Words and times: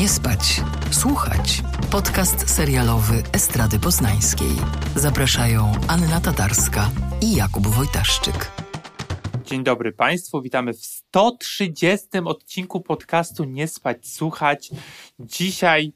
Nie 0.00 0.08
spać, 0.08 0.60
słuchać. 0.90 1.62
Podcast 1.90 2.50
serialowy 2.50 3.14
Estrady 3.32 3.78
Poznańskiej. 3.78 4.48
Zapraszają 4.96 5.72
Anna 5.88 6.20
Tatarska 6.20 6.90
i 7.20 7.36
Jakub 7.36 7.66
Wojtaszczyk. 7.66 8.52
Dzień 9.44 9.64
dobry 9.64 9.92
Państwu, 9.92 10.42
witamy 10.42 10.72
w 10.72 10.84
130 10.84 12.06
odcinku 12.24 12.80
podcastu 12.80 13.44
Nie 13.44 13.68
spać, 13.68 14.08
słuchać. 14.08 14.70
Dzisiaj, 15.20 15.92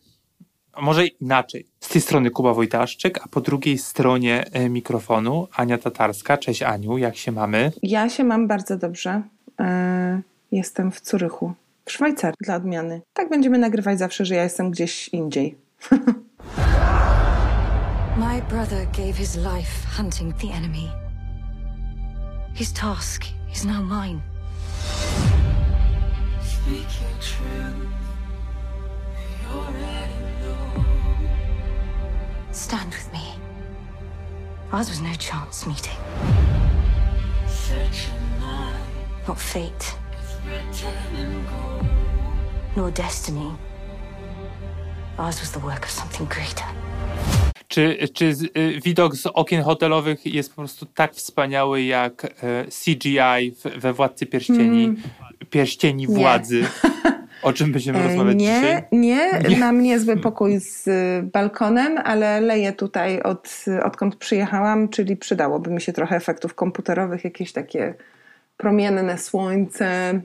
a 0.73 0.81
może 0.81 1.07
inaczej, 1.07 1.67
z 1.81 1.89
tej 1.89 2.01
strony 2.01 2.31
Kuba 2.31 2.55
Wojtaszczyk, 2.55 3.21
a 3.25 3.29
po 3.29 3.41
drugiej 3.41 3.79
stronie 3.79 4.45
e, 4.53 4.69
mikrofonu 4.69 5.49
Ania 5.53 5.79
Tatarska. 5.79 6.39
Cześć 6.39 6.63
Aniu, 6.63 6.99
jak 6.99 7.17
się 7.17 7.33
mamy? 7.33 7.73
Ja 7.83 8.09
się 8.09 8.25
mam 8.25 8.47
bardzo 8.47 8.77
dobrze. 8.77 9.23
E, 9.61 10.21
jestem 10.53 10.93
w 10.93 11.01
Curychu, 11.01 11.55
Szwajcarii 11.91 12.37
dla 12.41 12.57
odmiany. 12.57 13.03
Tak 13.13 13.29
będziemy 13.29 13.59
nagrywać 13.59 13.99
zawsze, 13.99 14.25
że 14.25 14.35
ja 14.35 14.43
jestem 14.43 14.71
gdzieś 14.71 15.09
indziej. 15.09 15.59
My 18.17 18.43
brother 18.49 18.87
gave 18.87 19.13
his 19.13 19.37
life 19.37 19.87
hunting 19.97 20.35
the 20.37 20.49
enemy. 20.49 20.91
His 22.55 22.73
task 22.73 23.23
is 23.53 23.65
now 23.65 23.83
mine. 23.83 24.21
Speak 26.43 26.89
your 27.01 27.19
truth. 27.21 27.89
You're 29.43 29.73
ready, 29.73 30.19
Stand 32.53 32.95
with 32.95 33.13
me. 33.13 33.39
Ours 34.73 34.91
was 34.91 35.01
no 35.01 35.15
chance 35.15 35.67
meeting, 35.67 35.97
Such 37.47 38.09
a 38.09 38.41
night 38.41 38.89
not 39.27 39.39
fate, 39.39 39.95
nor 42.77 42.93
destiny. 42.93 43.41
Ours 45.19 45.41
was 45.41 45.51
the 45.51 45.61
work 45.61 45.85
of 45.85 45.91
something 45.91 46.29
greater. 46.29 46.65
Czy, 47.69 47.99
czy 48.15 48.35
z, 48.35 48.43
y, 48.43 48.81
widok 48.85 49.17
z 49.17 49.27
okien 49.27 49.63
hotelowych 49.63 50.27
jest 50.27 50.51
po 50.51 50.57
prostu 50.57 50.87
tak 50.87 51.15
wspaniały 51.15 51.83
jak 51.83 52.25
e, 52.25 52.65
CGI 52.65 53.51
w, 53.51 53.81
we 53.81 53.93
Władcy 53.93 54.27
Pierścieni, 54.27 54.95
Pierścieni 55.51 56.07
Nie. 56.09 56.15
Władzy, 56.15 56.65
o 57.43 57.53
czym 57.53 57.73
będziemy 57.73 58.03
rozmawiać 58.03 58.37
nie, 58.37 58.55
dzisiaj? 58.55 58.83
nie, 58.93 59.41
Nie. 59.49 59.57
mam 59.57 59.83
niezły 59.83 60.17
pokój 60.17 60.61
z 60.61 60.87
y, 60.89 61.23
balkonem, 61.33 61.99
ale 62.05 62.41
leję 62.41 62.73
tutaj 62.73 63.23
od, 63.23 63.65
odkąd 63.85 64.17
przyjechałam, 64.17 64.89
czyli 64.89 65.17
przydałoby 65.17 65.71
mi 65.71 65.81
się 65.81 65.93
trochę 65.93 66.17
efektów 66.17 66.55
komputerowych, 66.55 67.25
jakieś 67.25 67.53
takie 67.53 67.95
promienne 68.59 69.19
słońce, 69.19 70.21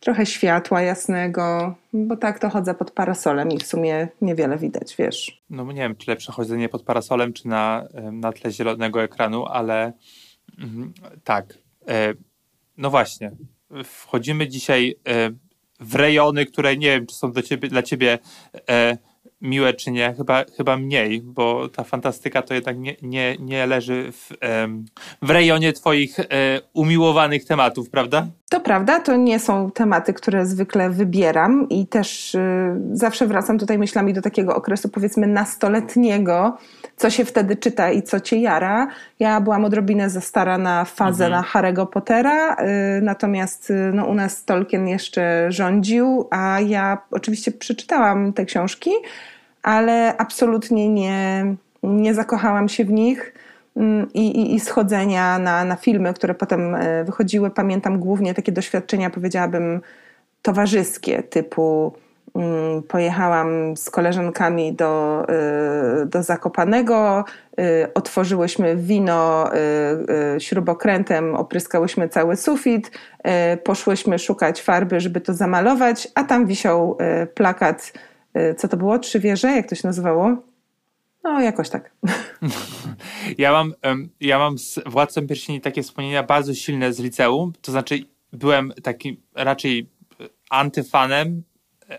trochę 0.00 0.26
światła 0.26 0.82
jasnego, 0.82 1.74
bo 1.92 2.16
tak 2.16 2.38
to 2.38 2.50
chodzę 2.50 2.74
pod 2.74 2.90
parasolem 2.90 3.48
i 3.48 3.58
w 3.58 3.66
sumie 3.66 4.08
niewiele 4.20 4.58
widać, 4.58 4.96
wiesz. 4.96 5.42
No 5.50 5.72
nie 5.72 5.82
wiem, 5.82 5.96
czy 5.96 6.10
lepsze 6.10 6.32
chodzenie 6.32 6.68
pod 6.68 6.82
parasolem, 6.82 7.32
czy 7.32 7.48
na, 7.48 7.88
na 8.12 8.32
tle 8.32 8.50
zielonego 8.50 9.02
ekranu, 9.02 9.46
ale 9.46 9.92
mhm, 10.58 10.92
tak. 11.24 11.58
E, 11.88 12.14
no 12.76 12.90
właśnie. 12.90 13.30
Wchodzimy 13.84 14.48
dzisiaj 14.48 14.94
e, 15.08 15.30
w 15.80 15.94
rejony, 15.94 16.46
które 16.46 16.76
nie 16.76 16.86
wiem, 16.86 17.06
czy 17.06 17.14
są 17.14 17.32
do 17.32 17.42
ciebie, 17.42 17.68
dla 17.68 17.82
ciebie 17.82 18.18
e, 18.70 18.98
miłe, 19.40 19.74
czy 19.74 19.90
nie. 19.90 20.14
Chyba, 20.16 20.44
chyba 20.56 20.76
mniej, 20.76 21.20
bo 21.20 21.68
ta 21.68 21.84
fantastyka 21.84 22.42
to 22.42 22.54
jednak 22.54 22.78
nie, 22.78 22.96
nie, 23.02 23.36
nie 23.40 23.66
leży 23.66 24.12
w, 24.12 24.28
w 25.22 25.30
rejonie 25.30 25.72
twoich 25.72 26.20
e, 26.20 26.24
umiłowanych 26.72 27.44
tematów, 27.44 27.90
prawda? 27.90 28.26
To 28.48 28.60
prawda, 28.60 29.00
to 29.00 29.16
nie 29.16 29.38
są 29.38 29.70
tematy, 29.70 30.14
które 30.14 30.46
zwykle 30.46 30.90
wybieram 30.90 31.68
i 31.68 31.86
też 31.86 32.34
y, 32.34 32.40
zawsze 32.92 33.26
wracam 33.26 33.58
tutaj 33.58 33.78
myślami 33.78 34.14
do 34.14 34.22
takiego 34.22 34.56
okresu 34.56 34.88
powiedzmy 34.88 35.26
nastoletniego, 35.26 36.58
co 36.96 37.10
się 37.10 37.24
wtedy 37.24 37.56
czyta 37.56 37.90
i 37.90 38.02
co 38.02 38.20
cię 38.20 38.36
jara. 38.36 38.88
Ja 39.18 39.40
byłam 39.40 39.64
odrobinę 39.64 40.10
za 40.10 40.20
stara 40.20 40.58
na 40.58 40.84
fazę 40.84 41.28
na 41.28 41.42
Harry'ego 41.42 41.86
Pottera, 41.86 42.54
y, 42.54 43.02
natomiast 43.02 43.70
y, 43.70 43.90
no, 43.94 44.06
u 44.06 44.14
nas 44.14 44.44
Tolkien 44.44 44.88
jeszcze 44.88 45.46
rządził, 45.52 46.28
a 46.30 46.60
ja 46.60 46.98
oczywiście 47.10 47.52
przeczytałam 47.52 48.32
te 48.32 48.44
książki, 48.44 48.90
ale 49.68 50.16
absolutnie 50.16 50.88
nie, 50.88 51.54
nie 51.82 52.14
zakochałam 52.14 52.68
się 52.68 52.84
w 52.84 52.90
nich. 52.90 53.34
Mm, 53.76 54.12
i, 54.14 54.26
i, 54.40 54.54
i 54.54 54.60
schodzenia 54.60 55.38
na, 55.38 55.64
na 55.64 55.76
filmy, 55.76 56.14
które 56.14 56.34
potem 56.34 56.74
e, 56.74 57.04
wychodziły. 57.04 57.50
Pamiętam 57.50 57.98
głównie 57.98 58.34
takie 58.34 58.52
doświadczenia, 58.52 59.10
powiedziałabym, 59.10 59.80
towarzyskie, 60.42 61.22
typu 61.22 61.92
mm, 62.34 62.82
pojechałam 62.82 63.76
z 63.76 63.90
koleżankami 63.90 64.72
do, 64.72 65.24
y, 66.02 66.06
do 66.06 66.22
Zakopanego, 66.22 67.24
y, 67.60 67.94
otworzyłyśmy 67.94 68.76
wino 68.76 69.50
y, 70.36 70.40
śrubokrętem, 70.40 71.34
opryskałyśmy 71.34 72.08
cały 72.08 72.36
sufit, 72.36 72.90
poszłyśmy 73.64 74.18
szukać 74.18 74.62
farby, 74.62 75.00
żeby 75.00 75.20
to 75.20 75.34
zamalować, 75.34 76.08
a 76.14 76.24
tam 76.24 76.46
wisiał 76.46 76.98
plakat, 77.34 77.92
co 78.56 78.68
to 78.68 78.76
było? 78.76 78.98
Trzy 78.98 79.20
wieże? 79.20 79.48
Jak 79.48 79.68
to 79.68 79.74
się 79.74 79.88
nazywało? 79.88 80.36
No, 81.24 81.40
jakoś 81.40 81.70
tak. 81.70 81.92
Ja 83.38 83.52
mam, 83.52 83.74
ja 84.20 84.38
mam 84.38 84.58
z 84.58 84.80
Władcą 84.86 85.26
Pierścieni 85.26 85.60
takie 85.60 85.82
wspomnienia 85.82 86.22
bardzo 86.22 86.54
silne 86.54 86.92
z 86.92 86.98
liceum, 86.98 87.52
to 87.60 87.72
znaczy 87.72 87.98
byłem 88.32 88.72
taki 88.82 89.20
raczej 89.34 89.90
e, 90.20 90.24
antyfanem 90.50 91.42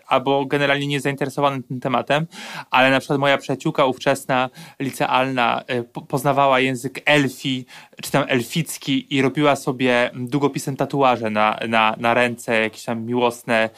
albo 0.07 0.45
generalnie 0.45 0.87
niezainteresowanym 0.87 1.63
tym 1.63 1.79
tematem, 1.79 2.27
ale 2.71 2.91
na 2.91 2.99
przykład 2.99 3.19
moja 3.19 3.37
przyjaciółka 3.37 3.85
ówczesna, 3.85 4.49
licealna, 4.79 5.63
po- 5.93 6.01
poznawała 6.01 6.59
język 6.59 7.01
elfi, 7.05 7.65
czy 8.01 8.11
tam 8.11 8.23
elficki 8.27 9.15
i 9.15 9.21
robiła 9.21 9.55
sobie 9.55 10.11
długopisem 10.15 10.75
tatuaże 10.75 11.29
na, 11.29 11.59
na, 11.67 11.95
na 11.97 12.13
ręce, 12.13 12.61
jakieś 12.61 12.83
tam 12.83 13.01
miłosne, 13.05 13.69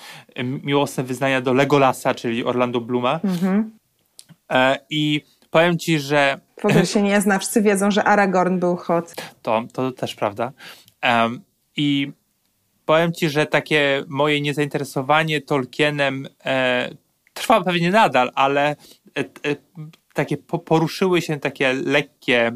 miłosne 0.63 1.03
wyznania 1.03 1.41
do 1.41 1.53
Legolasa, 1.53 2.13
czyli 2.15 2.45
Orlando 2.45 2.81
Bluma. 2.81 3.19
E, 4.51 4.77
I 4.89 5.21
powiem 5.49 5.77
ci, 5.77 5.99
że 5.99 6.39
W 6.61 6.65
ogóle 6.65 6.85
się 6.85 7.01
nie 7.01 7.21
zna, 7.21 7.39
wszyscy 7.39 7.61
wiedzą, 7.61 7.91
że 7.91 8.03
Aragorn 8.03 8.59
był 8.59 8.75
hot. 8.75 9.15
to, 9.41 9.63
to 9.73 9.91
też 9.91 10.15
prawda. 10.15 10.51
Em, 11.01 11.41
I 11.75 12.11
powiem 12.85 13.13
ci, 13.13 13.29
że 13.29 13.45
takie 13.45 14.03
moje 14.07 14.41
niezainteresowanie 14.41 15.41
Tolkienem 15.41 16.27
e, 16.45 16.89
trwa 17.33 17.61
pewnie 17.61 17.91
nadal, 17.91 18.31
ale 18.35 18.75
e, 19.17 19.19
e, 19.19 19.55
takie 20.13 20.37
po, 20.37 20.59
poruszyły 20.59 21.21
się 21.21 21.39
takie 21.39 21.73
lekkie 21.73 22.51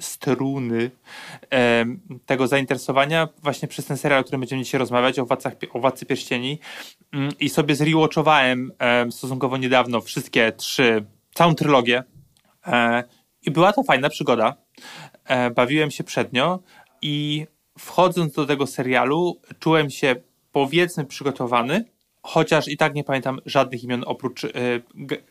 struny 0.00 0.90
em, 1.50 2.00
tego 2.26 2.46
zainteresowania 2.46 3.28
właśnie 3.42 3.68
przez 3.68 3.84
ten 3.84 3.96
serial, 3.96 4.20
o 4.20 4.22
którym 4.22 4.40
będziemy 4.40 4.62
dzisiaj 4.62 4.78
rozmawiać, 4.78 5.18
o, 5.18 5.26
Władcach, 5.26 5.52
o 5.72 5.80
Władcy 5.80 6.06
Pierścieni. 6.06 6.58
Mm, 7.12 7.30
I 7.40 7.48
sobie 7.48 7.74
zrewatchowałem 7.74 8.72
em, 8.78 9.12
stosunkowo 9.12 9.56
niedawno 9.56 10.00
wszystkie 10.00 10.52
trzy, 10.52 11.04
całą 11.34 11.54
trylogię. 11.54 12.02
E, 12.66 13.04
I 13.42 13.50
była 13.50 13.72
to 13.72 13.82
fajna 13.82 14.08
przygoda. 14.08 14.56
E, 15.24 15.50
bawiłem 15.50 15.90
się 15.90 16.04
przednio 16.04 16.60
i 17.02 17.46
wchodząc 17.78 18.34
do 18.34 18.46
tego 18.46 18.66
serialu, 18.66 19.40
czułem 19.58 19.90
się 19.90 20.16
powiedzmy 20.52 21.04
przygotowany, 21.04 21.84
chociaż 22.22 22.68
i 22.68 22.76
tak 22.76 22.94
nie 22.94 23.04
pamiętam 23.04 23.40
żadnych 23.46 23.84
imion 23.84 24.04
oprócz 24.06 24.46
G- 24.94 25.22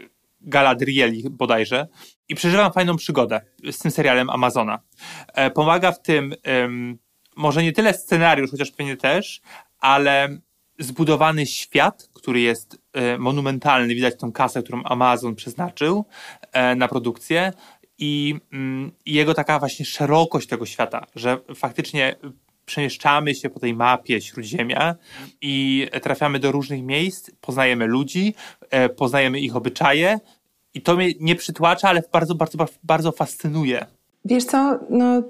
Galadrieli 0.41 1.29
bodajże. 1.29 1.87
I 2.29 2.35
przeżywam 2.35 2.73
fajną 2.73 2.95
przygodę 2.95 3.41
z 3.71 3.77
tym 3.77 3.91
serialem 3.91 4.29
Amazona. 4.29 4.79
E, 5.33 5.51
pomaga 5.51 5.91
w 5.91 6.01
tym 6.01 6.35
może 7.35 7.63
nie 7.63 7.71
tyle 7.71 7.93
scenariusz, 7.93 8.51
chociaż 8.51 8.71
pewnie 8.71 8.97
też, 8.97 9.41
ale 9.79 10.39
zbudowany 10.79 11.45
świat, 11.45 12.09
który 12.13 12.39
jest 12.41 12.81
e, 12.93 13.17
monumentalny, 13.17 13.95
widać 13.95 14.19
tą 14.19 14.31
kasę, 14.31 14.63
którą 14.63 14.83
Amazon 14.83 15.35
przeznaczył 15.35 16.05
e, 16.51 16.75
na 16.75 16.87
produkcję 16.87 17.53
i, 17.99 18.35
mm, 18.53 18.91
i 19.05 19.13
jego 19.13 19.33
taka 19.33 19.59
właśnie 19.59 19.85
szerokość 19.85 20.47
tego 20.47 20.65
świata, 20.65 21.05
że 21.15 21.37
faktycznie 21.55 22.15
przemieszczamy 22.65 23.35
się 23.35 23.49
po 23.49 23.59
tej 23.59 23.73
mapie 23.73 24.21
Śródziemia 24.21 24.95
i 25.41 25.87
trafiamy 26.01 26.39
do 26.39 26.51
różnych 26.51 26.83
miejsc, 26.83 27.31
poznajemy 27.41 27.85
ludzi, 27.85 28.33
e, 28.69 28.89
poznajemy 28.89 29.39
ich 29.39 29.55
obyczaje 29.55 30.19
i 30.73 30.81
to 30.81 30.95
mnie 30.95 31.09
nie 31.19 31.35
przytłacza, 31.35 31.89
ale 31.89 32.03
bardzo, 32.11 32.35
bardzo, 32.35 32.65
bardzo 32.83 33.11
fascynuje. 33.11 33.85
Wiesz 34.25 34.45
co, 34.45 34.79
no 34.89 35.23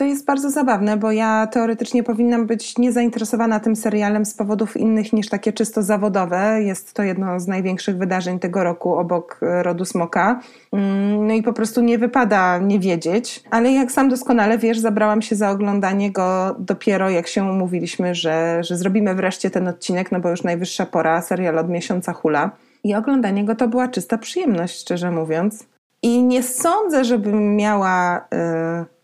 to 0.00 0.04
jest 0.04 0.24
bardzo 0.24 0.50
zabawne, 0.50 0.96
bo 0.96 1.12
ja 1.12 1.46
teoretycznie 1.46 2.02
powinnam 2.02 2.46
być 2.46 2.78
niezainteresowana 2.78 3.60
tym 3.60 3.76
serialem 3.76 4.24
z 4.24 4.34
powodów 4.34 4.76
innych 4.76 5.12
niż 5.12 5.28
takie 5.28 5.52
czysto 5.52 5.82
zawodowe. 5.82 6.62
Jest 6.62 6.94
to 6.94 7.02
jedno 7.02 7.40
z 7.40 7.46
największych 7.48 7.98
wydarzeń 7.98 8.38
tego 8.38 8.64
roku 8.64 8.94
obok 8.94 9.40
e, 9.42 9.62
Rodu 9.62 9.84
Smoka. 9.84 10.40
Mm, 10.72 11.26
No 11.26 11.34
i 11.34 11.42
po 11.42 11.52
prostu 11.52 11.80
nie 11.80 11.98
wypada 11.98 12.58
nie 12.58 12.78
wiedzieć. 12.78 13.42
Ale 13.50 13.72
jak 13.72 13.92
sam 13.92 14.08
doskonale 14.08 14.58
wiesz, 14.58 14.78
zabrałam 14.78 15.22
się 15.22 15.36
za 15.36 15.50
oglądanie 15.50 16.12
go 16.12 16.56
dopiero 16.58 17.10
jak 17.10 17.26
się 17.26 17.44
umówiliśmy, 17.44 18.14
że, 18.14 18.64
że 18.64 18.76
zrobimy 18.76 19.14
wreszcie 19.14 19.50
ten 19.50 19.68
odcinek, 19.68 20.12
no 20.12 20.20
bo 20.20 20.30
już 20.30 20.42
najwyższa 20.42 20.86
pora, 20.86 21.22
serial 21.22 21.58
od 21.58 21.68
miesiąca 21.68 22.12
hula. 22.12 22.50
I 22.84 22.94
oglądanie 22.94 23.44
go 23.44 23.54
to 23.54 23.68
była 23.68 23.88
czysta 23.88 24.18
przyjemność, 24.18 24.80
szczerze 24.80 25.10
mówiąc. 25.10 25.66
I 26.02 26.22
nie 26.22 26.42
sądzę, 26.42 27.04
żebym 27.04 27.56
miała 27.56 28.18
y, 28.18 28.99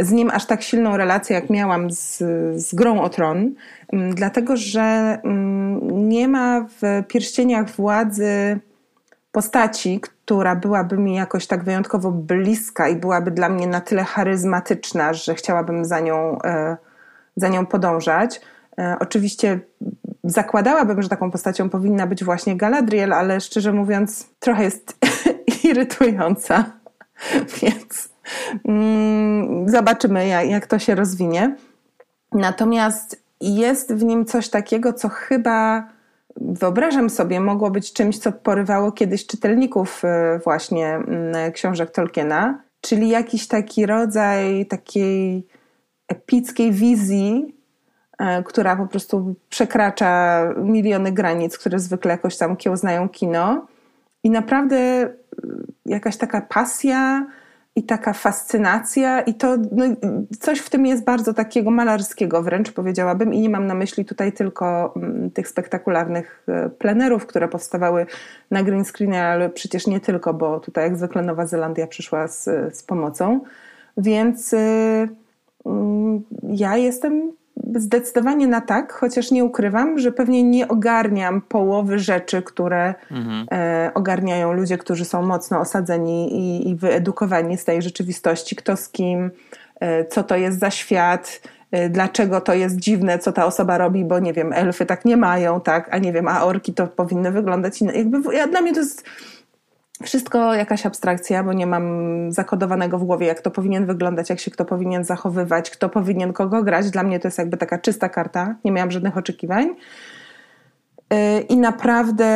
z 0.00 0.12
nim 0.12 0.30
aż 0.30 0.46
tak 0.46 0.62
silną 0.62 0.96
relację, 0.96 1.36
jak 1.36 1.50
miałam 1.50 1.90
z, 1.90 2.18
z 2.56 2.74
grą 2.74 3.00
o 3.00 3.08
tron, 3.08 3.54
mm, 3.92 4.14
dlatego 4.14 4.56
że 4.56 5.18
mm, 5.24 6.08
nie 6.08 6.28
ma 6.28 6.66
w 6.80 7.06
pierścieniach 7.08 7.70
władzy 7.70 8.60
postaci, 9.32 10.00
która 10.00 10.56
byłaby 10.56 10.98
mi 10.98 11.14
jakoś 11.14 11.46
tak 11.46 11.64
wyjątkowo 11.64 12.10
bliska 12.10 12.88
i 12.88 12.96
byłaby 12.96 13.30
dla 13.30 13.48
mnie 13.48 13.66
na 13.66 13.80
tyle 13.80 14.04
charyzmatyczna, 14.04 15.12
że 15.12 15.34
chciałabym 15.34 15.84
za 15.84 16.00
nią, 16.00 16.42
e, 16.42 16.76
za 17.36 17.48
nią 17.48 17.66
podążać. 17.66 18.40
E, 18.78 18.96
oczywiście 19.00 19.60
zakładałabym, 20.24 21.02
że 21.02 21.08
taką 21.08 21.30
postacią 21.30 21.70
powinna 21.70 22.06
być 22.06 22.24
właśnie 22.24 22.56
Galadriel, 22.56 23.12
ale 23.12 23.40
szczerze 23.40 23.72
mówiąc, 23.72 24.28
trochę 24.38 24.64
jest 24.64 24.98
irytująca, 25.64 26.64
więc 27.62 28.08
mm, 28.64 29.68
zobaczymy, 29.68 30.26
jak, 30.26 30.48
jak 30.48 30.66
to 30.66 30.78
się 30.78 30.94
rozwinie. 30.94 31.56
Natomiast 32.32 33.22
jest 33.40 33.94
w 33.94 34.04
nim 34.04 34.24
coś 34.24 34.48
takiego, 34.48 34.92
co 34.92 35.08
chyba 35.08 35.88
wyobrażam 36.40 37.10
sobie, 37.10 37.40
mogło 37.40 37.70
być 37.70 37.92
czymś, 37.92 38.18
co 38.18 38.32
porywało 38.32 38.92
kiedyś 38.92 39.26
czytelników 39.26 40.02
y, 40.04 40.38
właśnie 40.38 40.94
mm, 40.94 41.52
książek 41.52 41.90
Tolkiena, 41.90 42.62
czyli 42.80 43.08
jakiś 43.08 43.48
taki 43.48 43.86
rodzaj 43.86 44.66
takiej 44.66 45.46
epickiej 46.08 46.72
wizji, 46.72 47.56
y, 48.20 48.24
która 48.44 48.76
po 48.76 48.86
prostu 48.86 49.34
przekracza 49.48 50.42
miliony 50.56 51.12
granic, 51.12 51.58
które 51.58 51.78
zwykle 51.78 52.10
jakoś 52.10 52.36
tam 52.36 52.56
kiełznają 52.56 53.08
kino. 53.08 53.66
I 54.24 54.30
naprawdę 54.30 54.76
y, 54.76 55.10
jakaś 55.86 56.16
taka 56.16 56.40
pasja, 56.40 57.26
i 57.78 57.82
taka 57.82 58.12
fascynacja, 58.12 59.20
i 59.20 59.34
to 59.34 59.56
no, 59.72 59.84
coś 60.40 60.58
w 60.58 60.70
tym 60.70 60.86
jest 60.86 61.04
bardzo 61.04 61.34
takiego 61.34 61.70
malarskiego 61.70 62.42
wręcz 62.42 62.72
powiedziałabym, 62.72 63.34
i 63.34 63.40
nie 63.40 63.48
mam 63.48 63.66
na 63.66 63.74
myśli 63.74 64.04
tutaj 64.04 64.32
tylko 64.32 64.94
mm, 64.96 65.30
tych 65.30 65.48
spektakularnych 65.48 66.44
e, 66.48 66.68
plenerów, 66.68 67.26
które 67.26 67.48
powstawały 67.48 68.06
na 68.50 68.62
green 68.62 68.84
screenie, 68.84 69.24
ale 69.24 69.50
przecież 69.50 69.86
nie 69.86 70.00
tylko, 70.00 70.34
bo 70.34 70.60
tutaj 70.60 70.84
jak 70.84 70.96
zwykle 70.96 71.22
Nowa 71.22 71.46
Zelandia 71.46 71.86
przyszła 71.86 72.28
z, 72.28 72.44
z 72.76 72.82
pomocą. 72.82 73.40
Więc 73.96 74.52
y, 74.52 74.56
y, 74.56 75.08
ja 76.42 76.76
jestem 76.76 77.32
zdecydowanie 77.74 78.46
na 78.46 78.60
tak, 78.60 78.92
chociaż 78.92 79.30
nie 79.30 79.44
ukrywam, 79.44 79.98
że 79.98 80.12
pewnie 80.12 80.42
nie 80.42 80.68
ogarniam 80.68 81.40
połowy 81.40 81.98
rzeczy, 81.98 82.42
które 82.42 82.94
mhm. 83.10 83.46
e, 83.52 83.90
ogarniają 83.94 84.52
ludzie, 84.52 84.78
którzy 84.78 85.04
są 85.04 85.22
mocno 85.22 85.60
osadzeni 85.60 86.36
i, 86.36 86.68
i 86.70 86.76
wyedukowani 86.76 87.56
z 87.56 87.64
tej 87.64 87.82
rzeczywistości, 87.82 88.56
kto 88.56 88.76
z 88.76 88.88
kim, 88.88 89.30
e, 89.80 90.04
co 90.04 90.22
to 90.22 90.36
jest 90.36 90.58
za 90.58 90.70
świat, 90.70 91.40
e, 91.70 91.88
dlaczego 91.88 92.40
to 92.40 92.54
jest 92.54 92.76
dziwne, 92.76 93.18
co 93.18 93.32
ta 93.32 93.46
osoba 93.46 93.78
robi, 93.78 94.04
bo 94.04 94.18
nie 94.18 94.32
wiem, 94.32 94.52
elfy 94.52 94.86
tak 94.86 95.04
nie 95.04 95.16
mają, 95.16 95.60
tak, 95.60 95.88
a 95.90 95.98
nie 95.98 96.12
wiem, 96.12 96.28
a 96.28 96.44
orki 96.44 96.74
to 96.74 96.86
powinny 96.86 97.32
wyglądać 97.32 97.80
inaczej. 97.80 97.98
Jakby, 97.98 98.34
ja, 98.34 98.46
dla 98.46 98.60
mnie 98.60 98.74
to 98.74 98.80
jest 98.80 99.04
wszystko 100.02 100.54
jakaś 100.54 100.86
abstrakcja, 100.86 101.44
bo 101.44 101.52
nie 101.52 101.66
mam 101.66 101.86
zakodowanego 102.32 102.98
w 102.98 103.04
głowie, 103.04 103.26
jak 103.26 103.40
to 103.40 103.50
powinien 103.50 103.86
wyglądać, 103.86 104.30
jak 104.30 104.40
się 104.40 104.50
kto 104.50 104.64
powinien 104.64 105.04
zachowywać, 105.04 105.70
kto 105.70 105.88
powinien 105.88 106.32
kogo 106.32 106.62
grać. 106.62 106.90
Dla 106.90 107.02
mnie 107.02 107.20
to 107.20 107.28
jest 107.28 107.38
jakby 107.38 107.56
taka 107.56 107.78
czysta 107.78 108.08
karta. 108.08 108.54
Nie 108.64 108.72
miałam 108.72 108.90
żadnych 108.90 109.16
oczekiwań. 109.16 109.68
Y, 111.12 111.40
I 111.40 111.56
naprawdę 111.56 112.28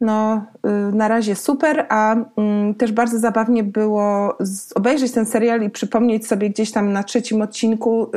no, 0.00 0.46
y, 0.90 0.94
na 0.94 1.08
razie 1.08 1.34
super, 1.34 1.86
a 1.88 2.16
mm, 2.36 2.74
też 2.74 2.92
bardzo 2.92 3.18
zabawnie 3.18 3.64
było 3.64 4.38
obejrzeć 4.74 5.12
ten 5.12 5.26
serial 5.26 5.62
i 5.62 5.70
przypomnieć 5.70 6.26
sobie 6.26 6.50
gdzieś 6.50 6.72
tam 6.72 6.92
na 6.92 7.02
trzecim 7.02 7.42
odcinku 7.42 8.10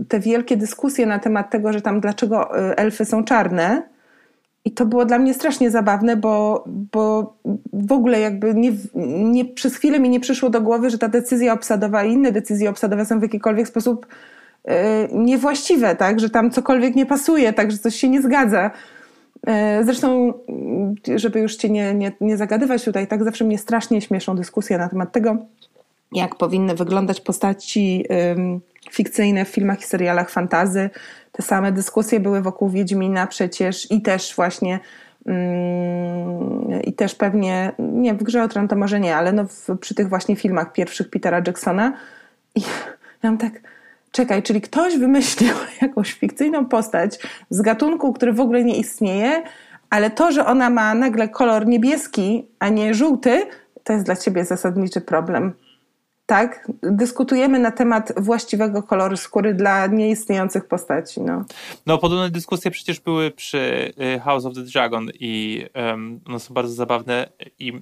y, 0.00 0.04
te 0.04 0.20
wielkie 0.20 0.56
dyskusje 0.56 1.06
na 1.06 1.18
temat 1.18 1.50
tego, 1.50 1.72
że 1.72 1.80
tam 1.80 2.00
dlaczego 2.00 2.58
elfy 2.76 3.04
są 3.04 3.24
czarne 3.24 3.89
i 4.70 4.72
to 4.72 4.86
było 4.86 5.04
dla 5.04 5.18
mnie 5.18 5.34
strasznie 5.34 5.70
zabawne, 5.70 6.16
bo, 6.16 6.64
bo 6.92 7.34
w 7.72 7.92
ogóle 7.92 8.20
jakby 8.20 8.54
nie, 8.54 8.72
nie, 9.24 9.44
przez 9.44 9.76
chwilę 9.76 10.00
mi 10.00 10.08
nie 10.08 10.20
przyszło 10.20 10.50
do 10.50 10.60
głowy, 10.60 10.90
że 10.90 10.98
ta 10.98 11.08
decyzja 11.08 11.52
obsadowa 11.52 12.04
i 12.04 12.12
inne 12.12 12.32
decyzje 12.32 12.70
obsadowe 12.70 13.06
są 13.06 13.18
w 13.18 13.22
jakikolwiek 13.22 13.68
sposób 13.68 14.06
yy, 14.64 14.72
niewłaściwe, 15.12 15.96
tak? 15.96 16.20
że 16.20 16.30
tam 16.30 16.50
cokolwiek 16.50 16.94
nie 16.96 17.06
pasuje, 17.06 17.52
tak? 17.52 17.72
że 17.72 17.78
coś 17.78 17.96
się 17.96 18.08
nie 18.08 18.22
zgadza. 18.22 18.70
Yy, 19.46 19.52
zresztą, 19.84 20.32
żeby 21.16 21.40
już 21.40 21.56
cię 21.56 21.70
nie, 21.70 21.94
nie, 21.94 22.12
nie 22.20 22.36
zagadywać 22.36 22.84
tutaj, 22.84 23.06
tak 23.06 23.24
zawsze 23.24 23.44
mnie 23.44 23.58
strasznie 23.58 24.00
śmieszą 24.00 24.36
dyskusje 24.36 24.78
na 24.78 24.88
temat 24.88 25.12
tego, 25.12 25.36
jak 26.12 26.34
powinny 26.34 26.74
wyglądać 26.74 27.20
postaci 27.20 28.04
fikcyjne 28.90 29.44
w 29.44 29.48
filmach 29.48 29.80
i 29.80 29.84
serialach 29.84 30.30
fantazy, 30.30 30.90
te 31.32 31.42
same 31.42 31.72
dyskusje 31.72 32.20
były 32.20 32.42
wokół 32.42 32.70
Wiedźmina 32.70 33.26
przecież 33.26 33.90
i 33.90 34.02
też 34.02 34.34
właśnie 34.36 34.80
mm, 35.26 36.82
i 36.82 36.92
też 36.92 37.14
pewnie, 37.14 37.72
nie, 37.78 38.14
w 38.14 38.22
Grze 38.22 38.42
o 38.42 38.48
Tron 38.48 38.68
to 38.68 38.76
może 38.76 39.00
nie, 39.00 39.16
ale 39.16 39.32
no 39.32 39.44
w, 39.44 39.78
przy 39.80 39.94
tych 39.94 40.08
właśnie 40.08 40.36
filmach 40.36 40.72
pierwszych 40.72 41.10
Petera 41.10 41.42
Jacksona. 41.46 41.92
I 42.54 42.60
ja 43.22 43.30
mam 43.30 43.38
tak, 43.38 43.52
czekaj, 44.12 44.42
czyli 44.42 44.60
ktoś 44.60 44.98
wymyślił 44.98 45.54
jakąś 45.82 46.12
fikcyjną 46.12 46.66
postać 46.66 47.18
z 47.50 47.62
gatunku, 47.62 48.12
który 48.12 48.32
w 48.32 48.40
ogóle 48.40 48.64
nie 48.64 48.76
istnieje, 48.76 49.42
ale 49.90 50.10
to, 50.10 50.32
że 50.32 50.46
ona 50.46 50.70
ma 50.70 50.94
nagle 50.94 51.28
kolor 51.28 51.66
niebieski, 51.66 52.48
a 52.58 52.68
nie 52.68 52.94
żółty, 52.94 53.46
to 53.84 53.92
jest 53.92 54.04
dla 54.04 54.16
ciebie 54.16 54.44
zasadniczy 54.44 55.00
problem 55.00 55.52
tak, 56.30 56.70
dyskutujemy 56.82 57.58
na 57.58 57.70
temat 57.70 58.12
właściwego 58.16 58.82
koloru 58.82 59.16
skóry 59.16 59.54
dla 59.54 59.86
nieistniejących 59.86 60.64
postaci. 60.64 61.20
No, 61.20 61.44
no 61.86 61.98
podobne 61.98 62.30
dyskusje 62.30 62.70
przecież 62.70 63.00
były 63.00 63.30
przy 63.30 63.92
y, 64.16 64.20
House 64.20 64.46
of 64.46 64.54
the 64.54 64.62
Dragon 64.62 65.10
i 65.20 65.64
um, 65.74 66.20
one 66.26 66.40
są 66.40 66.54
bardzo 66.54 66.74
zabawne 66.74 67.28
i 67.58 67.72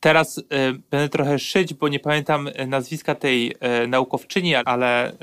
teraz 0.00 0.38
y, 0.38 0.42
będę 0.90 1.08
trochę 1.08 1.38
szyć, 1.38 1.74
bo 1.74 1.88
nie 1.88 2.00
pamiętam 2.00 2.48
nazwiska 2.66 3.14
tej 3.14 3.52
y, 3.84 3.88
naukowczyni, 3.88 4.54
ale 4.54 5.12
y, 5.12 5.16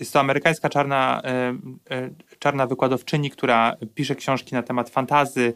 jest 0.00 0.12
to 0.12 0.20
amerykańska 0.20 0.68
czarna, 0.68 1.22
y, 1.90 1.94
y, 1.94 2.14
czarna 2.38 2.66
wykładowczyni, 2.66 3.30
która 3.30 3.76
pisze 3.94 4.14
książki 4.14 4.54
na 4.54 4.62
temat 4.62 4.90
fantazy, 4.90 5.54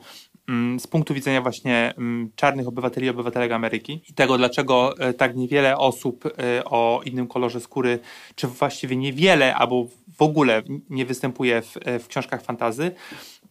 z 0.79 0.87
punktu 0.87 1.15
widzenia 1.15 1.43
właśnie 1.43 1.95
mm, 1.99 2.31
czarnych 2.37 2.69
obywateli 2.69 3.07
i 3.07 3.11
obywatelek 3.11 3.53
Ameryki 3.53 4.03
i 4.09 4.15
tego, 4.15 4.39
dlaczego 4.39 4.99
e, 4.99 5.15
tak 5.15 5.37
niewiele 5.37 5.77
osób 5.77 6.27
e, 6.27 6.65
o 6.65 7.01
innym 7.05 7.27
kolorze 7.27 7.61
skóry, 7.61 7.99
czy 8.35 8.47
właściwie 8.47 8.97
niewiele, 8.97 9.55
albo 9.55 9.87
w 10.19 10.23
ogóle 10.23 10.63
nie 10.91 11.07
występuje 11.07 11.63
w, 11.63 11.77
e, 11.77 11.99
w 11.99 12.09
książkach 12.09 12.43
fantazy. 12.43 12.93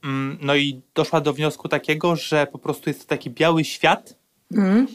Mm, 0.03 0.37
no 0.41 0.55
i 0.55 0.81
doszła 0.95 1.21
do 1.21 1.33
wniosku 1.33 1.67
takiego, 1.67 2.15
że 2.15 2.47
po 2.51 2.59
prostu 2.59 2.89
jest 2.89 3.01
to 3.01 3.07
taki 3.07 3.29
biały 3.29 3.63
świat, 3.63 4.17
mm. 4.53 4.87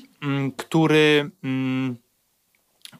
który 0.56 1.30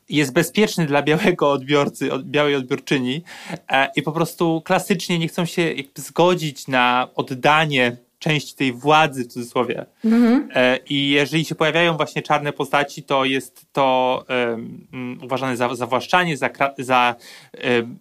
jest 0.09 0.33
bezpieczny 0.33 0.87
dla 0.87 1.03
białego 1.03 1.51
odbiorcy, 1.51 2.11
białej 2.25 2.55
odbiorczyni 2.55 3.23
i 3.97 4.03
po 4.03 4.13
prostu 4.13 4.63
klasycznie 4.65 5.19
nie 5.19 5.29
chcą 5.29 5.45
się 5.45 5.75
zgodzić 5.97 6.69
na 6.69 7.09
oddanie 7.15 8.04
część 8.25 8.55
tej 8.55 8.73
władzy 8.73 9.25
w 9.25 9.27
cudzysłowie. 9.27 9.87
Mhm. 10.05 10.49
E, 10.55 10.77
I 10.77 11.11
jeżeli 11.11 11.45
się 11.45 11.55
pojawiają 11.55 11.97
właśnie 11.97 12.23
czarne 12.23 12.53
postaci, 12.53 13.03
to 13.03 13.25
jest 13.25 13.67
to 13.73 14.25
um, 14.29 15.19
uważane 15.23 15.57
za 15.57 15.75
zawłaszczanie, 15.75 16.37
za, 16.37 16.51
za 16.79 17.15
um, 17.65 17.99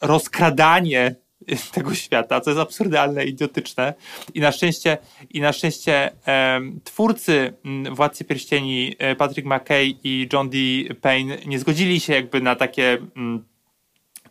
rozkradanie 0.00 1.14
tego 1.74 1.94
świata, 1.94 2.40
co 2.40 2.50
jest 2.50 2.60
absurdalne, 2.60 3.24
idiotyczne. 3.24 3.94
I 4.34 4.40
na 4.40 4.52
szczęście, 4.52 4.98
i 5.30 5.40
na 5.40 5.52
szczęście 5.52 6.10
um, 6.26 6.80
twórcy 6.84 7.52
Władcy 7.92 8.24
Pierścieni, 8.24 8.94
e, 8.98 9.16
Patrick 9.16 9.46
McKay 9.46 9.94
i 10.04 10.28
John 10.32 10.50
D. 10.50 10.56
Payne, 11.00 11.36
nie 11.46 11.58
zgodzili 11.58 12.00
się 12.00 12.12
jakby 12.12 12.40
na 12.40 12.56
takie 12.56 12.98
um, 13.16 13.44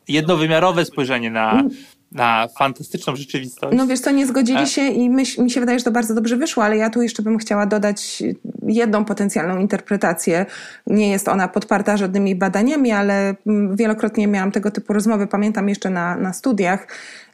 jednowymiarowe 0.08 0.86
spojrzenie 0.86 1.30
na, 1.30 1.52
mm 1.52 1.70
na 2.12 2.48
fantastyczną 2.58 3.16
rzeczywistość. 3.16 3.78
No 3.78 3.88
wiesz 3.88 4.00
co, 4.00 4.12
nie 4.12 4.28
zgodzili 4.28 4.62
e. 4.62 4.68
się 4.68 4.88
i 4.88 5.10
my, 5.10 5.24
mi 5.38 5.52
się 5.52 5.60
wydaje, 5.60 5.80
że 5.80 5.86
to 5.86 5.92
bardzo 5.92 6.14
dobrze 6.14 6.38
wyszło, 6.38 6.64
ale 6.64 6.78
ja 6.78 6.90
tu 6.90 7.02
jeszcze 7.02 7.24
bym 7.24 7.38
chciała 7.38 7.66
dodać 7.66 8.24
jedną 8.68 9.06
potencjalną 9.06 9.60
interpretację. 9.60 10.46
Nie 10.88 11.12
jest 11.12 11.28
ona 11.28 11.48
podparta 11.48 11.98
żadnymi 11.98 12.36
badaniami, 12.36 12.92
ale 12.92 13.36
mm, 13.48 13.76
wielokrotnie 13.76 14.28
miałam 14.28 14.52
tego 14.52 14.72
typu 14.72 14.94
rozmowy, 14.94 15.28
pamiętam 15.28 15.70
jeszcze 15.70 15.90
na, 15.90 16.16
na 16.16 16.34
studiach, 16.34 16.88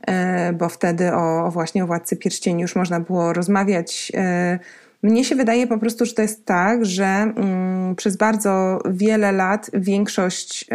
e, 0.08 0.54
bo 0.54 0.70
wtedy 0.70 1.14
o, 1.14 1.52
właśnie 1.52 1.84
o 1.84 1.88
Władcy 1.88 2.16
Pierścieni 2.16 2.62
już 2.62 2.76
można 2.76 3.00
było 3.00 3.34
rozmawiać. 3.34 4.12
E, 4.16 4.60
mnie 5.04 5.26
się 5.26 5.36
wydaje 5.36 5.68
po 5.68 5.78
prostu, 5.78 6.06
że 6.06 6.14
to 6.14 6.22
jest 6.22 6.46
tak, 6.46 6.86
że 6.86 7.06
mm, 7.06 7.96
przez 7.96 8.18
bardzo 8.18 8.80
wiele 8.90 9.32
lat 9.32 9.70
większość 9.74 10.66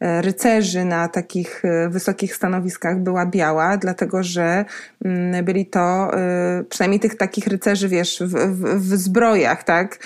rycerzy 0.00 0.84
na 0.84 1.08
takich 1.08 1.64
e, 1.64 1.88
wysokich 1.88 2.36
stanowiskach 2.36 2.98
była 2.98 3.26
biała, 3.26 3.76
dlatego 3.76 4.22
że 4.22 4.64
mm, 5.04 5.44
byli 5.44 5.66
to, 5.66 6.10
e, 6.18 6.64
przynajmniej 6.68 7.00
tych 7.00 7.16
takich 7.16 7.46
rycerzy, 7.46 7.88
wiesz, 7.88 8.22
w, 8.26 8.34
w, 8.34 8.88
w 8.88 8.96
zbrojach, 8.96 9.64
tak? 9.64 9.98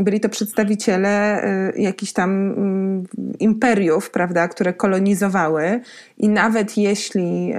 Byli 0.00 0.20
to 0.20 0.28
przedstawiciele 0.28 1.44
jakichś 1.76 2.12
tam 2.12 2.30
mm, 2.30 3.04
imperiów, 3.38 4.10
prawda, 4.10 4.48
które 4.48 4.72
kolonizowały 4.72 5.80
i 6.18 6.28
nawet 6.28 6.76
jeśli 6.76 7.54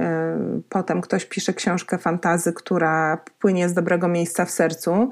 potem 0.70 1.02
ktoś 1.02 1.26
pisze 1.26 1.54
książkę 1.54 1.98
fantazy, 1.98 2.54
która 2.54 3.18
płynie 3.40 3.70
z 3.70 3.74
dobrego 3.74 4.08
miejsca 4.08 4.46
w 4.46 4.52
sercu, 4.52 5.10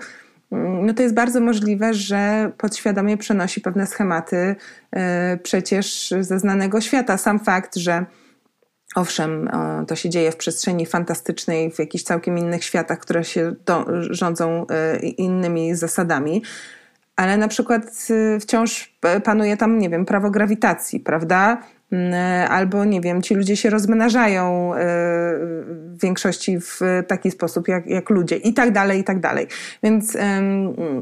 no 0.58 0.94
to 0.94 1.04
jest 1.04 1.16
bardzo 1.16 1.42
możliwe, 1.42 1.94
że 1.94 2.52
podświadomie 2.58 3.18
przenosi 3.18 3.62
pewne 3.62 3.88
schematy 3.88 4.56
e, 4.92 5.38
przecież 5.44 6.14
ze 6.20 6.40
znanego 6.40 6.82
świata. 6.82 7.18
Sam 7.18 7.40
fakt, 7.40 7.76
że 7.76 8.06
Owszem, 8.96 9.50
to 9.88 9.96
się 9.96 10.10
dzieje 10.10 10.32
w 10.32 10.38
przestrzeni 10.38 10.86
fantastycznej, 10.86 11.72
w 11.72 11.80
jakichś 11.80 12.04
całkiem 12.04 12.38
innych 12.38 12.64
światach, 12.64 13.00
które 13.00 13.24
się 13.24 13.56
do, 13.66 13.86
rządzą 14.00 14.66
e, 14.70 14.98
innymi 15.00 15.76
zasadami, 15.76 16.44
ale 17.16 17.38
na 17.38 17.48
przykład 17.48 18.08
e, 18.10 18.40
wciąż 18.40 18.98
panuje 19.24 19.58
tam, 19.58 19.78
nie 19.78 19.90
wiem, 19.90 20.06
prawo 20.06 20.32
grawitacji, 20.32 21.00
prawda? 21.00 21.58
Mm, 21.94 22.52
albo 22.52 22.86
nie 22.86 23.02
wiem, 23.02 23.22
ci 23.22 23.36
ludzie 23.36 23.58
się 23.58 23.70
rozmnażają 23.70 24.74
e, 24.74 24.78
w 24.78 26.02
większości 26.02 26.60
w 26.60 26.80
taki 27.08 27.32
sposób 27.32 27.68
jak, 27.68 27.88
jak 27.88 28.10
ludzie 28.10 28.36
i 28.36 28.54
tak 28.54 28.72
dalej, 28.72 29.00
i 29.00 29.04
tak 29.04 29.20
dalej. 29.20 29.48
Więc 29.84 30.18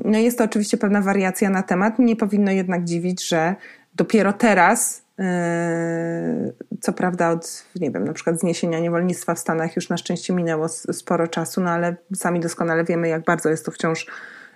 no 0.06 0.18
jest 0.18 0.38
to 0.38 0.44
oczywiście 0.44 0.78
pewna 0.78 1.02
wariacja 1.02 1.50
na 1.50 1.64
temat. 1.64 2.00
Nie 2.00 2.16
powinno 2.16 2.52
jednak 2.52 2.84
dziwić, 2.84 3.28
że 3.28 3.56
dopiero 3.96 4.34
teraz 4.34 5.04
e, 5.20 6.52
co 6.82 6.94
prawda 6.94 7.30
od, 7.30 7.66
nie 7.80 7.92
wiem, 7.92 8.04
na 8.04 8.14
przykład 8.14 8.40
zniesienia 8.40 8.80
niewolnictwa 8.80 9.36
w 9.36 9.40
Stanach 9.40 9.76
już 9.76 9.90
na 9.90 9.98
szczęście 9.98 10.34
minęło 10.34 10.70
sporo 10.70 11.28
czasu, 11.28 11.62
no 11.62 11.70
ale 11.70 11.96
sami 12.16 12.40
doskonale 12.40 12.84
wiemy, 12.84 13.08
jak 13.08 13.24
bardzo 13.24 13.50
jest 13.50 13.66
to 13.66 13.72
wciąż 13.72 14.06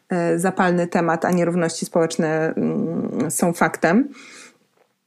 e, 0.10 0.40
zapalny 0.40 0.88
temat, 0.88 1.26
a 1.26 1.32
nierówności 1.32 1.86
społeczne 1.86 2.54
mm, 2.58 3.32
są 3.32 3.54
faktem. 3.54 4.10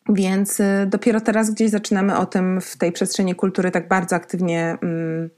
Więc 0.08 0.60
y, 0.60 0.64
dopiero 0.86 1.20
teraz 1.20 1.50
gdzieś 1.50 1.70
zaczynamy 1.70 2.16
o 2.16 2.26
tym 2.26 2.60
w 2.60 2.76
tej 2.76 2.92
przestrzeni 2.92 3.34
kultury 3.34 3.70
tak 3.70 3.88
bardzo 3.88 4.16
aktywnie 4.16 4.78
mm, 4.82 5.30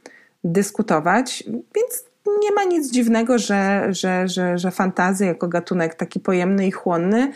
dyskutować, 0.45 1.45
więc 1.47 2.05
nie 2.43 2.53
ma 2.53 2.65
nic 2.65 2.93
dziwnego, 2.93 3.39
że, 3.39 3.87
że, 3.91 4.29
że, 4.29 4.59
że 4.59 4.71
fantazja 4.71 5.27
jako 5.27 5.49
gatunek 5.49 5.95
taki 5.95 6.21
pojemny 6.21 6.67
i 6.67 6.71
chłonny 6.71 7.33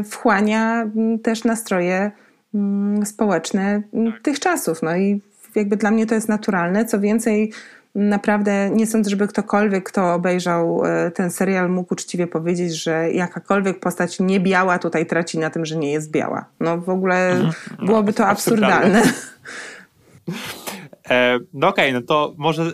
y, 0.00 0.04
wchłania 0.04 0.82
mm, 0.82 1.18
też 1.18 1.44
nastroje 1.44 2.10
mm, 2.54 3.06
społeczne 3.06 3.82
tak. 4.04 4.22
tych 4.22 4.40
czasów. 4.40 4.82
No 4.82 4.96
i 4.96 5.20
jakby 5.54 5.76
dla 5.76 5.90
mnie 5.90 6.06
to 6.06 6.14
jest 6.14 6.28
naturalne. 6.28 6.84
Co 6.84 7.00
więcej, 7.00 7.52
naprawdę 7.94 8.70
nie 8.70 8.86
sądzę, 8.86 9.10
żeby 9.10 9.28
ktokolwiek, 9.28 9.84
kto 9.84 10.14
obejrzał 10.14 10.84
e, 10.84 11.10
ten 11.10 11.30
serial, 11.30 11.70
mógł 11.70 11.94
uczciwie 11.94 12.26
powiedzieć, 12.26 12.82
że 12.82 13.12
jakakolwiek 13.12 13.80
postać 13.80 14.20
niebiała 14.20 14.78
tutaj 14.78 15.06
traci 15.06 15.38
na 15.38 15.50
tym, 15.50 15.64
że 15.64 15.76
nie 15.76 15.92
jest 15.92 16.10
biała. 16.10 16.44
No 16.60 16.78
w 16.78 16.88
ogóle 16.88 17.30
mhm. 17.30 17.52
no, 17.78 17.86
byłoby 17.86 18.12
to 18.12 18.26
absurdalne. 18.26 19.02
E, 21.10 21.38
no 21.54 21.68
okej, 21.68 21.90
okay, 21.90 22.00
no 22.00 22.06
to 22.06 22.34
może 22.36 22.72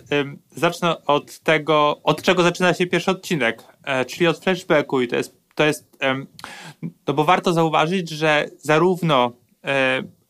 zacznę 0.56 1.04
od 1.04 1.38
tego, 1.38 2.00
od 2.02 2.23
czego 2.23 2.42
zaczyna 2.42 2.75
się 2.75 2.87
pierwszy 2.87 3.11
odcinek, 3.11 3.62
e, 3.85 4.04
czyli 4.04 4.26
od 4.26 4.38
flashbacku 4.38 5.00
i 5.00 5.09
to 5.09 5.16
jest, 5.16 5.37
to 5.54 5.64
jest 5.64 5.99
no 7.06 7.14
bo 7.14 7.25
warto 7.25 7.52
zauważyć, 7.52 8.11
że 8.11 8.49
zarówno 8.59 9.33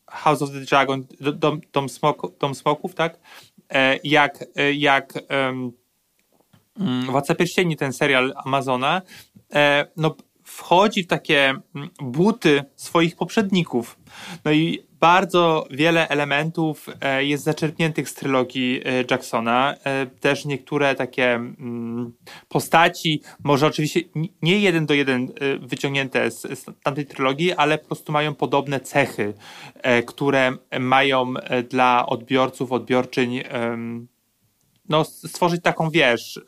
House 0.07 0.41
of 0.41 0.51
the 0.51 0.59
Dragon, 0.59 1.05
Dom, 1.19 1.61
Dom, 1.73 1.89
Smok, 1.89 2.37
Dom 2.39 2.55
Smoków, 2.55 2.95
tak, 2.95 3.19
jak, 4.03 4.45
e, 4.55 4.73
jak 4.73 5.13
um, 5.49 5.73
Władca 7.05 7.35
Pierścieni, 7.35 7.77
ten 7.77 7.93
serial 7.93 8.33
Amazona, 8.35 9.01
e, 9.53 9.87
no, 9.97 10.15
wchodzi 10.45 11.03
w 11.03 11.07
takie 11.07 11.49
mm, 11.49 11.89
buty 12.01 12.63
swoich 12.75 13.15
poprzedników. 13.15 13.99
No 14.45 14.51
i 14.51 14.85
bardzo 14.99 15.67
wiele 15.71 16.09
elementów 16.09 16.89
jest 17.19 17.43
zaczerpniętych 17.43 18.09
z 18.09 18.13
trylogii 18.13 18.81
Jacksona. 19.11 19.75
Też 20.19 20.45
niektóre 20.45 20.95
takie 20.95 21.33
mm, 21.33 22.13
postaci, 22.47 23.21
może 23.43 23.67
oczywiście 23.67 23.99
nie 24.41 24.59
jeden 24.59 24.85
do 24.85 24.93
jeden 24.93 25.31
wyciągnięte 25.59 26.31
z, 26.31 26.41
z 26.41 26.65
tamtej 26.83 27.05
trylogii, 27.05 27.53
ale 27.53 27.77
po 27.77 27.85
prostu 27.85 28.11
mają 28.11 28.35
podobne 28.35 28.79
cechy, 28.79 29.33
które 30.05 30.57
mają 30.79 31.33
dla 31.69 32.05
odbiorców, 32.05 32.71
odbiorczyń 32.71 33.43
no, 34.89 35.03
stworzyć 35.03 35.63
taką, 35.63 35.89
wiesz, 35.89 36.39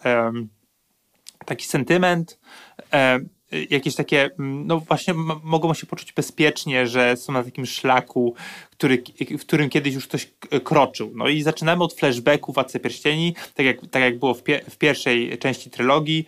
taki 1.45 1.65
sentyment, 1.65 2.39
jakieś 3.69 3.95
takie, 3.95 4.29
no 4.37 4.79
właśnie 4.79 5.13
mogą 5.43 5.73
się 5.73 5.87
poczuć 5.87 6.13
bezpiecznie, 6.13 6.87
że 6.87 7.17
są 7.17 7.33
na 7.33 7.43
takim 7.43 7.65
szlaku, 7.65 8.35
który, 8.71 9.03
w 9.39 9.41
którym 9.41 9.69
kiedyś 9.69 9.93
już 9.93 10.07
ktoś 10.07 10.31
kroczył. 10.63 11.11
No 11.15 11.27
i 11.27 11.41
zaczynamy 11.41 11.83
od 11.83 11.93
flashbacków 11.93 12.55
Władcy 12.55 12.79
Pierścieni, 12.79 13.35
tak 13.55 13.65
jak, 13.65 13.77
tak 13.91 14.01
jak 14.01 14.19
było 14.19 14.33
w, 14.33 14.43
pie, 14.43 14.61
w 14.69 14.77
pierwszej 14.77 15.37
części 15.37 15.69
trylogii 15.69 16.25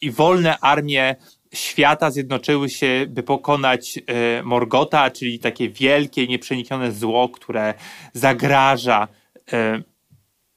i 0.00 0.10
wolne 0.10 0.58
armie 0.58 1.16
świata 1.54 2.10
zjednoczyły 2.10 2.70
się, 2.70 3.06
by 3.08 3.22
pokonać 3.22 3.98
Morgota, 4.44 5.10
czyli 5.10 5.38
takie 5.38 5.68
wielkie, 5.68 6.26
nieprzeniknione 6.26 6.92
zło, 6.92 7.28
które 7.28 7.74
zagraża 8.12 9.08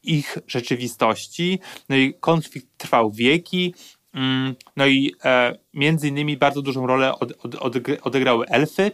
ich 0.04 0.38
rzeczywistości. 0.48 1.60
No 1.90 1.96
i 1.96 2.14
konflikt 2.20 2.68
trwał 2.78 3.12
wieki. 3.12 3.74
Mm, 4.14 4.56
no 4.78 4.86
i 4.86 5.14
e, 5.26 5.56
między 5.74 6.08
innymi 6.08 6.38
bardzo 6.38 6.62
dużą 6.62 6.88
rolę 6.88 7.20
od, 7.20 7.46
od, 7.46 7.56
od, 7.56 7.76
odegrały 8.02 8.48
elfy. 8.48 8.92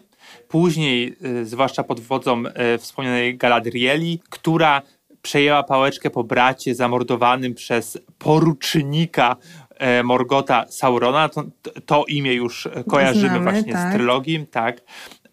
Później, 0.48 1.16
e, 1.42 1.46
zwłaszcza 1.46 1.84
pod 1.84 2.00
wodzą 2.00 2.44
e, 2.46 2.78
wspomnianej 2.78 3.38
Galadrieli, 3.38 4.20
która 4.30 4.82
przejęła 5.22 5.64
pałeczkę 5.64 6.10
po 6.10 6.24
bracie 6.24 6.76
zamordowanym 6.76 7.54
przez 7.54 7.98
porucznika 8.18 9.36
e, 9.70 10.04
Morgota 10.04 10.66
Saurona. 10.70 11.30
To, 11.30 11.44
to, 11.86 12.06
imię 12.08 12.34
już 12.34 12.68
kojarzymy 12.90 13.30
Znamy, 13.30 13.52
właśnie 13.52 13.74
tak. 13.74 13.92
z 13.92 13.96
trylogii, 13.96 14.46
tak. 14.52 14.82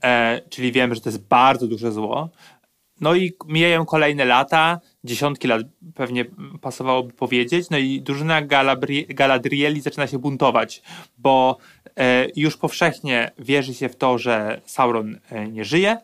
E, 0.04 0.40
czyli 0.50 0.72
wiemy, 0.72 0.94
że 0.94 1.00
to 1.00 1.08
jest 1.08 1.26
bardzo 1.28 1.66
duże 1.66 1.92
zło. 1.92 2.28
No 3.00 3.14
i 3.14 3.32
mijają 3.46 3.86
kolejne 3.86 4.24
lata, 4.24 4.80
dziesiątki 5.04 5.48
lat 5.48 5.62
pewnie 5.94 6.24
pasowałoby 6.60 7.12
powiedzieć, 7.12 7.70
no 7.70 7.78
i 7.78 8.00
drużyna 8.00 8.42
Galabri 8.42 9.06
Galadrieli 9.06 9.80
zaczyna 9.80 10.06
się 10.06 10.18
buntować, 10.18 10.82
bo 11.18 11.58
e, 11.98 12.26
już 12.36 12.56
powszechnie 12.56 13.30
wierzy 13.38 13.74
się 13.74 13.88
w 13.88 13.96
to, 13.96 14.18
że 14.18 14.60
Sauron 14.66 15.18
e, 15.30 15.48
nie 15.48 15.64
żyje, 15.64 15.98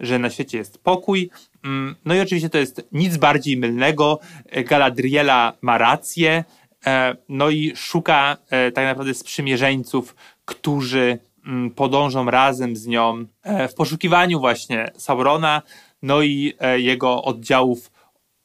że 0.00 0.18
na 0.18 0.30
świecie 0.30 0.58
jest 0.58 0.78
pokój. 0.78 1.30
Mm, 1.64 1.96
no 2.04 2.14
i 2.14 2.20
oczywiście 2.20 2.50
to 2.50 2.58
jest 2.58 2.88
nic 2.92 3.16
bardziej 3.16 3.56
mylnego. 3.56 4.20
Galadriela 4.66 5.52
ma 5.62 5.78
rację, 5.78 6.44
e, 6.86 7.16
no 7.28 7.50
i 7.50 7.72
szuka 7.76 8.36
tak 8.74 8.84
naprawdę 8.84 9.14
sprzymierzeńców, 9.14 10.16
którzy 10.44 11.18
mm, 11.46 11.70
podążą 11.70 12.30
razem 12.30 12.76
z 12.76 12.86
nią 12.86 13.24
w 13.68 13.74
poszukiwaniu 13.74 14.40
właśnie 14.40 14.90
Saurona, 14.96 15.62
no 16.02 16.22
i 16.22 16.54
e, 16.60 16.80
jego 16.80 17.22
oddziałów 17.22 17.90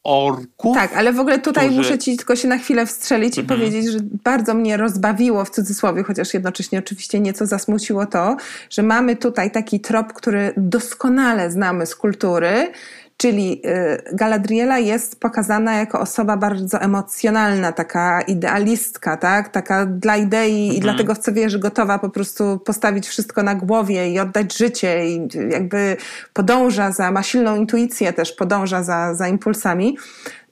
orków. 0.06 0.74
Tak, 0.74 0.96
ale 0.96 1.12
w 1.12 1.20
ogóle 1.20 1.38
tutaj 1.38 1.64
którzy... 1.64 1.78
muszę 1.78 1.98
ci 1.98 2.16
tylko 2.16 2.36
się 2.36 2.48
na 2.48 2.58
chwilę 2.58 2.86
wstrzelić 2.86 3.38
mhm. 3.38 3.44
i 3.44 3.48
powiedzieć, 3.48 3.92
że 3.92 3.98
bardzo 4.24 4.54
mnie 4.54 4.76
rozbawiło 4.76 5.44
w 5.44 5.50
cudzysłowie, 5.50 6.02
chociaż 6.02 6.34
jednocześnie 6.34 6.78
oczywiście 6.78 7.20
nieco 7.20 7.46
zasmuciło 7.46 8.06
to, 8.06 8.36
że 8.70 8.82
mamy 8.82 9.16
tutaj 9.16 9.50
taki 9.50 9.80
trop, 9.80 10.12
który 10.12 10.52
doskonale 10.56 11.50
znamy 11.50 11.86
z 11.86 11.96
kultury, 11.96 12.72
Czyli 13.16 13.62
y, 13.66 14.14
Galadriela 14.16 14.78
jest 14.78 15.20
pokazana 15.20 15.74
jako 15.74 16.00
osoba 16.00 16.36
bardzo 16.36 16.80
emocjonalna, 16.80 17.72
taka 17.72 18.20
idealistka, 18.20 19.16
tak? 19.16 19.48
Taka 19.48 19.86
dla 19.86 20.16
idei 20.16 20.62
mhm. 20.62 20.76
i 20.76 20.80
dla 20.80 20.94
tego, 20.96 21.14
w 21.14 21.18
co 21.18 21.32
wierzy, 21.32 21.58
gotowa 21.58 21.98
po 21.98 22.10
prostu 22.10 22.58
postawić 22.58 23.08
wszystko 23.08 23.42
na 23.42 23.54
głowie 23.54 24.10
i 24.10 24.18
oddać 24.18 24.56
życie 24.56 25.06
i 25.06 25.28
jakby 25.50 25.96
podąża 26.32 26.92
za, 26.92 27.10
ma 27.10 27.22
silną 27.22 27.56
intuicję 27.56 28.12
też, 28.12 28.32
podąża 28.32 28.82
za, 28.82 29.14
za 29.14 29.28
impulsami. 29.28 29.96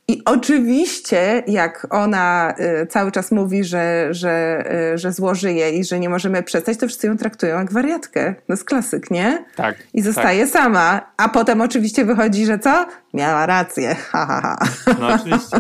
I 0.09 0.23
oczywiście, 0.25 1.43
jak 1.47 1.87
ona 1.91 2.55
y, 2.83 2.87
cały 2.87 3.13
czas 3.13 3.33
mówi, 3.33 3.65
że, 3.65 4.09
że, 4.11 4.65
y, 4.95 4.99
że 4.99 5.13
zło 5.13 5.35
żyje 5.35 5.71
i 5.71 5.85
że 5.85 6.01
nie 6.01 6.09
możemy 6.09 6.43
przestać, 6.43 6.79
to 6.79 6.87
wszyscy 6.87 7.07
ją 7.07 7.17
traktują 7.17 7.59
jak 7.59 7.73
wariatkę. 7.73 8.35
To 8.47 8.53
jest 8.53 8.65
klasyk, 8.65 9.11
nie? 9.11 9.45
Tak. 9.57 9.77
I 9.95 10.03
zostaje 10.03 10.41
tak. 10.41 10.53
sama. 10.53 11.13
A 11.17 11.29
potem 11.29 11.61
oczywiście 11.61 12.05
wychodzi, 12.05 12.47
że 12.47 12.59
co? 12.59 12.87
Miała 13.15 13.47
rację. 13.47 13.97
Ha, 14.15 14.27
ha, 14.27 14.41
ha. 14.41 14.59
No 15.01 15.09
oczywiście. 15.15 15.57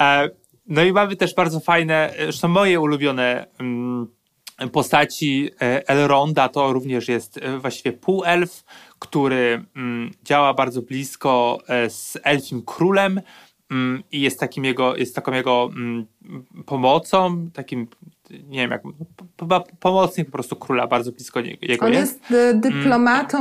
E, 0.00 0.28
no 0.66 0.82
i 0.82 0.92
mamy 0.92 1.16
też 1.16 1.34
bardzo 1.34 1.60
fajne, 1.60 2.10
zresztą 2.18 2.48
moje 2.48 2.80
ulubione 2.80 3.46
mm, 3.60 4.06
postaci 4.72 5.50
e, 5.62 5.88
Elronda 5.88 6.48
to 6.48 6.72
również 6.72 7.08
jest 7.08 7.38
e, 7.38 7.58
właściwie 7.58 7.92
półelf, 7.92 8.64
który 8.98 9.64
mm, 9.76 10.10
działa 10.24 10.54
bardzo 10.54 10.82
blisko 10.82 11.58
e, 11.68 11.90
z 11.90 12.18
elfim 12.22 12.62
królem 12.62 13.20
mm, 13.70 14.02
i 14.12 14.20
jest 14.20 14.40
takim 14.40 14.64
jego, 14.64 14.96
jest 14.96 15.14
taką 15.14 15.32
jego 15.32 15.70
mm, 15.76 16.06
pomocą, 16.66 17.50
takim 17.52 17.86
nie 18.30 18.58
wiem 18.58 18.70
jak, 18.70 18.82
pomocnik 19.80 20.26
po 20.26 20.32
prostu 20.32 20.56
króla, 20.56 20.86
bardzo 20.86 21.12
blisko 21.12 21.40
nie- 21.40 21.56
jego 21.62 21.86
On 21.86 21.92
jest. 21.92 22.30
jest 22.30 22.60
dyplomatą, 22.60 23.38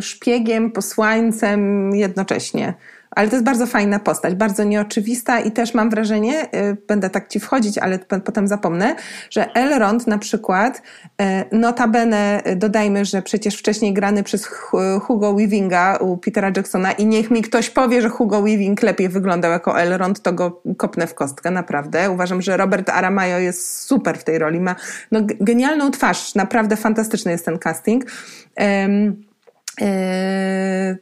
szpiegiem, 0.00 0.70
posłańcem 0.72 1.90
jednocześnie. 1.94 2.74
Ale 3.16 3.28
to 3.28 3.36
jest 3.36 3.44
bardzo 3.44 3.66
fajna 3.66 3.98
postać, 3.98 4.34
bardzo 4.34 4.64
nieoczywista 4.64 5.40
i 5.40 5.50
też 5.50 5.74
mam 5.74 5.90
wrażenie, 5.90 6.44
y, 6.44 6.76
będę 6.88 7.10
tak 7.10 7.28
ci 7.28 7.40
wchodzić, 7.40 7.78
ale 7.78 7.98
potem 7.98 8.48
zapomnę, 8.48 8.96
że 9.30 9.54
Elrond 9.54 10.06
na 10.06 10.18
przykład, 10.18 10.82
y, 11.52 11.56
notabene 11.56 12.42
y, 12.46 12.56
dodajmy, 12.56 13.04
że 13.04 13.22
przecież 13.22 13.56
wcześniej 13.58 13.94
grany 13.94 14.22
przez 14.22 14.46
Hu- 14.46 15.00
Hugo 15.00 15.34
Weavinga 15.34 15.96
u 15.96 16.16
Petera 16.16 16.52
Jacksona 16.56 16.92
i 16.92 17.06
niech 17.06 17.30
mi 17.30 17.42
ktoś 17.42 17.70
powie, 17.70 18.02
że 18.02 18.08
Hugo 18.08 18.42
Weaving 18.42 18.82
lepiej 18.82 19.08
wyglądał 19.08 19.50
jako 19.50 19.80
Elrond, 19.80 20.22
to 20.22 20.32
go 20.32 20.62
kopnę 20.76 21.06
w 21.06 21.14
kostkę, 21.14 21.50
naprawdę. 21.50 22.10
Uważam, 22.10 22.42
że 22.42 22.56
Robert 22.56 22.88
Aramayo 22.90 23.38
jest 23.38 23.80
super 23.80 24.18
w 24.18 24.24
tej 24.24 24.38
roli, 24.38 24.60
ma 24.60 24.76
no, 25.12 25.20
genialną 25.40 25.90
twarz, 25.90 26.34
naprawdę 26.34 26.76
fantastyczny 26.76 27.32
jest 27.32 27.44
ten 27.44 27.58
casting. 27.58 28.04
Eee, 28.56 29.25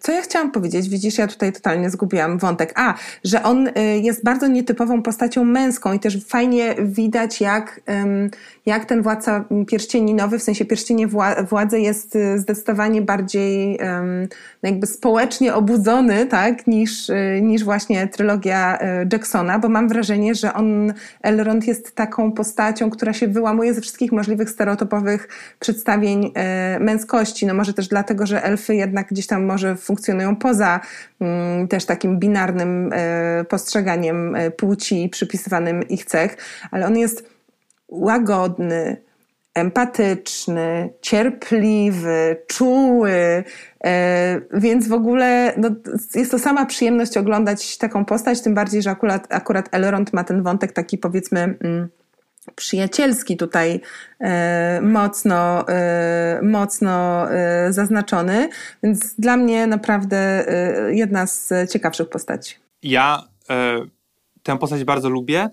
Co 0.01 0.13
ja 0.13 0.23
chciałam 0.23 0.53
powiedzieć? 0.53 0.89
Widzisz, 0.89 1.19
ja 1.19 1.27
tutaj 1.27 1.53
totalnie 1.53 1.91
zgubiłam 1.91 2.39
wątek. 2.39 2.73
A, 2.77 2.95
że 3.25 3.43
on 3.43 3.69
y, 3.69 3.73
jest 4.03 4.25
bardzo 4.25 4.47
nietypową 4.47 5.03
postacią 5.03 5.45
męską 5.45 5.93
i 5.93 6.01
też 6.01 6.25
fajnie 6.25 6.75
widać, 6.79 7.41
jak, 7.41 7.81
jak 8.67 8.85
ten 8.85 9.03
władca 9.03 9.45
pierścieni 9.67 10.15
nowy, 10.15 10.39
w 10.39 10.43
sensie 10.43 10.65
pierścienie 10.65 11.09
wła- 11.09 11.47
władzy 11.47 11.81
jest 11.81 12.17
y, 12.17 12.39
zdecydowanie 12.39 13.03
bardziej 13.03 13.79
no 14.63 14.69
jakby 14.69 14.87
społecznie 14.87 15.55
obudzony, 15.55 16.27
tak, 16.27 16.67
niż, 16.67 17.09
y, 17.09 17.41
niż 17.43 17.65
właśnie 17.65 18.09
trylogia 18.09 18.79
Jacksona, 19.13 19.59
bo 19.59 19.69
mam 19.69 19.89
wrażenie, 19.89 20.35
że 20.35 20.55
on, 20.55 20.93
Elrond 21.23 21.67
jest 21.67 21.95
taką 21.95 22.33
postacią, 22.33 22.91
która 22.91 23.13
się 23.13 23.29
wyłamuje 23.29 23.75
ze 23.75 23.81
wszystkich 23.81 24.13
możliwych 24.13 24.51
stereotypowych 24.51 25.29
przedstawień 25.61 26.33
męskości. 26.81 27.47
No 27.47 27.55
może 27.55 27.75
też 27.75 27.89
dlatego, 27.89 28.27
że 28.27 28.43
jednak 28.73 29.09
gdzieś 29.09 29.27
tam 29.27 29.45
może 29.45 29.77
funkcjonują 29.77 30.37
poza 30.37 30.81
mm, 31.21 31.69
też 31.69 31.85
takim 31.85 32.19
binarnym 32.19 32.91
e, 32.93 33.45
postrzeganiem 33.45 34.37
e, 34.37 34.51
płci 34.51 35.09
przypisywanym 35.09 35.89
ich 35.89 36.05
cech, 36.05 36.37
ale 36.71 36.87
on 36.87 36.99
jest 36.99 37.29
łagodny, 37.89 38.97
empatyczny, 39.55 40.91
cierpliwy, 41.01 42.37
czuły, 42.47 43.45
e, 43.85 44.41
więc 44.53 44.89
w 44.89 44.93
ogóle 44.93 45.53
no, 45.57 45.71
jest 46.15 46.31
to 46.31 46.39
sama 46.39 46.67
przyjemność 46.67 47.17
oglądać 47.17 47.79
taką 47.79 48.05
postać, 48.05 48.41
tym 48.41 48.55
bardziej, 48.55 48.83
że 48.83 48.91
akurat, 48.91 49.27
akurat 49.31 49.69
Elrond 49.73 50.13
ma 50.13 50.25
ten 50.25 50.43
wątek 50.43 50.73
taki 50.73 50.99
powiedzmy 50.99 51.41
mm, 51.41 51.89
przyjacielski 52.55 53.37
tutaj 53.37 53.81
e, 54.21 54.81
mocno, 54.83 55.69
e, 55.69 56.41
mocno 56.43 57.27
e, 57.31 57.73
zaznaczony, 57.73 58.49
więc 58.83 59.15
dla 59.15 59.37
mnie 59.37 59.67
naprawdę 59.67 60.47
jedna 60.91 61.27
z 61.27 61.53
ciekawszych 61.73 62.09
postaci. 62.09 62.55
Ja 62.83 63.23
tę 64.43 64.59
postać 64.59 64.85
bardzo 64.85 65.11
lubię, 65.11 65.49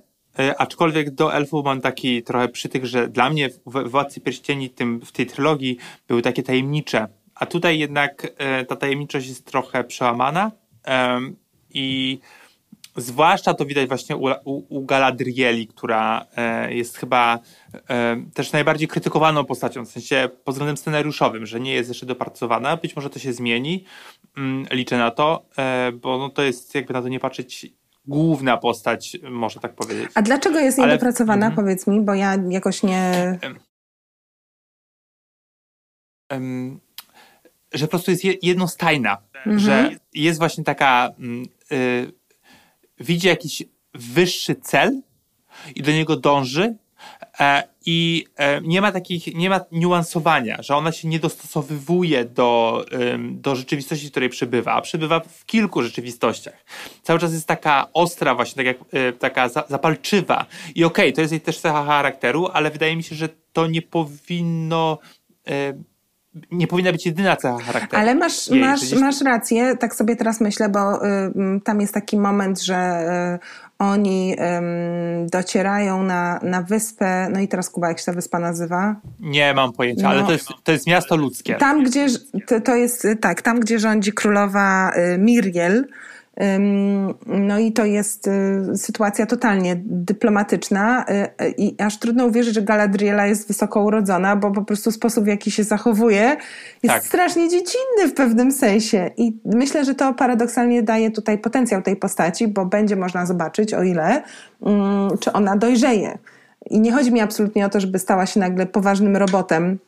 aczkolwiek 0.58 1.10
do 1.10 1.34
elfów 1.34 1.66
mam 1.66 1.82
taki 1.82 2.24
trochę 2.24 2.48
przytyk, 2.48 2.86
że 2.86 3.08
dla 3.08 3.30
mnie 3.30 3.50
w 3.66 3.90
Władcy 3.90 4.22
Pierścieni 4.22 4.70
tym, 4.70 5.02
w 5.06 5.12
tej 5.12 5.26
trylogii 5.26 5.78
były 6.08 6.22
takie 6.22 6.44
tajemnicze, 6.44 7.08
a 7.36 7.46
tutaj 7.46 7.80
jednak 7.80 8.28
ta 8.68 8.76
tajemniczość 8.76 9.28
jest 9.28 9.46
trochę 9.46 9.84
przełamana 9.84 10.52
i 11.70 12.20
zwłaszcza 12.96 13.54
to 13.54 13.66
widać 13.66 13.88
właśnie 13.88 14.16
u, 14.16 14.25
u, 14.46 14.77
u 14.77 14.86
Galadrieli, 14.86 15.68
która 15.68 16.25
e, 16.38 16.74
jest 16.74 16.98
chyba 16.98 17.40
e, 17.90 18.24
też 18.34 18.51
najbardziej 18.51 18.88
krytykowaną 18.88 19.46
postacią, 19.46 19.86
w 19.86 19.90
sensie 19.92 20.30
pod 20.44 20.56
względem 20.56 20.77
scenariuszowym, 20.77 21.46
że 21.46 21.60
nie 21.60 21.74
jest 21.74 21.90
jeszcze 21.90 22.06
dopracowana. 22.06 22.77
Być 22.77 22.96
może 22.96 23.10
to 23.10 23.20
się 23.20 23.34
zmieni, 23.34 23.86
mm, 24.38 24.66
liczę 24.72 24.98
na 24.98 25.12
to, 25.12 25.46
e, 25.58 25.92
bo 25.92 26.18
no 26.18 26.30
to 26.30 26.42
jest 26.42 26.75
jakby 26.75 26.94
na 26.94 27.01
to 27.01 27.08
nie 27.08 27.20
patrzeć 27.20 27.68
główna 28.06 28.58
postać, 28.58 29.18
można 29.32 29.62
tak 29.62 29.75
powiedzieć. 29.75 30.10
A 30.16 30.22
dlaczego 30.22 30.60
jest 30.60 30.80
Ale- 30.80 30.88
niedopracowana, 30.88 31.46
Mhm. 31.46 31.56
powiedz 31.56 31.88
mi, 31.88 32.01
bo 32.01 32.14
ja 32.14 32.36
jakoś 32.50 32.84
nie... 32.84 33.40
że 37.74 37.88
po 37.88 37.90
prostu 37.90 38.12
jest 38.12 38.24
je- 38.24 38.36
jednostajna, 38.42 39.18
Mhm. 39.36 39.60
że 39.60 39.90
jest 40.14 40.40
właśnie 40.40 40.64
taka, 40.64 41.10
mm, 41.20 41.46
y, 41.72 42.12
widzi 43.01 43.27
jakiś 43.27 43.64
wyższy 43.94 44.55
cel 44.55 45.01
i 45.75 45.81
do 45.81 45.92
niego 45.92 46.16
dąży 46.16 46.75
e, 47.40 47.64
i 47.85 48.25
e, 48.35 48.61
nie 48.61 48.81
ma 48.81 48.92
takich, 48.92 49.35
nie 49.35 49.50
ma 49.50 49.59
niuansowania, 49.72 50.61
że 50.61 50.75
ona 50.75 50.92
się 50.92 51.07
nie 51.07 51.20
dostosowywuje 51.20 52.25
do, 52.25 52.85
do 53.31 53.55
rzeczywistości, 53.55 54.07
w 54.07 54.11
której 54.11 54.29
przebywa, 54.29 54.74
a 54.74 54.81
przebywa 54.81 55.20
w 55.20 55.46
kilku 55.46 55.81
rzeczywistościach. 55.81 56.66
Cały 57.03 57.20
czas 57.20 57.33
jest 57.33 57.48
taka 57.48 57.87
ostra 57.94 58.35
właśnie, 58.35 58.64
tak 58.64 58.66
jak, 58.66 58.94
y, 58.94 59.14
taka 59.14 59.50
za, 59.50 59.64
zapalczywa 59.70 60.46
i 60.75 60.83
okej, 60.83 61.14
to 61.14 61.22
jest 61.22 61.31
jej 61.31 61.42
też 61.42 61.59
cecha 61.59 61.85
charakteru, 61.85 62.48
ale 62.53 62.72
wydaje 62.72 62.96
mi 62.96 63.03
się, 63.03 63.16
że 63.16 63.29
to 63.53 63.68
nie 63.68 63.81
powinno 63.81 64.98
nie 66.51 66.67
powinna 66.67 66.91
być 66.91 67.05
jedyna 67.05 67.35
cecha 67.35 67.57
charakteru. 67.59 68.01
Ale 68.01 68.15
masz, 68.15 68.48
jej, 68.50 68.59
masz, 68.61 68.81
gdzieś- 68.81 69.00
masz 69.00 69.22
rację, 69.22 69.77
tak 69.77 69.96
sobie 69.96 70.15
teraz 70.15 70.41
myślę, 70.41 70.70
bo 70.70 71.05
y, 71.05 71.09
tam 71.63 71.81
jest 71.81 71.94
taki 71.94 72.17
moment, 72.17 72.61
że 72.61 73.00
y, 73.35 73.61
oni 73.79 74.35
ym, 74.57 75.27
docierają 75.27 76.03
na, 76.03 76.39
na 76.44 76.61
wyspę, 76.61 77.27
no 77.33 77.39
i 77.39 77.48
teraz 77.48 77.70
Kuba, 77.70 77.87
jak 77.87 78.00
się 78.00 78.05
ta 78.05 78.13
wyspa 78.13 78.39
nazywa? 78.39 78.96
Nie 79.20 79.53
mam 79.53 79.74
pojęcia, 79.74 80.09
ale 80.09 80.20
No. 80.22 80.25
to 80.25 80.31
jest, 80.31 80.48
to 80.63 80.72
jest 80.72 80.87
miasto 80.87 81.15
ludzkie. 81.15 81.55
Tam, 81.55 81.83
gdzie, 81.83 82.07
to, 82.48 82.61
to 82.61 82.75
jest, 82.75 83.05
y, 83.05 83.15
tak, 83.15 83.41
tam, 83.41 83.59
gdzie 83.59 83.79
rządzi 83.79 84.13
królowa 84.13 84.91
y, 84.96 85.17
Miriel, 85.17 85.87
No 87.25 87.60
i 87.60 87.72
to 87.72 87.86
jest 87.86 88.27
y, 88.27 88.77
sytuacja 88.77 89.25
totalnie 89.25 89.82
dyplomatyczna 89.86 91.06
y, 91.40 91.46
y, 91.46 91.54
i 91.58 91.82
aż 91.82 92.00
trudno 92.00 92.25
uwierzyć, 92.25 92.56
że 92.56 92.62
Galadriela 92.62 93.27
jest 93.27 93.48
wysoko 93.48 93.84
urodzona, 93.84 94.36
bo 94.36 94.51
po 94.51 94.64
prostu 94.64 94.92
sposób 94.92 95.24
w 95.24 95.27
jaki 95.27 95.51
się 95.51 95.64
zachowuje 95.64 96.38
jest 96.84 96.96
Tak. 96.96 97.06
strasznie 97.06 97.50
dziecinny 97.50 98.08
w 98.08 98.14
pewnym 98.14 98.51
sensie 98.51 99.12
i 99.18 99.38
myślę, 99.46 99.86
że 99.86 99.96
to 99.96 100.14
paradoksalnie 100.14 100.84
daje 100.84 101.12
tutaj 101.12 101.38
potencjał 101.38 101.82
tej 101.82 101.96
postaci, 101.96 102.48
bo 102.48 102.66
będzie 102.66 102.96
można 102.96 103.25
zobaczyć 103.25 103.74
o 103.74 103.84
ile, 103.84 104.24
mm, 104.66 105.18
czy 105.20 105.34
ona 105.34 105.58
dojrzeje. 105.58 106.18
I 106.70 106.80
nie 106.80 106.92
chodzi 106.92 107.12
mi 107.12 107.22
absolutnie 107.22 107.66
o 107.66 107.70
to, 107.70 107.80
żeby 107.80 108.00
stała 108.00 108.25
się 108.25 108.40
nagle 108.40 108.66
poważnym 108.66 109.18
robotem, 109.18 109.80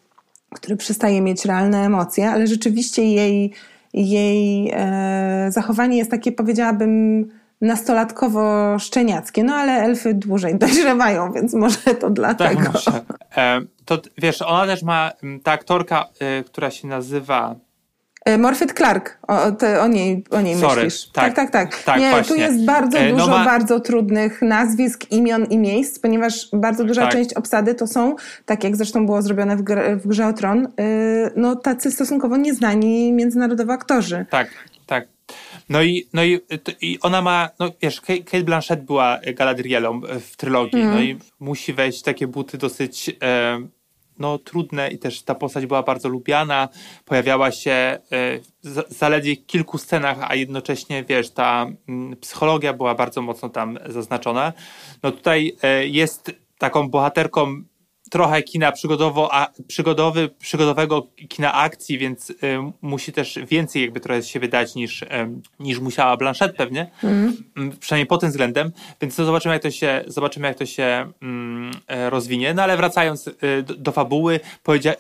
który 0.54 0.78
przestaje 0.78 1.22
mieć 1.22 1.46
realne 1.46 1.86
emocje, 1.86 2.30
ale 2.30 2.48
rzeczywiście 2.48 3.04
jej, 3.04 3.54
jej 3.94 4.72
e, 4.74 5.48
zachowanie 5.52 5.98
jest 5.98 6.12
takie, 6.12 6.32
powiedziałabym, 6.32 7.30
nastolatkowo-szczeniackie. 7.62 9.44
No 9.44 9.56
ale 9.56 9.72
elfy 9.72 10.14
dłużej 10.14 10.56
dojrzewają, 10.60 11.32
więc 11.32 11.54
może 11.54 11.96
to 12.00 12.10
dlatego. 12.10 12.64
Tak, 12.64 12.74
może. 12.74 13.02
E, 13.38 13.62
to 13.86 14.02
wiesz, 14.18 14.42
ona 14.42 14.66
też 14.66 14.84
ma, 14.84 15.12
ta 15.44 15.52
aktorka, 15.52 16.06
e, 16.20 16.44
która 16.44 16.72
się 16.72 16.88
nazywa 16.88 17.56
Morfyt 18.40 18.74
Clark, 18.74 19.18
o, 19.28 19.52
te, 19.52 19.82
o 19.82 19.88
niej, 19.88 20.24
o 20.32 20.42
niej 20.42 20.56
Sorry, 20.60 20.84
myślisz. 20.84 21.10
tak, 21.12 21.34
tak, 21.36 21.52
tak. 21.52 21.84
tak, 21.84 22.00
Nie, 22.00 22.06
tu 22.10 22.12
właśnie. 22.16 22.38
jest 22.44 22.66
bardzo 22.66 22.98
E, 22.98 23.12
no 23.12 23.18
dużo 23.18 23.32
ma- 23.38 23.46
bardzo 23.46 23.80
trudnych 23.80 24.42
nazwisk, 24.42 25.12
imion 25.12 25.46
i 25.46 25.58
miejsc, 25.58 26.00
ponieważ 26.00 26.48
bardzo 26.54 26.84
duża 26.84 27.02
Tak. 27.02 27.12
część 27.12 27.34
obsady 27.34 27.76
to 27.76 27.88
są, 27.88 28.16
tak 28.46 28.64
jak 28.64 28.76
zresztą 28.76 29.06
było 29.06 29.22
zrobione 29.22 29.58
w, 29.58 29.62
gr- 29.64 29.98
w 30.00 30.08
Grze 30.08 30.28
o 30.28 30.34
Tron, 30.34 30.66
y, 30.66 30.70
no 31.36 31.56
tacy 31.56 31.92
stosunkowo 31.92 32.38
nieznani 32.38 33.14
międzynarodowo 33.14 33.74
aktorzy. 33.74 34.26
Tak, 34.30 34.50
tak. 34.86 35.08
No 35.70 35.84
i, 35.84 36.08
no 36.14 36.24
i, 36.24 36.40
i 36.82 37.00
ona 37.02 37.22
ma, 37.22 37.50
no 37.60 37.72
wiesz, 37.82 38.02
Kate 38.02 38.44
Blanchett 38.44 38.84
była 38.84 39.20
Galadrielą 39.36 40.02
w 40.32 40.36
trylogii, 40.38 40.84
no 40.84 41.02
i 41.02 41.18
musi 41.40 41.74
wejść 41.74 42.00
w 42.00 42.04
takie 42.04 42.28
buty 42.28 42.58
dosyć 42.58 43.16
e, 43.24 43.60
no, 44.20 44.38
trudne 44.38 44.90
i 44.90 45.00
też 45.00 45.24
ta 45.24 45.36
postać 45.36 45.66
była 45.66 45.84
bardzo 45.84 46.10
lubiana, 46.10 46.70
pojawiała 47.06 47.52
się 47.52 47.72
e, 47.72 48.00
w 48.64 48.94
zaledwie 48.94 49.38
kilku 49.38 49.78
scenach, 49.78 50.18
a 50.22 50.36
jednocześnie, 50.36 51.04
wiesz, 51.04 51.32
ta 51.32 51.66
mm, 51.88 52.18
psychologia 52.18 52.74
była 52.74 52.96
bardzo 52.96 53.22
mocno 53.22 53.50
tam 53.50 53.80
zaznaczona. 53.86 54.54
No 55.04 55.12
tutaj 55.12 55.56
e, 55.64 55.88
jest 55.88 56.32
taką 56.58 56.90
bohaterką 56.90 57.64
trochę 58.14 58.44
kina 58.44 58.72
przygodowo, 58.72 59.34
a, 59.34 59.48
przygodowy, 59.68 60.30
przygodowego 60.40 61.08
kina 61.30 61.54
akcji, 61.54 61.98
więc 61.98 62.30
y, 62.30 62.36
musi 62.82 63.12
też 63.12 63.40
więcej 63.48 63.82
jakby 63.82 64.00
trochę 64.00 64.22
z 64.22 64.28
siebie 64.28 64.48
dać 64.48 64.76
niż, 64.76 65.02
y, 65.02 65.08
niż 65.60 65.80
musiała 65.80 66.18
Blanchett 66.18 66.56
pewnie, 66.56 66.92
mm. 67.04 67.38
przynajmniej 67.80 68.08
pod 68.08 68.22
tym 68.22 68.30
względem, 68.30 68.72
więc 69.02 69.16
to 69.16 69.26
zobaczymy 69.26 69.54
jak 69.54 69.64
to 69.64 69.72
się, 69.72 70.04
zobaczymy 70.08 70.48
jak 70.48 70.58
to 70.58 70.66
się 70.66 71.12
e, 71.88 72.10
rozwinie, 72.10 72.54
no 72.54 72.64
ale 72.64 72.78
wracając 72.78 73.28
y, 73.28 73.34
do, 73.64 73.76
do, 73.76 73.92
fabuły, 73.92 74.40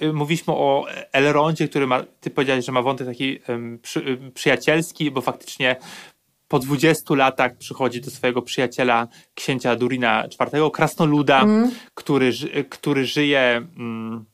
y, 0.02 0.14
mówiliśmy 0.14 0.54
o 0.54 0.86
Elrondzie, 1.12 1.68
który 1.68 1.88
ma, 1.88 2.04
ty 2.22 2.30
powiedziałeś, 2.30 2.66
że 2.66 2.72
ma 2.72 2.82
wątek 2.82 3.08
taki 3.08 3.40
przy, 3.82 4.00
y, 4.00 4.32
przyjacielski, 4.34 5.12
bo 5.12 5.22
faktycznie 5.22 5.76
po 6.54 6.60
20 6.60 7.16
latach 7.16 7.58
przychodzi 7.58 8.02
do 8.02 8.12
swojego 8.12 8.42
przyjaciela, 8.42 9.08
księcia 9.36 9.76
Durina 9.76 10.26
IV, 10.26 10.72
krasnoluda, 10.74 11.42
mm. 11.42 11.72
który, 11.94 12.32
który 12.70 13.06
żyje 13.06 13.68
mm, 13.78 14.26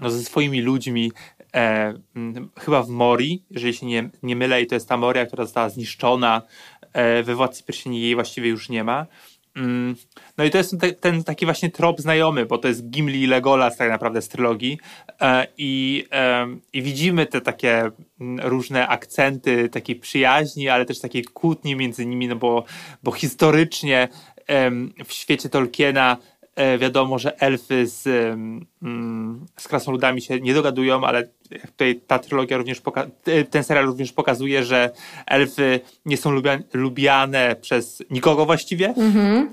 no, 0.00 0.10
ze 0.10 0.22
swoimi 0.22 0.60
ludźmi 0.60 1.12
e, 1.54 1.94
mm, 2.16 2.50
chyba 2.58 2.82
w 2.82 2.88
Mori, 2.88 3.42
jeżeli 3.50 3.74
się 3.74 3.86
nie, 3.86 4.10
nie 4.22 4.36
mylę, 4.36 4.62
i 4.62 4.66
to 4.66 4.74
jest 4.74 4.88
ta 4.88 4.96
Moria, 4.96 5.26
która 5.26 5.44
została 5.44 5.68
zniszczona. 5.68 6.42
E, 6.92 7.22
we 7.22 7.34
Władcy 7.34 7.64
Pierścieni 7.64 8.00
jej 8.00 8.14
właściwie 8.14 8.48
już 8.48 8.68
nie 8.68 8.84
ma. 8.84 9.06
Mm, 9.56 9.96
no 10.38 10.44
i 10.44 10.50
to 10.50 10.58
jest 10.58 10.80
ten, 10.80 10.94
ten, 10.94 11.24
taki 11.24 11.44
właśnie 11.44 11.70
trop 11.70 12.00
znajomy, 12.00 12.46
bo 12.46 12.58
to 12.58 12.68
jest 12.68 12.90
Gimli 12.90 13.22
i 13.22 13.26
Legolas 13.26 13.76
tak 13.76 13.90
naprawdę 13.90 14.22
z 14.22 14.28
trylogii. 14.28 14.78
E, 15.20 15.46
i, 15.58 16.04
i 16.72 16.82
widzimy 16.82 17.26
te 17.26 17.40
takie 17.40 17.90
mm, 18.20 18.48
różne 18.48 18.88
akcenty 18.88 19.68
takiej 19.68 19.96
przyjaźni, 19.96 20.68
ale 20.68 20.84
też 20.86 21.00
takiej 21.00 21.24
kłótni 21.24 21.76
między 21.76 22.06
nimi, 22.06 22.28
no 22.28 22.36
bo, 22.36 22.64
bo 23.02 23.12
historycznie 23.12 24.08
w 25.04 25.12
świecie 25.12 25.48
Tolkiena 25.48 26.16
wiadomo, 26.78 27.18
że 27.18 27.40
elfy 27.40 27.86
z, 27.86 28.06
mm, 28.82 29.46
z 29.56 29.68
krasnoludami 29.68 30.22
się 30.22 30.40
nie 30.40 30.54
dogadują, 30.54 31.04
ale 31.04 31.28
tutaj 31.66 32.00
ta 32.06 32.18
trylogia 32.18 32.56
również, 32.56 32.82
e, 33.26 33.44
ten 33.44 33.64
serial 33.64 33.86
również 33.86 34.12
pokazuje, 34.12 34.64
że 34.64 34.90
elfy 35.26 35.80
nie 36.06 36.16
są 36.16 36.30
lubiane, 36.30 36.62
lubiane 36.72 37.56
przez 37.60 38.02
nikogo 38.10 38.46
właściwie. 38.46 38.88
Mhm. 38.88 39.50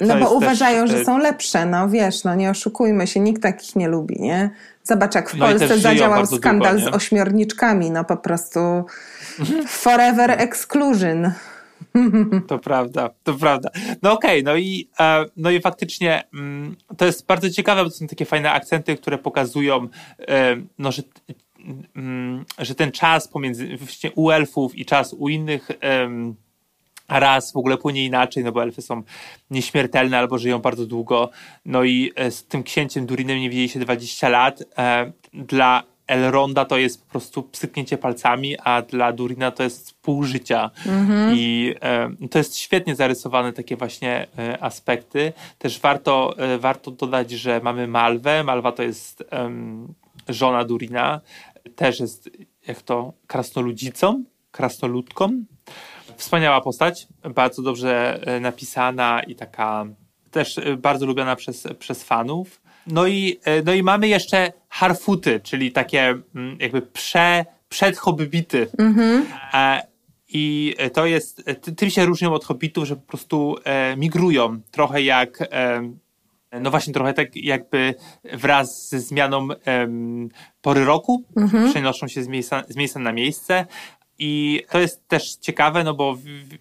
No 0.00 0.16
bo 0.16 0.34
uważają, 0.34 0.86
też, 0.86 0.90
że 0.90 1.04
są 1.04 1.18
lepsze, 1.18 1.66
no 1.66 1.88
wiesz, 1.88 2.24
no 2.24 2.34
nie 2.34 2.50
oszukujmy 2.50 3.06
się, 3.06 3.20
nikt 3.20 3.42
takich 3.42 3.76
nie 3.76 3.88
lubi, 3.88 4.16
nie? 4.20 4.50
Zobacz, 4.82 5.14
jak 5.14 5.30
w 5.30 5.34
no 5.34 5.46
Polsce 5.46 5.78
zadziałał 5.78 6.26
skandal 6.26 6.76
długo, 6.76 6.92
z 6.92 6.94
ośmiorniczkami, 6.94 7.90
no 7.90 8.04
po 8.04 8.16
prostu 8.16 8.60
forever 9.66 10.30
exclusion. 10.30 11.32
To 12.48 12.58
prawda, 12.58 13.10
to 13.22 13.34
prawda. 13.34 13.70
No 14.02 14.12
okej, 14.12 14.40
okay, 14.40 14.42
no, 14.42 14.56
i, 14.56 14.88
e, 15.00 15.24
no 15.36 15.50
i 15.50 15.60
faktycznie 15.60 16.24
mm, 16.34 16.76
to 16.96 17.06
jest 17.06 17.26
bardzo 17.26 17.50
ciekawe, 17.50 17.84
bo 17.84 17.90
to 17.90 17.96
są 17.96 18.06
takie 18.06 18.24
fajne 18.24 18.52
akcenty, 18.52 18.96
które 18.96 19.18
pokazują, 19.18 19.88
e, 20.28 20.56
no, 20.78 20.92
że, 20.92 21.02
mm, 21.96 22.44
że 22.58 22.74
ten 22.74 22.92
czas 22.92 23.28
pomiędzy 23.28 23.76
właśnie 23.76 24.12
u 24.12 24.30
elfów 24.30 24.78
i 24.78 24.84
czas 24.84 25.12
u 25.12 25.28
innych 25.28 25.68
raz 27.08 27.52
w 27.52 27.56
ogóle 27.56 27.78
płynie 27.78 28.04
inaczej, 28.04 28.44
no 28.44 28.52
bo 28.52 28.62
elfy 28.62 28.82
są 28.82 29.02
nieśmiertelne 29.50 30.18
albo 30.18 30.38
żyją 30.38 30.58
bardzo 30.58 30.86
długo. 30.86 31.30
No 31.64 31.84
i 31.84 32.12
e, 32.16 32.30
z 32.30 32.44
tym 32.44 32.62
księciem 32.62 33.06
Durinem 33.06 33.38
nie 33.38 33.50
widzieli 33.50 33.68
się 33.68 33.80
20 33.80 34.28
lat. 34.28 34.62
Dla 35.32 35.93
Elronda 36.06 36.64
to 36.64 36.78
jest 36.78 37.04
po 37.04 37.10
prostu 37.10 37.42
psyknięcie 37.42 37.98
palcami, 37.98 38.56
a 38.58 38.82
dla 38.82 39.12
Durina 39.12 39.50
to 39.50 39.62
jest 39.62 39.94
pół 39.94 40.24
życia. 40.24 40.70
Mm-hmm. 40.86 41.32
I 41.36 41.74
e, 41.82 42.28
to 42.30 42.38
jest 42.38 42.58
świetnie 42.58 42.94
zarysowane 42.94 43.52
takie 43.52 43.76
właśnie 43.76 44.26
e, 44.38 44.62
aspekty. 44.62 45.32
Też 45.58 45.80
warto, 45.80 46.38
e, 46.38 46.58
warto 46.58 46.90
dodać, 46.90 47.30
że 47.30 47.60
mamy 47.62 47.86
Malwę. 47.86 48.44
Malwa 48.44 48.72
to 48.72 48.82
jest 48.82 49.24
żona 50.28 50.64
Durina. 50.64 51.20
Też 51.76 52.00
jest, 52.00 52.30
jak 52.66 52.82
to, 52.82 53.12
krasnoludzicą, 53.26 54.24
krasnoludką. 54.50 55.44
Wspaniała 56.16 56.60
postać, 56.60 57.06
bardzo 57.34 57.62
dobrze 57.62 58.20
e, 58.26 58.40
napisana 58.40 59.22
i 59.22 59.34
taka 59.34 59.86
też 60.30 60.58
e, 60.58 60.76
bardzo 60.76 61.06
lubiana 61.06 61.36
przez, 61.36 61.68
przez 61.78 62.04
fanów. 62.04 62.60
No 62.86 63.06
i, 63.06 63.40
e, 63.44 63.62
no 63.62 63.74
i 63.74 63.82
mamy 63.82 64.08
jeszcze 64.08 64.52
harfuty, 64.68 65.40
czyli 65.40 65.72
takie 65.72 66.14
mm, 66.34 66.56
jakby 66.60 66.82
prze, 66.82 67.44
przed 67.68 67.98
hobbity. 67.98 68.66
Mhm. 68.78 69.26
E, 69.54 69.82
I 70.28 70.74
to 70.92 71.06
jest, 71.06 71.44
tym 71.76 71.90
się 71.90 72.04
różnią 72.04 72.32
od 72.32 72.44
hobbitów, 72.44 72.84
że 72.84 72.96
po 72.96 73.02
prostu 73.02 73.56
e, 73.64 73.96
migrują 73.96 74.60
trochę 74.70 75.02
jak, 75.02 75.38
e, 75.40 75.92
no 76.60 76.70
właśnie 76.70 76.92
trochę 76.92 77.14
tak 77.14 77.36
jakby 77.36 77.94
wraz 78.32 78.88
ze 78.88 79.00
zmianą 79.00 79.48
e, 79.50 79.88
pory 80.62 80.84
roku, 80.84 81.24
mhm. 81.36 81.70
przenoszą 81.70 82.08
się 82.08 82.22
z 82.22 82.28
miejsca, 82.28 82.62
z 82.68 82.76
miejsca 82.76 83.00
na 83.00 83.12
miejsce, 83.12 83.66
i 84.18 84.62
to 84.70 84.80
jest 84.80 85.08
też 85.08 85.34
ciekawe, 85.34 85.84
no 85.84 85.94
bo 85.94 86.18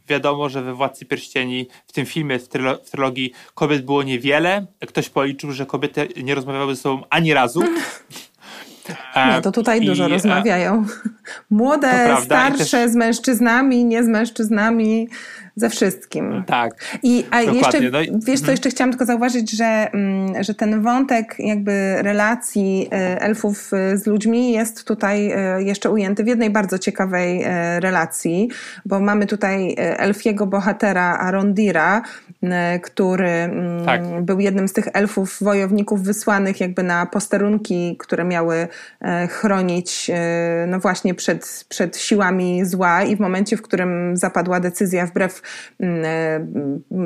wiadomo, 0.08 0.50
że 0.50 0.62
we 0.62 0.74
Władcy 0.74 1.06
Pierścieni, 1.06 1.68
w 1.88 1.92
tym 1.92 2.06
filmie, 2.06 2.40
w, 2.40 2.48
trylo 2.48 2.78
w 2.78 2.90
trylogii 2.90 3.32
kobiet 3.56 3.86
było 3.86 4.04
niewiele. 4.04 4.66
Ktoś 4.88 5.10
policzył, 5.10 5.52
że 5.52 5.66
kobiety 5.66 6.08
nie 6.24 6.36
rozmawiały 6.36 6.76
ze 6.76 6.82
sobą 6.82 7.04
ani 7.10 7.34
razu. 7.34 7.64
No 9.16 9.42
to 9.42 9.52
tutaj 9.52 9.84
I, 9.84 9.86
dużo 9.86 10.08
rozmawiają. 10.08 10.86
Młode, 11.50 12.18
starsze 12.24 12.78
też... 12.78 12.92
z 12.92 12.96
mężczyznami, 12.96 13.86
nie 13.86 14.04
z 14.04 14.08
mężczyznami 14.08 15.08
ze 15.56 15.70
wszystkim. 15.70 16.44
Tak. 16.48 16.74
I 17.04 17.26
a 17.32 17.42
jeszcze, 17.42 17.80
no 17.82 18.00
wiesz 18.00 18.40
co, 18.40 18.44
mhm. 18.44 18.52
jeszcze 18.52 18.70
chciałam 18.70 18.92
tylko 18.92 19.06
zauważyć, 19.06 19.52
że, 19.52 19.66
mm, 19.66 20.44
że 20.44 20.54
ten 20.54 20.82
wątek 20.82 21.36
jakby 21.40 21.96
relacji 22.02 22.88
e, 22.92 23.22
elfów 23.22 23.74
e, 23.74 23.98
z 23.98 24.08
ludźmi 24.08 24.52
jest 24.52 24.88
tutaj 24.88 25.32
e, 25.32 25.64
jeszcze 25.64 25.90
ujęty 25.90 26.24
w 26.24 26.28
jednej 26.28 26.50
bardzo 26.50 26.80
ciekawej 26.80 27.44
relacji, 27.80 28.50
bo 28.86 29.00
mamy 29.00 29.26
tutaj 29.26 29.76
elfiego 29.78 30.48
bohatera 30.48 31.18
Arondira, 31.18 32.02
który 32.84 33.30
mm, 33.30 33.86
tak. 33.86 34.22
był 34.22 34.40
jednym 34.40 34.68
z 34.68 34.74
tych 34.74 34.88
elfów 34.94 35.38
wojowników 35.42 36.04
wysłanych 36.04 36.62
jakby 36.62 36.84
na 36.84 37.06
posterunki, 37.06 37.96
które 38.00 38.24
miały 38.24 38.68
chronić 39.30 40.12
no 40.68 40.80
właśnie 40.80 41.14
przed, 41.14 41.66
przed 41.70 41.98
siłami 41.98 42.66
zła 42.66 43.04
i 43.04 43.16
w 43.16 43.20
momencie, 43.20 43.58
w 43.58 43.62
którym 43.62 44.18
zapadła 44.18 44.60
decyzja 44.60 45.06
wbrew 45.06 45.42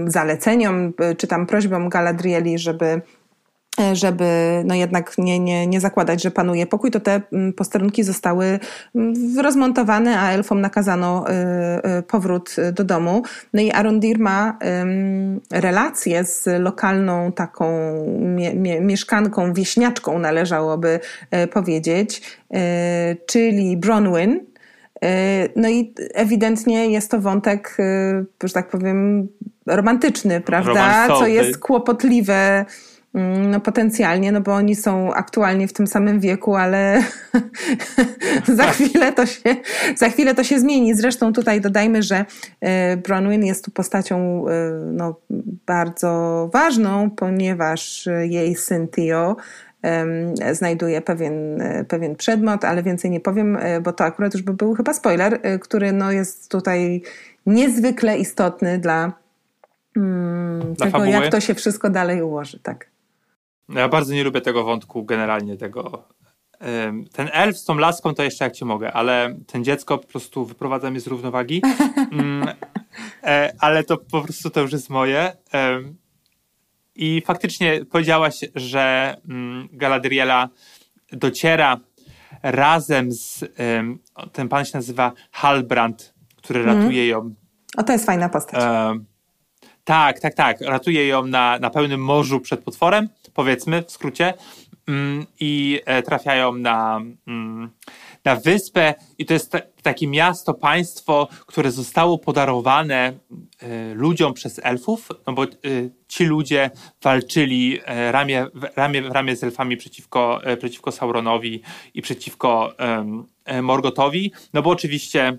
zaleceniom, 0.08 0.94
czy 1.18 1.28
tam 1.28 1.46
prośbom 1.46 1.90
Galadrieli, 1.90 2.58
żeby 2.58 3.02
żeby 3.94 4.26
no 4.66 4.76
jednak 4.76 5.18
nie, 5.18 5.40
nie, 5.40 5.68
nie 5.68 5.82
zakładać, 5.82 6.24
że 6.24 6.32
panuje 6.32 6.66
pokój, 6.66 6.92
to 6.92 7.00
te 7.00 7.22
mm, 7.32 7.54
posterunki 7.54 8.04
zostały 8.04 8.60
mm, 8.96 9.40
rozmontowane, 9.40 10.20
a 10.20 10.32
elfom 10.32 10.62
nakazano 10.62 11.26
powrót 12.08 12.56
do 12.74 12.84
domu. 12.84 13.24
No 13.54 13.62
i 13.62 13.72
Arondir 13.72 14.20
ma 14.20 14.58
relację 15.52 16.24
z 16.26 16.46
lokalną 16.62 17.32
taką 17.32 17.72
mie, 18.20 18.82
mieszkanką, 18.82 19.54
wieśniaczką 19.54 20.20
należałoby 20.20 21.00
e, 21.32 21.48
powiedzieć, 21.48 22.22
e, 22.54 23.16
czyli 23.26 23.78
Bronwyn, 23.78 24.40
E, 24.40 24.57
no 25.56 25.70
i 25.70 25.94
ewidentnie 26.14 26.92
jest 26.92 27.12
to 27.12 27.20
wątek, 27.20 27.78
e, 27.80 28.48
że 28.48 28.54
tak 28.54 28.70
powiem, 28.70 29.28
romantyczny, 29.66 30.42
prawda? 30.42 31.08
Co 31.08 31.28
jest 31.28 31.58
kłopotliwe 31.58 32.66
mm, 33.14 33.52
no 33.52 33.60
potencjalnie, 33.60 34.32
no 34.32 34.42
bo 34.42 34.54
oni 34.54 34.76
są 34.76 35.14
aktualnie 35.14 35.68
w 35.68 35.74
tym 35.74 35.88
samym 35.88 36.20
wieku, 36.20 36.56
ale 36.56 37.04
za 38.58 38.64
chwilę 38.64 39.14
to 39.14 39.26
się, 39.26 39.56
za 39.96 40.10
chwilę 40.10 40.36
to 40.36 40.44
się 40.44 40.60
zmieni. 40.60 40.96
Zresztą 40.96 41.34
tutaj 41.34 41.62
dodajmy, 41.62 42.04
że 42.04 42.26
e, 42.62 42.98
Bronwyn 42.98 43.46
jest 43.46 43.66
tu 43.66 43.72
postacią 43.72 44.46
no, 44.94 45.20
bardzo 45.66 46.50
ważną, 46.54 47.10
ponieważ 47.10 48.10
jej 48.22 48.56
syn 48.56 48.88
Theo 48.88 49.36
znajduje 50.52 51.02
pewien, 51.02 51.64
pewien 51.88 52.16
przedmiot, 52.16 52.66
ale 52.66 52.84
więcej 52.84 53.12
nie 53.12 53.20
powiem, 53.20 53.56
e, 53.56 53.82
bo 53.82 53.94
to 53.94 54.04
akurat 54.04 54.34
już 54.34 54.44
by 54.44 54.54
był 54.54 54.74
chyba 54.74 54.94
spoiler, 54.94 55.40
e, 55.44 55.60
który 55.60 55.92
no 55.92 56.12
jest 56.12 56.52
tutaj 56.52 57.02
niezwykle 57.46 58.18
istotny 58.18 58.80
dla, 58.80 59.14
mm, 59.98 60.60
dla 60.60 60.86
tego, 60.86 60.92
fabuły. 60.92 61.10
jak 61.10 61.32
to 61.32 61.40
się 61.40 61.56
wszystko 61.56 61.90
dalej 61.90 62.22
ułoży. 62.22 62.60
Tak. 62.60 62.90
Ja 63.70 63.90
bardzo 63.90 64.14
nie 64.14 64.24
lubię 64.24 64.42
tego 64.42 64.64
wątku 64.64 65.06
generalnie, 65.06 65.58
tego 65.58 66.04
ten 67.14 67.30
elf 67.34 67.58
z 67.58 67.66
tą 67.66 67.78
laską 67.78 68.14
to 68.14 68.24
jeszcze 68.24 68.46
jak 68.46 68.54
ci 68.54 68.66
mogę, 68.66 68.94
ale 68.94 69.36
ten 69.48 69.64
dziecko 69.64 69.98
po 69.98 70.08
prostu 70.08 70.46
wyprowadza 70.46 70.92
mnie 70.92 71.00
z 71.00 71.08
równowagi. 71.08 71.62
Mm, 72.12 72.48
e, 73.24 73.54
ale 73.60 73.84
to 73.84 73.98
po 73.98 74.22
prostu 74.22 74.50
to 74.50 74.62
już 74.62 74.72
jest 74.72 74.90
moje. 74.90 75.32
I 76.98 77.22
faktycznie 77.26 77.86
powiedziałaś, 77.86 78.40
że 78.56 79.16
mm, 79.30 79.70
Galadriela 79.72 80.50
dociera 81.12 81.80
razem 82.44 83.12
z. 83.12 83.46
ten 84.34 84.50
pan 84.50 84.66
się 84.66 84.72
nazywa 84.74 85.12
Halbrand, 85.32 86.14
który 86.36 86.60
mm. 86.60 86.78
ratuje 86.78 87.08
ją. 87.08 87.34
O, 87.78 87.84
to 87.84 87.94
jest 87.94 88.06
fajna 88.06 88.30
postać. 88.30 88.64
tak, 89.84 90.20
tak, 90.20 90.34
tak. 90.34 90.62
Ratuje 90.62 91.08
ją 91.08 91.26
na, 91.26 91.60
na 91.60 91.70
pełnym 91.70 92.04
morzu 92.04 92.40
przed 92.40 92.64
potworem. 92.64 93.10
powiedzmy 93.34 93.84
w 93.84 93.92
skrócie, 93.92 94.34
mm, 94.88 95.26
i 95.40 95.82
e, 95.86 96.04
trafiają 96.04 96.54
na, 96.54 97.02
mm, 97.28 97.70
na 98.26 98.36
wyspę 98.36 98.96
i 99.18 99.26
to 99.26 99.34
jest 99.34 99.52
ta, 99.52 99.60
takie 99.82 100.08
miasto, 100.08 100.54
państwo, 100.54 101.28
które 101.46 101.72
zostało 101.72 102.18
podarowane 102.18 103.14
e, 103.60 103.94
ludziom 103.94 104.34
przez 104.34 104.60
elfów, 104.64 105.10
no 105.28 105.34
bo 105.34 105.44
e, 105.44 105.48
ci 106.08 106.26
ludzie 106.26 106.72
walczyli 107.02 107.80
e, 107.86 108.12
ramię, 108.12 108.46
ramię 108.76 109.02
ramię 109.02 109.36
z 109.36 109.44
elfami 109.44 109.78
przeciwko, 109.78 110.42
przeciwko 110.58 110.92
Sauronowi 110.92 111.62
i 111.94 112.02
przeciwko 112.02 112.74
Morgotowi, 113.62 114.32
no 114.54 114.62
bo 114.62 114.70
oczywiście 114.70 115.38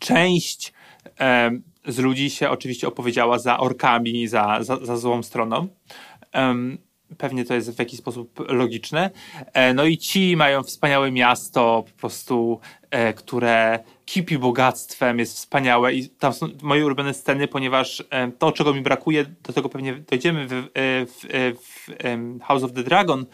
część 0.00 0.72
z 1.86 1.98
ludzi 1.98 2.30
się 2.30 2.50
oczywiście 2.50 2.88
opowiedziała 2.88 3.38
za 3.38 3.58
orkami, 3.58 4.28
za, 4.28 4.58
za, 4.60 4.76
za 4.76 4.96
złą 4.96 5.22
stroną. 5.22 5.68
Pewnie 7.18 7.44
to 7.44 7.54
jest 7.54 7.76
w 7.76 7.78
jakiś 7.78 7.98
sposób 7.98 8.40
logiczne. 8.48 9.10
E, 9.52 9.74
no 9.74 9.84
i 9.84 9.98
ci 9.98 10.36
mają 10.36 10.62
wspaniałe 10.62 11.12
miasto, 11.12 11.84
po 11.92 12.00
prostu, 12.00 12.60
e, 12.90 13.12
które 13.12 13.78
kipi 14.04 14.38
bogactwem, 14.38 15.18
jest 15.18 15.36
wspaniałe 15.36 15.94
i 15.94 16.08
tam 16.08 16.32
są 16.32 16.48
moje 16.62 16.86
ulubione 16.86 17.14
sceny, 17.14 17.48
ponieważ 17.48 18.04
e, 18.10 18.30
to, 18.38 18.52
czego 18.52 18.74
mi 18.74 18.80
brakuje, 18.80 19.24
do 19.42 19.52
tego 19.52 19.68
pewnie 19.68 19.94
dojdziemy 19.94 20.46
w, 20.48 20.68
w, 20.74 21.26
w 21.86 22.42
House 22.42 22.62
of 22.62 22.72
the 22.72 22.82
Dragon, 22.82 23.26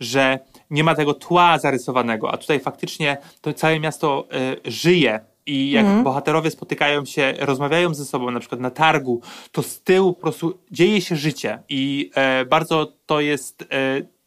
że 0.00 0.38
nie 0.70 0.84
ma 0.84 0.94
tego 0.94 1.14
tła 1.14 1.58
zarysowanego, 1.58 2.32
a 2.32 2.36
tutaj 2.36 2.60
faktycznie 2.60 3.16
to 3.40 3.52
całe 3.52 3.80
miasto 3.80 4.28
żyje 4.64 5.29
i 5.46 5.70
jak 5.70 6.02
bohaterowie 6.02 6.50
spotykają 6.50 7.04
się, 7.04 7.34
rozmawiają 7.38 7.94
ze 7.94 8.04
sobą, 8.04 8.30
na 8.30 8.40
przykład 8.40 8.60
na 8.60 8.70
targu, 8.70 9.20
to 9.52 9.62
z 9.62 9.82
tyłu 9.82 10.12
po 10.12 10.20
prostu 10.20 10.58
dzieje 10.70 11.00
się 11.00 11.16
życie 11.16 11.62
i 11.68 12.10
e, 12.14 12.44
bardzo 12.44 12.92
to 13.06 13.20
jest 13.20 13.62
e, 13.62 13.66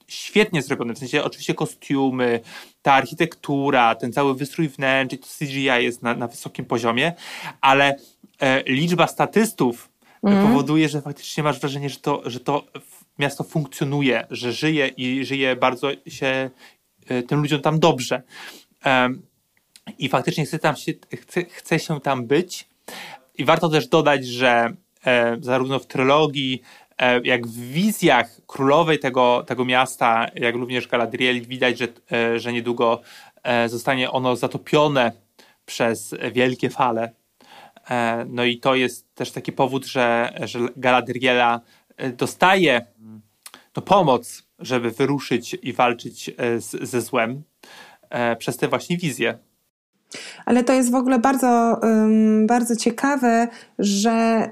świetnie 0.07 0.61
zrobione. 0.61 0.93
W 0.93 0.97
sensie 0.97 1.23
oczywiście 1.23 1.53
kostiumy, 1.53 2.39
ta 2.81 2.93
architektura, 2.93 3.95
ten 3.95 4.13
cały 4.13 4.35
wystrój 4.35 4.69
wnętrz 4.69 5.15
to 5.17 5.27
CGI 5.39 5.65
jest 5.65 6.03
na, 6.03 6.15
na 6.15 6.27
wysokim 6.27 6.65
poziomie, 6.65 7.13
ale 7.61 7.95
e, 8.39 8.63
liczba 8.63 9.07
statystów 9.07 9.89
powoduje, 10.21 10.89
że 10.89 11.01
faktycznie 11.01 11.43
masz 11.43 11.59
wrażenie, 11.59 11.89
że 11.89 11.99
to, 11.99 12.21
że 12.25 12.39
to 12.39 12.63
miasto 13.19 13.43
funkcjonuje, 13.43 14.27
że 14.31 14.51
żyje 14.51 14.87
i 14.87 15.25
żyje 15.25 15.55
bardzo 15.55 15.87
się 16.07 16.49
e, 17.07 17.23
tym 17.23 17.41
ludziom 17.41 17.61
tam 17.61 17.79
dobrze. 17.79 18.21
I 19.97 20.09
faktycznie 20.09 20.45
chce, 20.45 20.59
tam 20.59 20.75
się, 20.75 20.91
chce, 21.21 21.43
chce 21.45 21.79
się 21.79 22.01
tam 22.01 22.27
być. 22.27 22.67
I 23.37 23.45
warto 23.45 23.69
też 23.69 23.87
dodać, 23.87 24.27
że 24.27 24.73
e, 25.05 25.37
zarówno 25.41 25.79
w 25.79 25.87
trylogii, 25.87 26.61
e, 26.97 27.21
jak 27.23 27.47
w 27.47 27.71
wizjach 27.71 28.41
królowej 28.47 28.99
tego, 28.99 29.43
tego 29.47 29.65
miasta, 29.65 30.27
jak 30.35 30.55
również 30.55 30.87
Galadriel, 30.87 31.41
widać, 31.41 31.77
że, 31.77 31.87
e, 32.11 32.39
że 32.39 32.53
niedługo 32.53 33.01
e, 33.43 33.69
zostanie 33.69 34.11
ono 34.11 34.35
zatopione 34.35 35.11
przez 35.65 36.15
wielkie 36.31 36.69
fale. 36.69 37.11
E, 37.89 38.25
no 38.29 38.43
i 38.43 38.57
to 38.57 38.75
jest 38.75 39.15
też 39.15 39.31
taki 39.31 39.51
powód, 39.51 39.85
że, 39.85 40.33
że 40.43 40.59
Galadriela 40.75 41.61
e, 41.97 42.09
dostaje 42.09 42.85
no, 43.75 43.81
pomoc, 43.81 44.43
żeby 44.59 44.91
wyruszyć 44.91 45.57
i 45.61 45.73
walczyć 45.73 46.31
z, 46.57 46.89
ze 46.89 47.01
złem 47.01 47.43
przez 48.37 48.57
te 48.57 48.67
właśnie 48.67 48.97
wizje. 48.97 49.37
Ale 50.45 50.63
to 50.63 50.73
jest 50.73 50.91
w 50.91 50.95
ogóle 50.95 51.19
bardzo, 51.19 51.81
bardzo 52.45 52.75
ciekawe, 52.75 53.47
że 53.79 54.49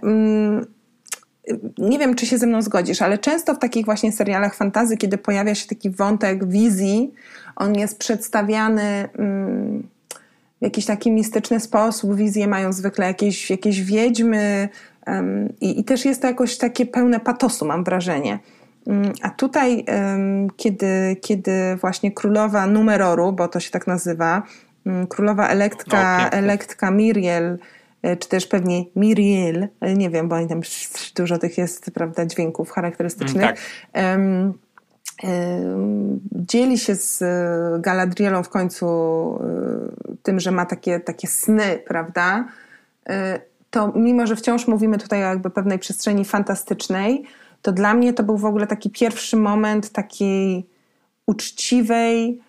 nie 1.77 1.99
wiem, 1.99 2.15
czy 2.15 2.25
się 2.25 2.37
ze 2.37 2.47
mną 2.47 2.61
zgodzisz, 2.61 3.01
ale 3.01 3.17
często 3.17 3.53
w 3.53 3.59
takich 3.59 3.85
właśnie 3.85 4.11
serialach 4.11 4.55
fantazy, 4.55 4.97
kiedy 4.97 5.17
pojawia 5.17 5.55
się 5.55 5.67
taki 5.67 5.89
wątek 5.89 6.47
wizji, 6.47 7.13
on 7.55 7.75
jest 7.75 7.97
przedstawiany 7.97 9.09
w 10.61 10.63
jakiś 10.63 10.85
taki 10.85 11.11
mistyczny 11.11 11.59
sposób. 11.59 12.15
Wizje 12.15 12.47
mają 12.47 12.73
zwykle 12.73 13.05
jakieś, 13.05 13.49
jakieś 13.49 13.81
wiedźmy 13.81 14.69
i, 15.61 15.79
i 15.79 15.83
też 15.83 16.05
jest 16.05 16.21
to 16.21 16.27
jakoś 16.27 16.57
takie 16.57 16.85
pełne 16.85 17.19
patosu, 17.19 17.65
mam 17.65 17.83
wrażenie. 17.83 18.39
A 19.21 19.29
tutaj, 19.29 19.85
kiedy, 20.57 21.15
kiedy 21.21 21.51
właśnie 21.75 22.11
królowa 22.11 22.67
Numeroru, 22.67 23.33
bo 23.33 23.47
to 23.47 23.59
się 23.59 23.71
tak 23.71 23.87
nazywa, 23.87 24.43
królowa 25.09 25.47
Elektka, 25.47 26.29
O. 26.31 26.35
Elektka 26.35 26.91
Miriel, 26.91 27.57
y, 28.05 28.17
czy 28.17 28.29
też 28.29 28.47
pewnie 28.47 28.83
Miriel, 28.95 29.63
y, 29.63 29.93
nie 29.93 30.09
wiem, 30.09 30.29
bo 30.29 30.35
oni 30.35 30.47
tam 30.47 30.61
dużo 31.15 31.37
tych 31.37 31.57
jest, 31.57 31.91
prawda, 31.93 32.25
dźwięków 32.25 32.71
charakterystycznych. 32.71 33.43
Mm, 33.43 33.55
tak. 33.55 33.63
Em, 33.93 34.53
dzieli 36.31 36.77
się 36.77 36.95
z 36.95 37.21
y, 37.21 37.81
Galadrielą 37.81 38.43
w 38.43 38.49
końcu 38.49 39.39
tym, 40.23 40.39
że 40.39 40.51
ma 40.51 40.65
takie, 40.65 40.99
takie 40.99 41.27
sny, 41.27 41.79
prawda? 41.87 42.47
To 43.69 43.91
mimo, 43.95 44.27
że 44.27 44.35
wciąż 44.35 44.67
mówimy 44.67 44.97
tutaj 44.97 45.23
o 45.23 45.27
jakby 45.27 45.49
pewnej 45.49 45.79
przestrzeni 45.79 46.25
fantastycznej, 46.25 47.23
to 47.61 47.71
dla 47.71 47.93
mnie 47.93 48.13
to 48.13 48.23
był 48.23 48.37
w 48.37 48.45
ogóle 48.45 48.67
taki 48.67 48.89
pierwszy 48.89 49.37
moment 49.37 49.89
takiej 49.89 50.65
uczciwej, 51.25 52.41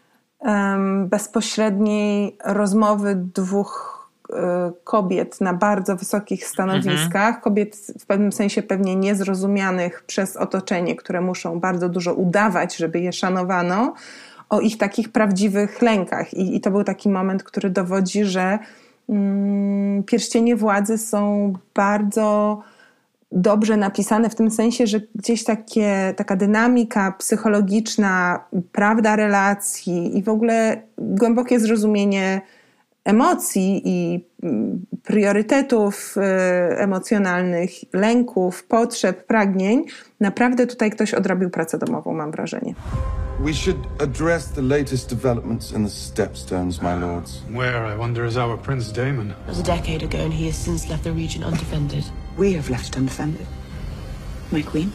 bezpośredniej 1.04 2.36
rozmowy 2.44 3.14
dwóch 3.34 4.02
e, 4.32 4.72
kobiet 4.84 5.40
na 5.40 5.54
bardzo 5.54 5.96
wysokich 5.96 6.46
stanowiskach, 6.46 7.40
kobiet 7.40 7.76
w 8.00 8.06
pewnym 8.06 8.32
sensie 8.32 8.62
pewnie 8.62 8.96
niezrozumianych 8.96 10.02
przez 10.06 10.36
otoczenie, 10.36 10.96
które 10.96 11.20
muszą 11.20 11.60
bardzo 11.60 11.88
dużo 11.88 12.14
udawać, 12.14 12.76
żeby 12.76 13.00
je 13.00 13.12
szanowano, 13.12 13.94
o 14.48 14.60
ich 14.60 14.78
takich 14.78 15.12
prawdziwych 15.12 15.82
lękach. 15.82 16.34
I, 16.34 16.56
i 16.56 16.60
to 16.60 16.70
był 16.70 16.84
taki 16.84 17.08
moment, 17.08 17.42
który 17.42 17.70
dowodzi, 17.70 18.24
że 18.24 18.58
mm, 19.08 20.02
pierścienie 20.02 20.56
władzy 20.56 20.98
są 20.98 21.52
bardzo 21.74 22.58
dobrze 23.32 23.76
napisane 23.76 24.30
w 24.30 24.34
tym 24.34 24.50
sensie, 24.50 24.86
że 24.86 25.00
gdzieś 25.14 25.44
takie, 25.44 26.14
taka 26.16 26.36
dynamika 26.36 27.12
psychologiczna, 27.12 28.44
prawda 28.72 29.16
relacji 29.16 30.18
i 30.18 30.22
w 30.22 30.28
ogóle 30.28 30.82
głębokie 30.98 31.60
zrozumienie 31.60 32.40
emocji 33.04 33.82
i 33.84 34.24
mm, 34.42 34.86
priorytetów 35.02 36.14
y, 36.16 36.20
emocjonalnych, 36.78 37.70
lęków, 37.92 38.64
potrzeb, 38.64 39.26
pragnień, 39.26 39.84
naprawdę 40.20 40.66
tutaj 40.66 40.90
ktoś 40.90 41.14
odrobił 41.14 41.50
pracę 41.50 41.78
domową, 41.78 42.14
mam 42.14 42.30
wrażenie. 42.30 42.74
We 43.40 43.54
should 43.54 43.78
address 43.98 44.48
the 44.48 44.62
latest 44.62 45.08
developments 45.08 45.72
in 45.72 45.84
the 45.84 45.90
Stepstones, 45.90 46.82
my 46.82 47.00
lords. 47.00 47.42
Where, 47.50 47.94
I 47.94 47.98
wonder, 47.98 48.26
is 48.26 48.36
our 48.36 48.58
Prince 48.58 48.92
Damon? 48.92 49.30
It 49.30 49.48
was 49.48 49.58
a 49.58 49.62
decade 49.62 50.04
ago, 50.04 50.18
and 50.18 50.32
he 50.32 50.46
has 50.46 50.56
since 50.56 50.88
left 50.88 51.04
the 51.04 51.12
region 51.12 51.44
undefended. 51.44 52.04
We 52.38 52.52
have 52.56 52.70
left 52.70 52.96
undefended. 52.96 53.46
My 54.52 54.62
queen? 54.62 54.90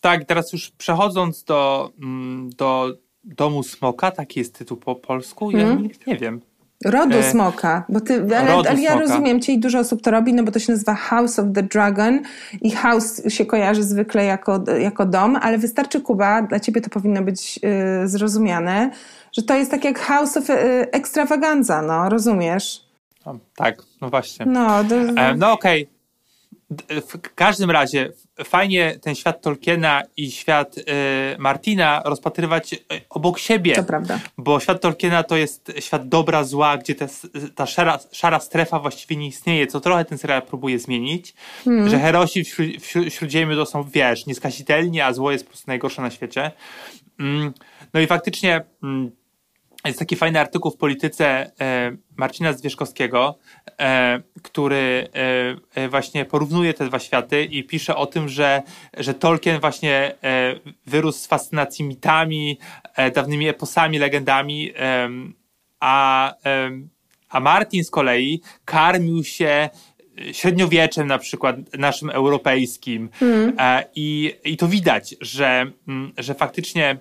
Tak, 0.00 0.22
i 0.22 0.26
teraz 0.26 0.52
już 0.52 0.70
przechodząc 0.70 1.44
do, 1.44 1.90
mm, 2.02 2.50
do 2.50 2.92
Domu 3.24 3.62
Smoka, 3.62 4.10
taki 4.10 4.38
jest 4.40 4.58
tytuł 4.58 4.76
po 4.76 4.94
polsku, 4.94 5.50
ja 5.50 5.74
nie, 5.74 5.88
nie 6.06 6.16
wiem. 6.16 6.40
Rodu 6.84 7.16
E, 7.18 7.30
smoka, 7.30 7.84
bo 7.88 8.00
ty, 8.00 8.14
ale, 8.38 8.52
rodu 8.52 8.68
ale 8.68 8.80
ja 8.80 8.90
smoka. 8.90 9.06
rozumiem 9.06 9.40
cię 9.40 9.52
i 9.52 9.58
dużo 9.58 9.78
osób 9.78 10.02
to 10.02 10.10
robi, 10.10 10.34
no 10.34 10.42
bo 10.42 10.52
to 10.52 10.58
się 10.58 10.72
nazywa 10.72 10.94
House 10.94 11.38
of 11.38 11.46
the 11.54 11.62
Dragon 11.62 12.20
i 12.62 12.70
house 12.70 13.22
się 13.28 13.46
kojarzy 13.46 13.82
zwykle 13.82 14.24
jako, 14.24 14.64
jako 14.78 15.06
dom, 15.06 15.36
ale 15.36 15.58
wystarczy 15.58 16.00
Kuba, 16.00 16.42
dla 16.42 16.60
ciebie 16.60 16.80
to 16.80 16.90
powinno 16.90 17.22
być 17.22 17.60
y, 18.04 18.08
zrozumiane, 18.08 18.90
że 19.32 19.42
to 19.42 19.54
jest 19.56 19.70
tak 19.70 19.84
jak 19.84 19.98
House 19.98 20.36
of 20.36 20.50
y, 20.50 20.54
Extravaganza, 20.92 21.82
no, 21.82 22.08
rozumiesz? 22.08 22.86
O, 23.24 23.36
tak, 23.56 23.82
no 24.00 24.10
właśnie. 24.10 24.46
No, 24.46 24.84
do, 24.84 24.96
E, 24.96 25.34
no 25.36 25.52
okej. 25.52 25.86
D- 25.86 25.95
W 26.90 27.34
każdym 27.34 27.70
razie 27.70 28.12
fajnie 28.44 28.98
ten 29.02 29.14
świat 29.14 29.42
Tolkiena 29.42 30.02
i 30.16 30.30
świat 30.30 30.74
e, 30.78 30.82
Martina 31.38 32.02
rozpatrywać 32.04 32.72
e, 32.74 32.78
obok 33.10 33.38
siebie. 33.38 33.74
to 33.74 33.84
prawda. 33.84 34.20
Bo 34.38 34.60
świat 34.60 34.80
Tolkiena 34.80 35.22
to 35.22 35.36
jest 35.36 35.72
świat 35.80 36.08
dobra, 36.08 36.44
zła, 36.44 36.76
gdzie 36.78 36.94
ta, 36.94 37.06
ta 37.54 37.66
szara, 37.66 37.98
szara 38.12 38.40
strefa 38.40 38.78
właściwie 38.78 39.16
nie 39.16 39.26
istnieje, 39.26 39.66
co 39.66 39.80
trochę 39.80 40.04
ten 40.04 40.18
serial 40.18 40.42
próbuje 40.42 40.78
zmienić. 40.78 41.34
Że 41.86 41.98
herosi 41.98 42.44
w, 42.44 42.48
śró- 42.48 42.80
w 42.80 42.84
śró- 42.86 43.10
Śródziemiu 43.10 43.56
to 43.56 43.66
są, 43.66 43.82
wiesz, 43.84 44.26
nieskazitelni, 44.26 45.00
a 45.00 45.12
zło 45.12 45.32
jest 45.32 45.44
po 45.44 45.48
prostu 45.50 45.64
najgorsze 45.70 46.02
na 46.02 46.10
świecie. 46.10 46.50
Mm, 47.20 47.52
No 47.94 48.00
i 48.00 48.06
faktycznie 48.06 48.60
mm, 48.82 49.10
jest 49.86 49.98
taki 49.98 50.16
fajny 50.16 50.40
artykuł 50.40 50.70
w 50.70 50.76
polityce 50.76 51.50
e, 51.60 51.96
Marcina 52.16 52.52
Zwierzkowskiego, 52.52 53.38
e, 53.80 54.22
który 54.42 55.08
e, 55.74 55.88
właśnie 55.88 56.24
porównuje 56.24 56.74
te 56.74 56.86
dwa 56.86 56.98
światy 56.98 57.44
i 57.44 57.64
pisze 57.64 57.96
o 57.96 58.06
tym, 58.06 58.28
że, 58.28 58.62
że 58.96 59.14
Tolkien 59.14 59.60
właśnie 59.60 60.14
wyrósł 60.86 61.18
z 61.18 61.26
fascynacji 61.26 61.84
mitami, 61.84 62.58
dawnymi 63.14 63.48
eposami, 63.48 63.98
legendami, 63.98 64.72
a, 65.80 66.34
a 67.28 67.40
Martin 67.40 67.84
z 67.84 67.90
kolei 67.90 68.40
karmił 68.64 69.24
się 69.24 69.68
średniowieczem 70.32 71.06
na 71.06 71.18
przykład 71.18 71.56
naszym 71.78 72.10
europejskim. 72.10 73.08
E, 73.58 73.84
i, 73.94 74.34
i 74.44 74.56
to 74.56 74.68
widać, 74.68 75.14
że, 75.20 75.72
mm, 75.88 76.12
że 76.18 76.34
faktycznie 76.34 76.98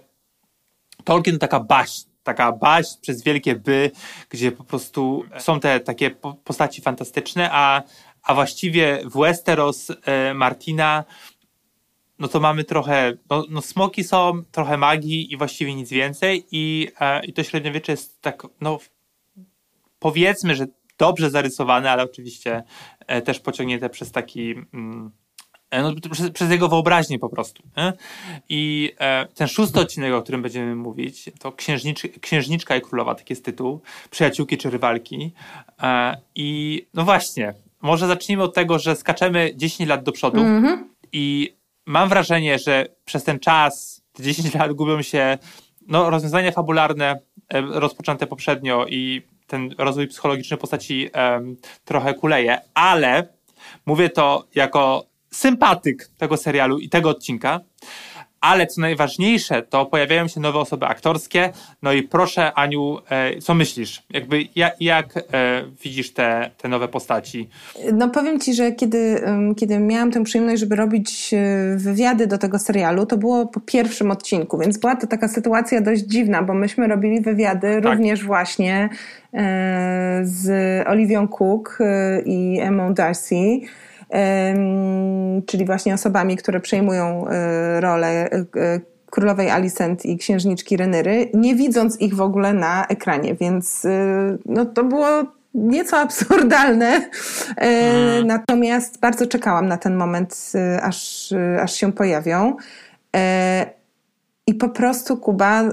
Tolkien 1.03 1.35
to 1.35 1.39
taka 1.39 1.59
baśń, 1.59 2.07
taka 2.25 2.51
baśń 2.51 2.97
przez 3.01 3.23
wielkie 3.23 3.55
by, 3.55 3.91
gdzie 4.29 4.51
po 4.51 4.63
prostu 4.63 5.25
są 5.38 5.59
te 5.59 5.79
takie 5.79 6.11
po- 6.11 6.33
postaci 6.33 6.81
fantastyczne, 6.81 7.49
a, 7.51 7.83
a 8.23 8.33
właściwie 8.33 8.99
w 9.05 9.17
Westeros 9.19 9.91
e, 10.05 10.33
Martina 10.33 11.03
no 12.19 12.27
to 12.27 12.39
mamy 12.39 12.63
trochę, 12.63 13.13
no, 13.29 13.45
no 13.49 13.61
smoki 13.61 14.03
są, 14.03 14.43
trochę 14.51 14.77
magii 14.77 15.33
i 15.33 15.38
właściwie 15.38 15.75
nic 15.75 15.89
więcej 15.89 16.45
i, 16.51 16.88
e, 16.99 17.25
i 17.25 17.33
to 17.33 17.43
średniowiecze 17.43 17.91
jest 17.91 18.21
tak, 18.21 18.43
no 18.61 18.79
powiedzmy, 19.99 20.55
że 20.55 20.65
dobrze 20.97 21.29
zarysowane, 21.29 21.91
ale 21.91 22.03
oczywiście 22.03 22.63
e, 23.07 23.21
też 23.21 23.39
pociągnięte 23.39 23.89
przez 23.89 24.11
taki 24.11 24.51
mm, 24.73 25.11
no, 25.83 25.93
przez, 26.11 26.31
przez 26.31 26.51
jego 26.51 26.69
wyobraźnię 26.69 27.19
po 27.19 27.29
prostu. 27.29 27.63
Nie? 27.77 27.93
I 28.49 28.93
e, 28.99 29.27
ten 29.35 29.47
szósty 29.47 29.79
odcinek, 29.79 30.13
o 30.13 30.21
którym 30.21 30.41
będziemy 30.41 30.75
mówić, 30.75 31.29
to 31.39 31.51
Księżnicz, 31.51 32.01
Księżniczka 32.21 32.75
i 32.75 32.81
Królowa, 32.81 33.15
taki 33.15 33.33
jest 33.33 33.45
tytuł, 33.45 33.81
Przyjaciółki 34.09 34.57
czy 34.57 34.69
Rywalki. 34.69 35.31
E, 35.83 36.17
I 36.35 36.81
no 36.93 37.05
właśnie, 37.05 37.53
może 37.81 38.07
zacznijmy 38.07 38.43
od 38.43 38.53
tego, 38.53 38.79
że 38.79 38.95
skaczemy 38.95 39.51
10 39.55 39.89
lat 39.89 40.03
do 40.03 40.11
przodu 40.11 40.41
i 41.11 41.55
mam 41.85 42.09
wrażenie, 42.09 42.59
że 42.59 42.85
przez 43.05 43.23
ten 43.23 43.39
czas, 43.39 44.01
te 44.13 44.23
10 44.23 44.53
lat 44.53 44.73
gubią 44.73 45.01
się 45.01 45.38
no, 45.88 46.09
rozwiązania 46.09 46.51
fabularne 46.51 47.19
e, 47.49 47.61
rozpoczęte 47.61 48.27
poprzednio 48.27 48.85
i 48.89 49.21
ten 49.47 49.75
rozwój 49.77 50.07
psychologiczny 50.07 50.57
postaci 50.57 51.09
trochę 51.85 52.13
kuleje, 52.13 52.57
ale 52.73 53.27
mówię 53.85 54.09
to 54.09 54.47
jako 54.55 55.05
sympatyk 55.35 56.09
tego 56.17 56.37
serialu 56.37 56.79
i 56.79 56.89
tego 56.89 57.09
odcinka, 57.09 57.59
ale 58.41 58.67
co 58.67 58.81
najważniejsze, 58.81 59.61
to 59.61 59.85
pojawiają 59.85 60.27
się 60.27 60.39
nowe 60.39 60.59
osoby 60.59 60.85
aktorskie. 60.85 61.49
No 61.81 61.93
i 61.93 62.03
proszę, 62.03 62.53
Aniu, 62.53 62.97
e, 63.09 63.41
co 63.41 63.53
myślisz? 63.53 64.03
Jakby 64.09 64.47
jak, 64.55 64.75
jak 64.79 65.17
e, 65.17 65.21
widzisz 65.83 66.13
te, 66.13 66.51
te 66.57 66.67
nowe 66.67 66.87
postaci? 66.87 67.49
No 67.93 68.09
powiem 68.09 68.39
Ci, 68.39 68.53
że 68.53 68.71
kiedy, 68.71 69.21
kiedy 69.57 69.79
miałam 69.79 70.11
tę 70.11 70.23
przyjemność, 70.23 70.59
żeby 70.59 70.75
robić 70.75 71.33
y, 71.33 71.77
wywiady 71.77 72.27
do 72.27 72.37
tego 72.37 72.59
serialu, 72.59 73.05
to 73.05 73.17
było 73.17 73.45
po 73.45 73.59
pierwszym 73.59 74.11
odcinku, 74.11 74.57
więc 74.57 74.77
była 74.77 74.95
to 74.95 75.07
taka 75.07 75.27
sytuacja 75.27 75.81
dość 75.81 76.01
dziwna, 76.01 76.43
bo 76.43 76.53
myśmy 76.53 76.87
robili 76.87 77.21
wywiady 77.21 77.81
również 77.81 78.23
właśnie 78.23 78.89
e, 79.33 80.21
z 80.23 80.87
Oliwią 80.87 81.27
Cook 81.27 81.77
e, 81.79 82.21
i 82.21 82.59
Emmą 82.59 82.93
Darcy, 82.93 83.59
czyli 85.45 85.65
właśnie 85.65 85.93
osobami, 85.93 86.37
które 86.37 86.59
przejmują 86.59 87.27
e, 87.27 87.81
rolę 87.81 88.31
e, 88.31 88.45
królowej 89.11 89.49
Alicent 89.49 90.05
i 90.05 90.17
księżniczki 90.17 90.77
Renyry, 90.77 91.29
nie 91.33 91.55
widząc 91.55 92.01
ich 92.01 92.15
w 92.15 92.21
ogóle 92.21 92.53
na 92.53 92.85
ekranie, 92.87 93.35
więc 93.35 93.85
y, 93.85 93.89
no, 94.45 94.65
to 94.65 94.83
było 94.83 95.07
nieco 95.53 95.97
absurdalne. 95.97 97.09
E, 97.57 98.23
Natomiast 98.23 98.99
bardzo 98.99 99.27
czekałam 99.27 99.67
na 99.67 99.77
ten 99.77 99.95
moment, 99.95 100.51
aż, 100.81 101.33
aż 101.61 101.73
się 101.73 101.93
pojawią. 101.93 102.55
E, 103.15 103.65
I 104.47 104.53
po 104.53 104.69
prostu, 104.69 105.17
Kuba, 105.17 105.63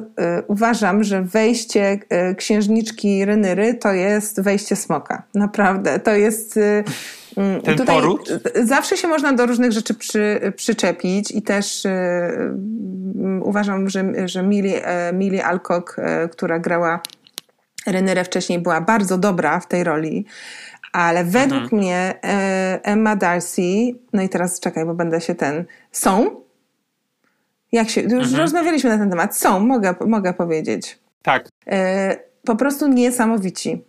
uważam, 0.47 1.05
że 1.05 1.23
wejście 1.23 1.99
księżniczki 2.37 3.25
Renyry 3.25 3.75
to 3.75 3.93
jest 3.93 4.41
wejście 4.41 4.77
smoka. 4.77 5.23
Naprawdę. 5.35 6.01
To 6.01 6.11
jest. 6.11 6.59
Mm, 7.37 7.63
Ten 7.63 7.87
poród? 7.87 8.31
y, 8.57 8.67
Zawsze 8.67 8.97
się 8.97 9.09
można 9.09 9.33
do 9.33 9.47
różnych 9.47 9.73
rzeczy 9.73 9.95
przy, 9.95 10.53
przyczepić 10.57 11.31
i 11.31 11.43
też 11.43 11.85
y, 11.85 11.89
mm, 11.89 13.43
uważam, 13.45 13.89
że, 13.89 14.29
że 14.29 14.43
Millie, 14.43 14.87
e, 14.87 15.13
Millie 15.13 15.45
Alcock, 15.45 15.99
e, 15.99 16.29
która 16.29 16.59
grała 16.59 17.01
Renyrę 17.87 18.25
wcześniej, 18.25 18.59
była 18.59 18.81
bardzo 18.81 19.19
dobra 19.19 19.61
w 19.61 19.67
tej 19.67 19.85
roli. 19.85 20.27
Ale 20.93 21.25
według 21.25 21.73
mnie 21.73 22.15
e, 22.25 22.81
Emma 22.83 23.17
Darcy, 23.17 23.63
no 24.13 24.23
i 24.23 24.29
teraz 24.29 24.61
czekaj, 24.61 24.85
bo 24.85 24.95
będę 24.95 25.21
się 25.21 25.35
ten, 25.35 25.65
są 25.93 26.43
jak 27.73 27.91
się, 27.91 28.01
już 28.01 28.33
rozmawialiśmy 28.33 28.91
na 28.91 28.99
ten 28.99 29.11
temat. 29.11 29.37
Są, 29.37 29.61
mogę, 29.61 29.95
mogę 30.07 30.35
powiedzieć. 30.35 30.99
Tak, 31.23 31.49
E, 31.67 32.17
po 32.45 32.57
prostu 32.57 32.89
niesamowici. 32.89 33.85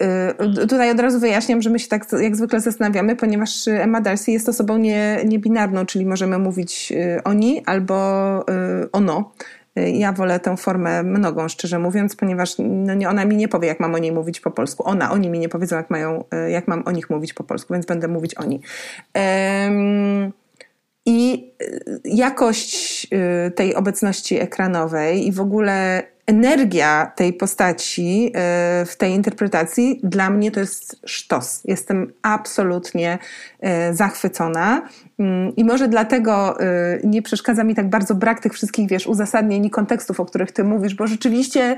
E, 0.00 0.34
Tutaj 0.68 0.90
od 0.90 1.00
razu 1.00 1.20
wyjaśniam, 1.20 1.62
że 1.62 1.70
my 1.70 1.78
się 1.78 1.88
tak 1.88 2.06
jak 2.20 2.36
zwykle 2.36 2.60
zastanawiamy, 2.60 3.16
ponieważ 3.16 3.68
Emma 3.68 4.00
Darcy 4.00 4.30
jest 4.30 4.48
osobą 4.48 4.78
nie, 4.78 5.20
niebinarną, 5.24 5.86
czyli 5.86 6.06
możemy 6.06 6.38
mówić 6.38 6.92
e, 6.92 7.24
oni 7.24 7.62
albo 7.66 7.94
e, 8.48 8.92
ono. 8.92 9.32
Ja 9.76 10.12
wolę 10.12 10.40
tę 10.40 10.56
formę 10.56 11.02
mnogą, 11.02 11.48
szczerze 11.48 11.78
mówiąc, 11.78 12.16
ponieważ 12.16 12.54
no 12.58 12.94
nie, 12.94 13.08
ona 13.08 13.24
mi 13.24 13.36
nie 13.36 13.48
powie, 13.48 13.68
jak 13.68 13.80
mam 13.80 13.94
o 13.94 13.98
niej 13.98 14.12
mówić 14.12 14.40
po 14.40 14.50
polsku. 14.50 14.82
Ona, 14.86 15.10
oni 15.10 15.30
mi 15.30 15.38
nie 15.38 15.48
powiedzą, 15.48 15.76
jak, 15.76 15.90
mają, 15.90 16.24
jak 16.48 16.68
mam 16.68 16.82
o 16.86 16.90
nich 16.90 17.10
mówić 17.10 17.34
po 17.34 17.44
polsku, 17.44 17.72
więc 17.72 17.86
będę 17.86 18.08
mówić 18.08 18.34
oni. 18.34 18.60
Em, 19.14 20.32
i 21.06 21.52
y, 21.62 22.00
jakość 22.04 23.06
y, 23.46 23.50
tej 23.50 23.74
obecności 23.74 24.40
ekranowej 24.40 25.26
i 25.26 25.32
w 25.32 25.40
ogóle 25.40 26.02
energia 26.30 27.12
tej 27.16 27.32
postaci 27.32 28.32
y, 28.82 28.86
w 28.86 28.96
tej 28.96 29.12
interpretacji 29.12 30.00
dla 30.02 30.30
mnie 30.30 30.50
to 30.50 30.60
jest 30.60 31.00
sztos. 31.06 31.60
Jestem 31.64 32.12
absolutnie 32.22 33.18
y, 33.90 33.94
zachwycona. 33.94 34.82
Mm, 35.18 35.56
I 35.56 35.64
może 35.64 35.88
dlatego 35.88 36.60
y, 36.60 37.00
nie 37.04 37.22
przeszkadza 37.22 37.64
mi 37.64 37.74
tak 37.74 37.90
bardzo 37.90 38.14
brak 38.14 38.40
tych 38.40 38.52
wszystkich, 38.52 38.88
wiesz, 38.88 39.06
uzasadnień 39.06 39.64
i 39.64 39.70
kontekstów, 39.70 40.20
o 40.20 40.24
których 40.24 40.52
ty 40.52 40.64
mówisz, 40.64 40.94
bo 40.94 41.06
rzeczywiście 41.06 41.76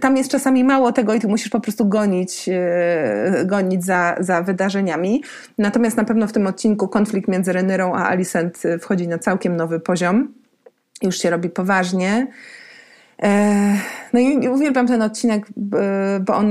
tam 0.00 0.16
jest 0.16 0.30
czasami 0.30 0.64
mało 0.64 0.92
tego 0.92 1.14
i 1.14 1.20
ty 1.20 1.28
musisz 1.28 1.48
po 1.48 1.60
prostu 1.60 1.88
gonić, 1.88 2.50
gonić 3.44 3.84
za, 3.84 4.16
za 4.20 4.42
wydarzeniami. 4.42 5.22
Natomiast 5.58 5.96
na 5.96 6.04
pewno 6.04 6.26
w 6.26 6.32
tym 6.32 6.46
odcinku 6.46 6.88
konflikt 6.88 7.28
między 7.28 7.52
Renyrą 7.52 7.94
a 7.94 8.08
Alicent 8.08 8.62
wchodzi 8.80 9.08
na 9.08 9.18
całkiem 9.18 9.56
nowy 9.56 9.80
poziom. 9.80 10.28
Już 11.02 11.18
się 11.18 11.30
robi 11.30 11.50
poważnie. 11.50 12.26
E, 13.22 13.76
No 14.14 14.20
i 14.20 14.48
uwielbiam 14.48 14.86
ten 14.86 15.02
odcinek, 15.02 15.46
b- 15.56 16.20
bo 16.26 16.34
on 16.34 16.48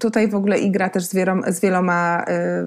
tutaj 0.00 0.28
w 0.28 0.34
ogóle 0.34 0.58
igra 0.58 0.88
też 0.88 1.04
z, 1.04 1.60
wieloma, 1.60 2.24
e, 2.28 2.66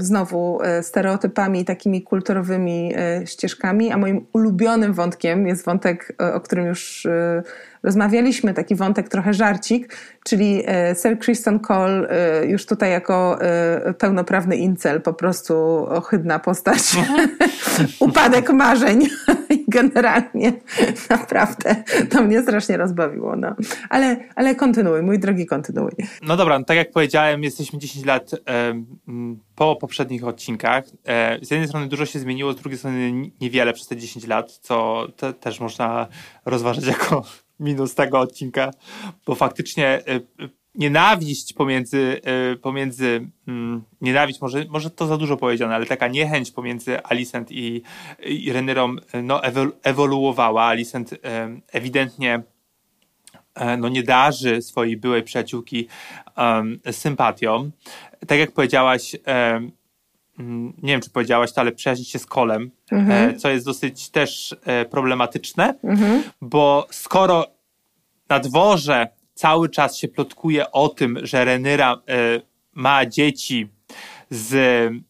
znowu 0.00 0.62
e, 0.62 0.82
stereotypami, 0.82 1.64
takimi 1.64 2.02
kulturowymi 2.02 2.92
e, 2.96 3.26
ścieżkami, 3.26 3.92
a 3.92 3.96
moim 3.98 4.26
ulubionym 4.32 4.92
wątkiem 4.92 5.46
jest 5.46 5.64
wątek, 5.64 6.16
e, 6.22 6.34
o 6.34 6.40
którym 6.40 6.66
już 6.66 7.06
e, 7.06 7.42
rozmawialiśmy, 7.82 8.54
taki 8.54 8.74
wątek 8.74 9.08
trochę 9.08 9.34
żarcik, 9.34 9.96
czyli 10.24 10.62
e, 10.66 10.94
Sir 10.94 11.18
Kristen 11.18 11.60
Cole 11.60 12.08
e, 12.10 12.46
już 12.46 12.66
tutaj 12.66 12.90
jako 12.90 13.42
e, 13.42 13.94
pełnoprawny 13.94 14.56
incel, 14.56 15.02
po 15.02 15.12
prostu 15.14 15.54
ohydna 15.88 16.38
postać, 16.38 16.82
upadek 18.00 18.50
marzeń 18.50 19.08
i 19.50 19.64
generalnie 19.68 20.52
naprawdę 21.10 21.76
to 22.10 22.22
mnie 22.22 22.42
strasznie 22.42 22.76
rozbawiło. 22.76 23.36
No. 23.36 23.54
Ale, 23.90 24.16
ale 24.34 24.54
kontynuuj, 24.54 25.02
mój 25.02 25.18
drogi, 25.18 25.46
kontynuuj. 25.46 25.92
No 26.22 26.36
dobra, 26.36 26.58
no 26.58 26.64
tak 26.64 26.76
jak 26.76 26.90
powiedziałem, 26.90 27.44
jesteśmy 27.44 27.78
10 27.78 28.06
lat 28.06 28.30
po 29.56 29.76
poprzednich 29.76 30.24
odcinkach. 30.24 30.84
Z 31.42 31.50
jednej 31.50 31.68
strony 31.68 31.88
dużo 31.88 32.06
się 32.06 32.18
zmieniło, 32.18 32.52
z 32.52 32.56
drugiej 32.56 32.78
strony 32.78 33.12
niewiele 33.40 33.72
przez 33.72 33.86
te 33.86 33.96
10 33.96 34.26
lat, 34.26 34.52
co 34.52 35.06
te, 35.16 35.32
też 35.32 35.60
można 35.60 36.06
rozważać 36.44 36.86
jako 36.86 37.24
minus 37.60 37.94
tego 37.94 38.20
odcinka, 38.20 38.70
bo 39.26 39.34
faktycznie 39.34 39.86
e, 39.86 40.14
e, 40.14 40.20
nienawiść 40.74 41.52
pomiędzy, 41.52 42.20
e, 42.24 42.56
pomiędzy 42.56 43.28
mm, 43.48 43.82
nienawiść, 44.00 44.40
może, 44.40 44.64
może 44.68 44.90
to 44.90 45.06
za 45.06 45.16
dużo 45.16 45.36
powiedziane, 45.36 45.74
ale 45.74 45.86
taka 45.86 46.08
niechęć 46.08 46.50
pomiędzy 46.50 47.02
Alicent 47.02 47.52
i, 47.52 47.82
i 48.26 48.52
Renyrą 48.52 48.96
no, 49.22 49.40
ewol- 49.40 49.72
ewoluowała. 49.82 50.64
Alicent 50.64 51.14
ewidentnie 51.72 52.42
no, 53.78 53.88
nie 53.88 54.02
darzy 54.02 54.62
swojej 54.62 54.96
byłej 54.96 55.22
przyjaciółki 55.22 55.88
sympatią. 56.90 57.70
Tak 58.26 58.38
jak 58.38 58.52
powiedziałaś, 58.52 59.16
nie 60.38 60.92
wiem 60.92 61.00
czy 61.00 61.10
powiedziałaś 61.10 61.52
to, 61.52 61.60
ale 61.60 61.72
przyjaźnić 61.72 62.10
się 62.10 62.18
z 62.18 62.26
Kolem, 62.26 62.70
e, 62.92 63.34
co 63.34 63.50
jest 63.50 63.66
dosyć 63.66 64.10
też 64.10 64.56
e, 64.64 64.84
problematyczne, 64.84 65.74
bo 66.40 66.86
skoro 66.90 67.46
na 68.28 68.40
dworze 68.40 69.08
cały 69.34 69.68
czas 69.68 69.96
się 69.96 70.08
plotkuje 70.08 70.72
o 70.72 70.88
tym, 70.88 71.18
że 71.22 71.44
Renyra 71.44 71.92
e, 71.92 72.16
ma 72.72 73.06
dzieci 73.06 73.68
z, 74.30 74.54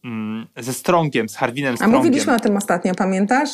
mm, 0.03 0.47
ze 0.57 0.73
Strongiem, 0.73 1.29
z 1.29 1.35
Harwinem 1.35 1.73
A 1.73 1.77
Strongiem. 1.77 1.97
mówiliśmy 1.97 2.35
o 2.35 2.39
tym 2.39 2.57
ostatnio, 2.57 2.95
pamiętasz? 2.95 3.49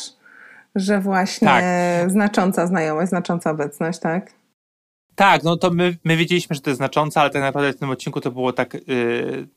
Że 0.74 1.00
właśnie 1.00 1.48
Tak. 1.48 1.64
znacząca 2.10 2.66
znajomość, 2.66 3.08
znacząca 3.08 3.50
obecność, 3.50 3.98
tak? 3.98 4.32
Tak, 5.14 5.42
no 5.42 5.56
to 5.56 5.70
my, 5.70 5.96
my 6.04 6.16
wiedzieliśmy, 6.16 6.56
że 6.56 6.62
to 6.62 6.70
jest 6.70 6.78
znaczące, 6.78 7.20
ale 7.20 7.30
tak 7.30 7.42
naprawdę 7.42 7.72
w 7.72 7.76
tym 7.76 7.90
odcinku 7.90 8.20
to 8.20 8.30
było 8.30 8.52
tak. 8.52 8.74
Yy, 8.74 9.48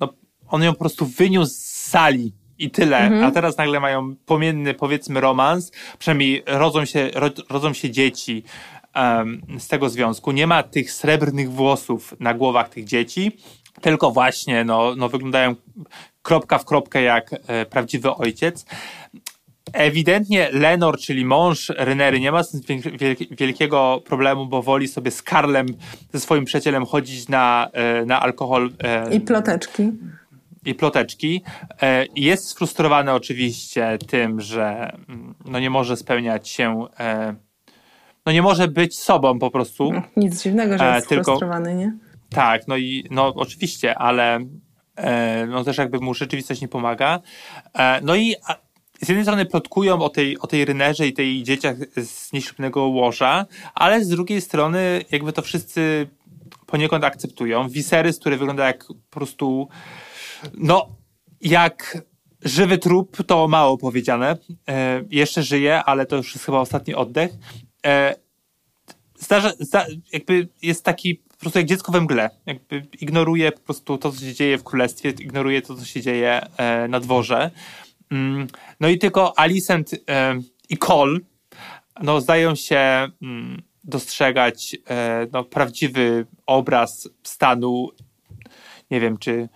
no, 0.00 0.08
on 0.54 0.62
ją 0.62 0.72
po 0.72 0.78
prostu 0.78 1.06
wyniósł 1.06 1.52
z 1.54 1.58
sali 1.64 2.32
i 2.58 2.70
tyle, 2.70 3.10
a 3.24 3.30
teraz 3.30 3.56
nagle 3.56 3.80
mają 3.80 4.16
płomienny, 4.26 4.74
powiedzmy, 4.74 5.20
romans, 5.20 5.72
przynajmniej 5.98 6.42
rodzą 6.46 6.84
się, 6.84 7.10
ro, 7.14 7.30
rodzą 7.50 7.72
się 7.72 7.90
dzieci 7.90 8.42
em, 8.94 9.42
z 9.58 9.68
tego 9.68 9.88
związku. 9.88 10.32
Nie 10.32 10.46
ma 10.46 10.62
tych 10.62 10.92
srebrnych 10.92 11.52
włosów 11.52 12.14
na 12.20 12.34
głowach 12.34 12.68
tych 12.68 12.84
dzieci, 12.84 13.36
tylko 13.80 14.10
właśnie 14.10 14.64
no, 14.64 14.94
no, 14.96 15.08
wyglądają 15.08 15.54
kropka 16.22 16.58
w 16.58 16.64
kropkę 16.64 17.02
jak 17.02 17.30
e, 17.46 17.66
prawdziwy 17.66 18.14
ojciec. 18.14 18.66
Ewidentnie 19.72 20.48
Lenor, 20.52 20.98
czyli 20.98 21.24
mąż 21.24 21.72
Renery, 21.76 22.20
nie 22.20 22.32
ma 22.32 22.42
z 22.42 22.50
tym 22.50 22.80
wielk- 22.80 22.98
wielk- 22.98 23.36
wielkiego 23.36 24.02
problemu, 24.04 24.46
bo 24.46 24.62
woli 24.62 24.88
sobie 24.88 25.10
z 25.10 25.22
Karlem, 25.22 25.66
ze 26.12 26.20
swoim 26.20 26.44
przyjacielem 26.44 26.86
chodzić 26.86 27.28
na, 27.28 27.68
e, 27.72 28.04
na 28.04 28.20
alkohol 28.20 28.70
e, 28.84 29.14
I 29.14 29.20
ploteczki. 29.20 29.90
I 30.64 30.74
ploteczki. 30.74 31.42
E, 31.82 32.06
Jest 32.16 32.48
sfrustrowany 32.48 33.12
oczywiście 33.12 33.98
tym, 34.08 34.40
że 34.40 34.96
mm, 35.08 35.34
no 35.44 35.58
nie 35.60 35.70
może 35.70 35.96
spełniać 35.96 36.48
się, 36.48 36.86
e, 37.00 37.34
no 38.26 38.32
nie 38.32 38.42
może 38.42 38.68
być 38.68 38.98
sobą 38.98 39.38
po 39.38 39.50
prostu. 39.50 39.92
Nic 40.16 40.42
dziwnego, 40.42 40.78
że 40.78 40.92
E, 40.92 40.94
jest 40.96 41.08
tylko- 41.08 41.24
sfrustrowany, 41.24 41.74
nie? 41.74 41.92
Tak, 42.30 42.68
no 42.68 42.76
i 42.76 43.04
no 43.10 43.26
oczywiście, 43.36 43.98
ale 43.98 44.40
no 45.48 45.64
też 45.64 45.78
jakby 45.78 45.98
mu 46.00 46.14
rzeczywistość 46.14 46.60
nie 46.60 46.68
pomaga. 46.68 47.20
No 48.02 48.14
i 48.16 48.34
z 49.02 49.08
jednej 49.08 49.24
strony 49.24 49.46
plotkują 49.46 50.02
o 50.02 50.08
tej, 50.08 50.38
o 50.38 50.46
tej 50.46 50.64
Rynerze 50.64 51.06
i 51.06 51.12
tej 51.12 51.42
dzieciach 51.42 51.76
z 51.96 52.32
nieślubnego 52.32 52.82
łoża, 52.86 53.46
ale 53.74 54.04
z 54.04 54.08
drugiej 54.08 54.40
strony 54.40 55.04
jakby 55.10 55.32
to 55.32 55.42
wszyscy 55.42 56.08
poniekąd 56.66 57.04
akceptują. 57.04 57.68
Viserys, 57.68 58.18
który 58.18 58.36
wygląda 58.36 58.66
jak 58.66 58.84
po 58.86 58.94
prostu 59.10 59.68
no, 60.54 60.96
jak 61.40 61.98
żywy 62.42 62.78
trup, 62.78 63.26
to 63.26 63.48
mało 63.48 63.78
powiedziane. 63.78 64.36
E, 64.68 65.04
jeszcze 65.10 65.42
żyje, 65.42 65.84
ale 65.84 66.06
to 66.06 66.16
już 66.16 66.34
jest 66.34 66.46
chyba 66.46 66.60
ostatni 66.60 66.94
oddech. 66.94 67.32
E, 67.86 68.14
zdarza, 69.18 69.52
zda, 69.60 69.86
jakby 70.12 70.48
jest 70.62 70.84
taki 70.84 71.14
po 71.14 71.36
prostu 71.38 71.58
jak 71.58 71.68
dziecko 71.68 71.92
we 71.92 72.00
mgle. 72.00 72.30
Jakby 72.46 72.86
ignoruje 73.00 73.52
po 73.52 73.60
prostu 73.60 73.98
to, 73.98 74.12
co 74.12 74.20
się 74.20 74.34
dzieje 74.34 74.58
w 74.58 74.64
królestwie, 74.64 75.10
ignoruje 75.10 75.62
to, 75.62 75.74
co 75.74 75.84
się 75.84 76.00
dzieje 76.00 76.46
e, 76.56 76.88
na 76.88 77.00
dworze. 77.00 77.50
Mm, 78.10 78.46
no 78.80 78.88
i 78.88 78.98
tylko 78.98 79.38
Alicent 79.38 79.90
e, 80.08 80.40
i 80.68 80.76
Cole 80.76 81.18
no, 82.02 82.20
zdają 82.20 82.54
się 82.54 83.08
mm, 83.22 83.62
dostrzegać 83.84 84.76
e, 84.90 85.26
no, 85.32 85.44
prawdziwy 85.44 86.26
obraz 86.46 87.08
stanu, 87.22 87.88
nie 88.90 89.00
wiem, 89.00 89.18
czy 89.18 89.48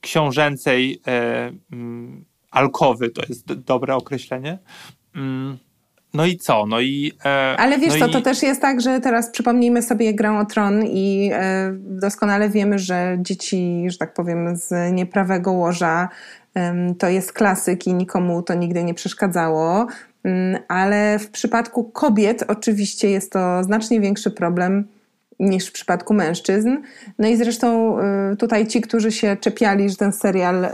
książęcej 0.00 1.00
e, 1.06 1.52
mm, 1.72 2.24
alkowy, 2.50 3.10
to 3.10 3.22
jest 3.28 3.52
dobre 3.52 3.94
określenie. 3.94 4.58
Mm, 5.16 5.58
no 6.14 6.26
i 6.26 6.36
co? 6.36 6.66
No 6.66 6.80
i. 6.80 7.12
E, 7.24 7.56
Ale 7.58 7.78
wiesz 7.78 7.94
no 7.94 7.98
co, 7.98 8.06
i, 8.06 8.12
to 8.12 8.20
też 8.20 8.42
jest 8.42 8.60
tak, 8.60 8.80
że 8.80 9.00
teraz 9.00 9.30
przypomnijmy 9.30 9.82
sobie 9.82 10.14
grę 10.14 10.38
o 10.38 10.44
tron 10.44 10.84
i 10.84 11.30
e, 11.32 11.72
doskonale 11.74 12.48
wiemy, 12.50 12.78
że 12.78 13.18
dzieci, 13.20 13.84
że 13.90 13.98
tak 13.98 14.14
powiem, 14.14 14.56
z 14.56 14.92
nieprawego 14.92 15.52
łoża 15.52 16.08
em, 16.54 16.94
to 16.94 17.08
jest 17.08 17.32
klasyk 17.32 17.86
i 17.86 17.94
nikomu 17.94 18.42
to 18.42 18.54
nigdy 18.54 18.84
nie 18.84 18.94
przeszkadzało. 18.94 19.86
Mm, 20.24 20.62
Ale 20.68 21.18
w 21.18 21.30
przypadku 21.30 21.84
kobiet 21.84 22.44
oczywiście 22.48 23.10
jest 23.10 23.32
to 23.32 23.64
znacznie 23.64 24.00
większy 24.00 24.30
problem 24.30 24.84
niż 25.40 25.66
w 25.66 25.72
przypadku 25.72 26.14
mężczyzn. 26.14 26.76
No 27.18 27.28
i 27.28 27.36
zresztą 27.36 27.98
y, 28.32 28.36
tutaj 28.36 28.66
ci, 28.66 28.80
którzy 28.80 29.12
się 29.12 29.36
czepiali, 29.36 29.90
że 29.90 29.96
ten 29.96 30.12
serial 30.12 30.64
y, 30.64 30.68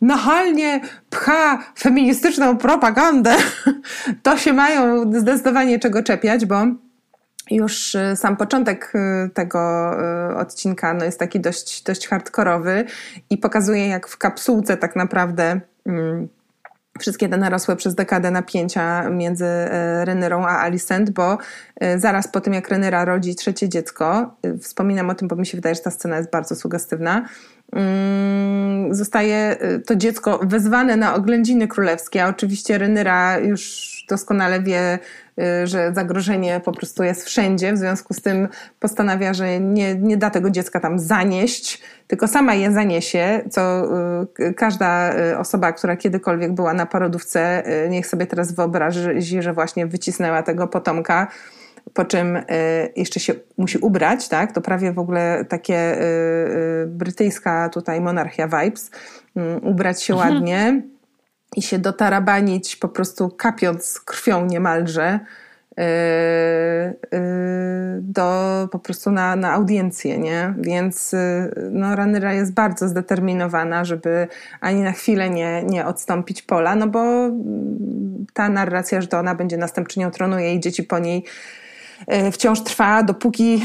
nachalnie 0.00 0.80
pcha 1.10 1.58
feministyczną 1.78 2.56
propagandę, 2.56 3.36
to 4.22 4.36
się 4.38 4.52
mają 4.52 5.12
zdecydowanie 5.20 5.78
czego 5.78 6.02
czepiać, 6.02 6.46
bo 6.46 6.56
już 7.50 7.94
y, 7.94 8.16
sam 8.16 8.36
początek 8.36 8.92
tego 9.34 9.90
odcinka 10.36 10.94
no 10.94 11.04
jest 11.04 11.18
taki 11.18 11.40
dość, 11.40 11.82
dość 11.82 12.08
hardkorowy 12.08 12.84
i 13.30 13.38
pokazuje, 13.38 13.88
jak 13.88 14.08
w 14.08 14.18
kapsułce 14.18 14.76
tak 14.76 14.96
naprawdę 14.96 15.60
mm, 15.86 16.28
wszystkie 16.98 17.28
te 17.28 17.36
narosłe 17.36 17.76
przez 17.76 17.94
dekadę 17.94 18.30
napięcia 18.30 19.10
między 19.10 19.44
e, 19.44 20.04
Renyrą 20.04 20.46
a 20.46 20.58
Alicent, 20.58 21.10
bo 21.10 21.38
e, 21.80 21.98
zaraz 21.98 22.28
po 22.28 22.40
tym, 22.40 22.54
jak 22.54 22.68
Renyra 22.68 23.04
rodzi 23.04 23.34
trzecie 23.34 23.68
dziecko, 23.68 24.36
e, 24.42 24.58
wspominam 24.58 25.10
o 25.10 25.14
tym, 25.14 25.28
bo 25.28 25.36
mi 25.36 25.46
się 25.46 25.58
wydaje, 25.58 25.74
że 25.74 25.80
ta 25.80 25.90
scena 25.90 26.16
jest 26.16 26.30
bardzo 26.30 26.56
sugestywna, 26.56 27.28
mm, 27.72 28.94
zostaje 28.94 29.56
to 29.86 29.96
dziecko 29.96 30.40
wezwane 30.42 30.96
na 30.96 31.14
oględziny 31.14 31.68
królewskie, 31.68 32.24
a 32.24 32.28
oczywiście 32.28 32.78
Renyra 32.78 33.38
już 33.38 33.97
doskonale 34.08 34.60
wie, 34.60 34.98
y, 35.38 35.66
że 35.66 35.92
zagrożenie 35.94 36.60
po 36.64 36.72
prostu 36.72 37.02
jest 37.02 37.24
wszędzie, 37.24 37.72
w 37.72 37.78
związku 37.78 38.14
z 38.14 38.22
tym 38.22 38.48
postanawia, 38.80 39.34
że 39.34 39.60
nie, 39.60 39.94
nie 39.94 40.16
da 40.16 40.30
tego 40.30 40.50
dziecka 40.50 40.80
tam 40.80 40.98
zanieść, 40.98 41.82
tylko 42.06 42.28
sama 42.28 42.54
je 42.54 42.72
zaniesie, 42.72 43.42
co 43.50 43.88
y, 44.40 44.54
każda 44.54 45.16
y, 45.16 45.38
osoba, 45.38 45.72
która 45.72 45.96
kiedykolwiek 45.96 46.52
była 46.52 46.74
na 46.74 46.86
porodówce, 46.86 47.62
y, 47.84 47.88
niech 47.88 48.06
sobie 48.06 48.26
teraz 48.26 48.52
wyobrazi, 48.52 49.42
że 49.42 49.52
właśnie 49.52 49.86
wycisnęła 49.86 50.42
tego 50.42 50.68
potomka, 50.68 51.26
po 51.94 52.04
czym 52.04 52.38
jeszcze 52.96 53.20
się 53.20 53.34
musi 53.58 53.78
ubrać, 53.78 54.28
tak? 54.28 54.52
To 54.52 54.60
prawie 54.60 54.92
w 54.92 54.98
ogóle 54.98 55.44
takie 55.48 55.98
brytyjska 56.86 57.68
tutaj 57.68 58.00
monarchia 58.00 58.48
vibes. 58.48 58.90
Y, 59.36 59.60
ubrać 59.62 60.02
się 60.02 60.14
ładnie 60.14 60.82
i 61.56 61.62
się 61.62 61.78
dotarabanić 61.78 62.76
po 62.76 62.88
prostu 62.88 63.28
kapiąc 63.28 64.00
krwią 64.00 64.46
niemalże 64.46 65.20
yy, 65.76 65.84
yy, 67.12 67.18
do 68.00 68.68
po 68.72 68.78
prostu 68.78 69.10
na, 69.10 69.36
na 69.36 69.52
audiencję, 69.52 70.18
nie? 70.18 70.54
Więc 70.58 71.12
yy, 71.12 71.70
no, 71.70 71.96
Ranyra 71.96 72.32
jest 72.32 72.52
bardzo 72.52 72.88
zdeterminowana, 72.88 73.84
żeby 73.84 74.28
ani 74.60 74.80
na 74.80 74.92
chwilę 74.92 75.30
nie, 75.30 75.62
nie 75.62 75.86
odstąpić 75.86 76.42
pola, 76.42 76.76
no 76.76 76.86
bo 76.86 77.30
ta 78.32 78.48
narracja, 78.48 79.00
że 79.00 79.08
to 79.08 79.18
ona 79.18 79.34
będzie 79.34 79.56
następczynią 79.56 80.10
tronu, 80.10 80.38
jej 80.38 80.60
dzieci 80.60 80.82
po 80.82 80.98
niej 80.98 81.24
wciąż 82.32 82.60
trwa, 82.60 83.02
dopóki 83.02 83.62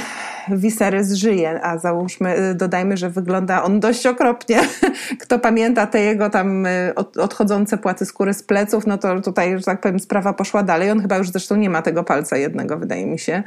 Viserys 0.50 1.14
żyje, 1.14 1.64
a 1.64 1.78
załóżmy, 1.78 2.40
y, 2.40 2.56
dodajmy, 2.56 2.98
że 2.98 3.10
wygląda 3.10 3.64
on 3.64 3.80
dość 3.80 4.06
okropnie. 4.06 4.60
Kto 5.24 5.40
pamięta 5.40 5.88
te 5.88 6.00
jego 6.00 6.30
tam 6.30 6.66
y, 6.66 6.94
od- 6.96 7.18
odchodzące 7.18 7.78
płaty 7.78 8.06
skóry 8.06 8.34
z 8.34 8.44
pleców, 8.44 8.88
no 8.88 8.98
to 8.98 9.22
tutaj, 9.22 9.58
że 9.58 9.64
tak 9.64 9.82
powiem, 9.82 10.00
sprawa 10.00 10.34
poszła 10.34 10.64
dalej. 10.64 10.92
On 10.92 11.02
chyba 11.02 11.18
już 11.18 11.30
zresztą 11.30 11.56
nie 11.56 11.70
ma 11.70 11.82
tego 11.82 12.04
palca 12.04 12.38
jednego, 12.38 12.78
wydaje 12.78 13.06
mi 13.06 13.20
się. 13.20 13.44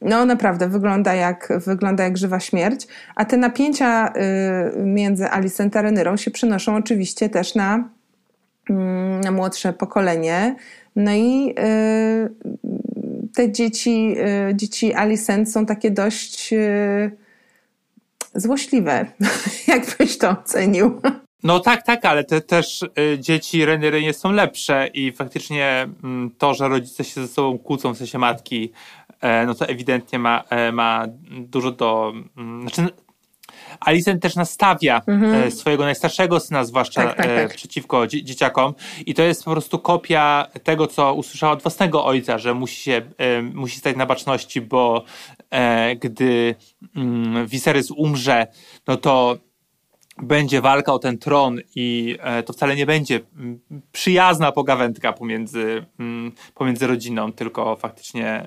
No 0.00 0.24
naprawdę, 0.24 0.68
wygląda 0.68 1.14
jak, 1.14 1.52
wygląda 1.66 2.04
jak 2.04 2.18
żywa 2.18 2.40
śmierć. 2.40 2.86
A 3.16 3.24
te 3.24 3.36
napięcia 3.36 4.12
y, 4.76 4.82
między 4.84 5.30
Alicent 5.30 5.76
a 5.76 5.82
Renyrą 5.82 6.16
się 6.16 6.30
przenoszą 6.30 6.76
oczywiście 6.76 7.28
też 7.28 7.54
na, 7.54 7.88
mm, 8.70 9.20
na 9.20 9.30
młodsze 9.30 9.72
pokolenie. 9.72 10.56
No 10.96 11.12
i 11.12 11.54
y, 11.58 12.30
te 13.38 13.52
dzieci, 13.52 14.14
y, 14.50 14.54
dzieci 14.54 14.94
Alicent 14.94 15.52
są 15.52 15.66
takie 15.66 15.90
dość 15.90 16.52
y, 16.52 17.10
złośliwe. 18.34 19.06
Jak 19.68 19.96
byś 19.98 20.18
to 20.18 20.30
ocenił? 20.30 21.00
No 21.42 21.60
tak, 21.60 21.82
tak, 21.82 22.04
ale 22.04 22.24
te 22.24 22.40
też 22.40 22.82
y, 22.82 23.18
dzieci 23.18 23.64
Renyry 23.64 24.02
nie 24.02 24.12
są 24.12 24.32
lepsze 24.32 24.90
i 24.94 25.12
faktycznie 25.12 25.88
mm, 26.04 26.30
to, 26.38 26.54
że 26.54 26.68
rodzice 26.68 27.04
się 27.04 27.20
ze 27.20 27.28
sobą 27.28 27.58
kłócą, 27.58 27.94
w 27.94 27.98
sensie 27.98 28.18
matki, 28.18 28.72
e, 29.20 29.46
no 29.46 29.54
to 29.54 29.66
ewidentnie 29.66 30.18
ma, 30.18 30.44
e, 30.50 30.72
ma 30.72 31.06
dużo 31.30 31.70
do... 31.70 32.12
Mm, 32.36 32.68
znaczy, 32.68 32.92
Alicent 33.80 34.22
też 34.22 34.36
nastawia 34.36 35.02
e, 35.46 35.50
swojego 35.50 35.84
najstarszego 35.84 36.40
syna, 36.40 36.64
zwłaszcza 36.64 37.00
Mhm. 37.02 37.16
Tak, 37.16 37.26
tak, 37.26 37.36
e, 37.38 37.48
tak. 37.48 37.56
przeciwko 37.56 38.06
dzie- 38.06 38.24
dzieciakom 38.24 38.74
i 39.06 39.14
to 39.14 39.22
jest 39.22 39.44
po 39.44 39.50
prostu 39.50 39.78
kopia 39.78 40.46
tego, 40.64 40.86
co 40.86 41.14
usłyszała 41.14 41.52
od 41.52 41.62
własnego 41.62 42.04
ojca, 42.04 42.38
że 42.38 42.54
musi 42.54 42.82
się, 42.82 43.02
e, 43.18 43.42
musi 43.42 43.78
stać 43.78 43.96
na 43.96 44.06
baczności, 44.06 44.60
bo 44.60 45.04
gdy 46.00 46.54
mm, 46.96 47.46
Viserys 47.46 47.90
umrze, 47.90 48.46
no 48.86 48.96
to 48.96 49.36
będzie 50.22 50.60
walka 50.60 50.92
o 50.92 50.98
ten 50.98 51.18
tron 51.18 51.60
i 51.74 52.16
to 52.46 52.52
wcale 52.52 52.76
nie 52.76 52.86
będzie 52.86 53.20
mm, 53.36 53.60
przyjazna 53.92 54.52
pogawędka 54.52 55.12
pomiędzy, 55.12 55.86
mm, 56.00 56.32
pomiędzy 56.54 56.86
rodziną, 56.86 57.32
tylko 57.32 57.76
faktycznie 57.76 58.46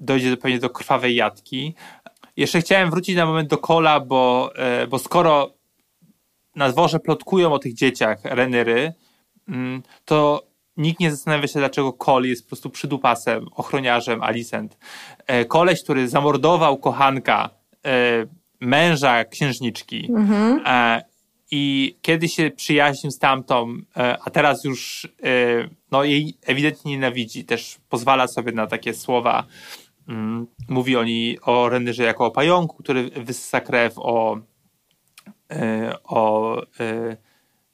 dojdzie 0.00 0.30
do, 0.30 0.36
pewnie 0.36 0.58
do 0.58 0.70
krwawej 0.70 1.14
jatki. 1.16 1.74
Jeszcze 2.36 2.60
chciałem 2.60 2.90
wrócić 2.90 3.16
na 3.16 3.26
moment 3.26 3.48
do 3.48 3.58
Kola, 3.58 4.00
bo, 4.00 4.52
e, 4.56 4.86
bo 4.86 4.98
skoro 4.98 5.50
na 6.56 6.68
dworze 6.68 7.00
plotkują 7.00 7.52
o 7.52 7.58
tych 7.58 7.74
dzieciach 7.74 8.18
Renyry, 8.24 8.92
mm, 9.48 9.82
to 10.04 10.46
nikt 10.76 11.00
nie 11.00 11.10
zastanawia 11.10 11.48
się, 11.48 11.58
dlaczego 11.58 11.92
Kol 11.92 12.24
jest 12.24 12.42
po 12.42 12.48
prostu 12.48 12.70
przydupasem, 12.70 13.48
ochroniarzem 13.54 14.22
Alicent. 14.22 14.78
E, 15.26 15.44
Koleś, 15.44 15.82
który 15.82 16.08
zamordował 16.08 16.76
kochanka 16.76 17.50
e, 17.86 17.90
męża 18.60 19.24
księżniczki. 19.24 20.10
E, 20.66 21.02
I 21.50 21.96
kiedy 22.02 22.28
się 22.28 22.50
przyjaźnił 22.50 23.10
z 23.10 23.18
tamtą, 23.18 23.76
a 24.24 24.30
teraz 24.30 24.64
już 24.64 25.08
no, 25.90 26.04
jej 26.04 26.34
ewidentnie 26.46 26.92
nienawidzi, 26.92 27.44
też 27.44 27.76
pozwala 27.88 28.28
sobie 28.28 28.52
na 28.52 28.66
takie 28.66 28.94
słowa. 28.94 29.44
Mm, 30.08 30.46
mówi 30.68 30.96
o 30.96 31.04
niej, 31.04 31.38
o 31.40 31.68
Renyrze 31.68 32.02
jako 32.02 32.26
o 32.26 32.30
pająku, 32.30 32.76
który 32.76 33.10
wysysa 33.10 33.60
krew, 33.60 33.94
o, 33.96 34.38
e, 35.52 35.96
o 36.04 36.62
e, 36.80 37.16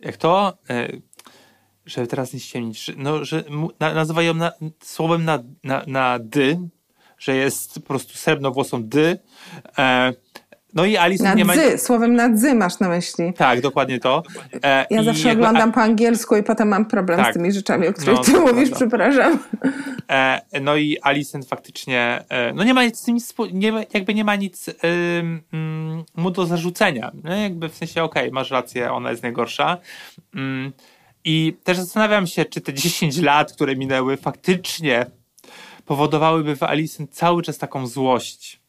jak 0.01 0.17
to? 0.17 0.59
E, 0.71 0.89
żeby 1.87 2.07
teraz 2.07 2.33
nie 2.33 2.41
ściemnić, 2.41 2.91
no, 2.97 3.25
że 3.25 3.45
na, 3.81 3.95
nazywa 3.95 4.23
ją 4.23 4.35
na, 4.35 4.53
słowem 4.83 5.25
na, 5.25 5.39
na, 5.65 5.85
na 5.87 6.19
dy, 6.19 6.59
że 7.19 7.37
jest 7.37 7.75
po 7.75 7.81
prostu 7.81 8.15
srebrnowłosą 8.15 8.85
dy. 8.85 9.19
E, 10.73 10.75
no 10.75 10.85
i 10.85 10.97
Alison 10.97 11.27
Na 11.27 11.35
nie 11.35 11.45
ma... 11.45 11.55
słowem 11.77 12.15
na 12.15 12.29
dzy 12.35 12.55
masz 12.55 12.79
na 12.81 12.89
myśli. 12.89 13.33
Tak, 13.37 13.61
dokładnie 13.61 14.01
to. 14.01 14.23
E, 14.65 14.87
Ja 14.91 15.01
i 15.01 15.05
zawsze 15.05 15.29
jakby- 15.29 15.43
oglądam 15.45 15.73
po 15.73 15.81
angielsku 15.81 16.37
i 16.37 16.43
potem 16.43 16.69
mam 16.69 16.87
problem 16.87 17.19
Tak. 17.19 17.31
z 17.31 17.35
tymi 17.37 17.53
rzeczami, 17.53 17.89
o 17.89 17.93
których 17.93 18.17
No, 18.17 18.25
ty 18.25 18.33
mówisz, 18.33 18.69
prawda. 18.71 18.77
przepraszam. 18.77 19.39
E, 20.11 20.41
no 20.61 20.77
i 20.77 20.99
Alicent 21.03 21.47
faktycznie, 21.49 22.25
e, 22.29 22.53
no 22.53 22.65
nie 22.65 22.75
ma 22.75 22.85
nic 22.85 22.99
z 22.99 23.05
tym, 23.05 23.17
nie, 23.53 23.73
jakby 23.95 24.15
nie 24.15 24.25
ma 24.25 24.37
nic 24.37 24.69
ym, 24.69 25.43
mm, 25.53 26.05
mu 26.17 26.31
do 26.31 26.47
zarzucenia. 26.47 27.11
No 27.25 27.35
jakby 27.37 27.69
w 27.69 27.75
sensie, 27.75 28.03
okej, 28.03 28.31
masz 28.31 28.51
rację, 28.51 28.93
ona 28.93 29.11
jest 29.11 29.23
najgorsza. 29.23 29.79
Mm, 30.35 30.73
I 31.25 31.57
też 31.65 31.77
zastanawiam 31.79 32.27
się, 32.27 32.45
czy 32.45 32.61
te 32.61 32.75
10 32.75 33.19
lat, 33.23 33.53
które 33.53 33.77
minęły, 33.77 34.17
faktycznie 34.17 35.07
powodowałyby 35.87 36.57
w 36.57 36.63
Alicent 36.63 37.11
cały 37.15 37.43
czas 37.43 37.59
taką 37.59 37.87
złość. 37.87 38.62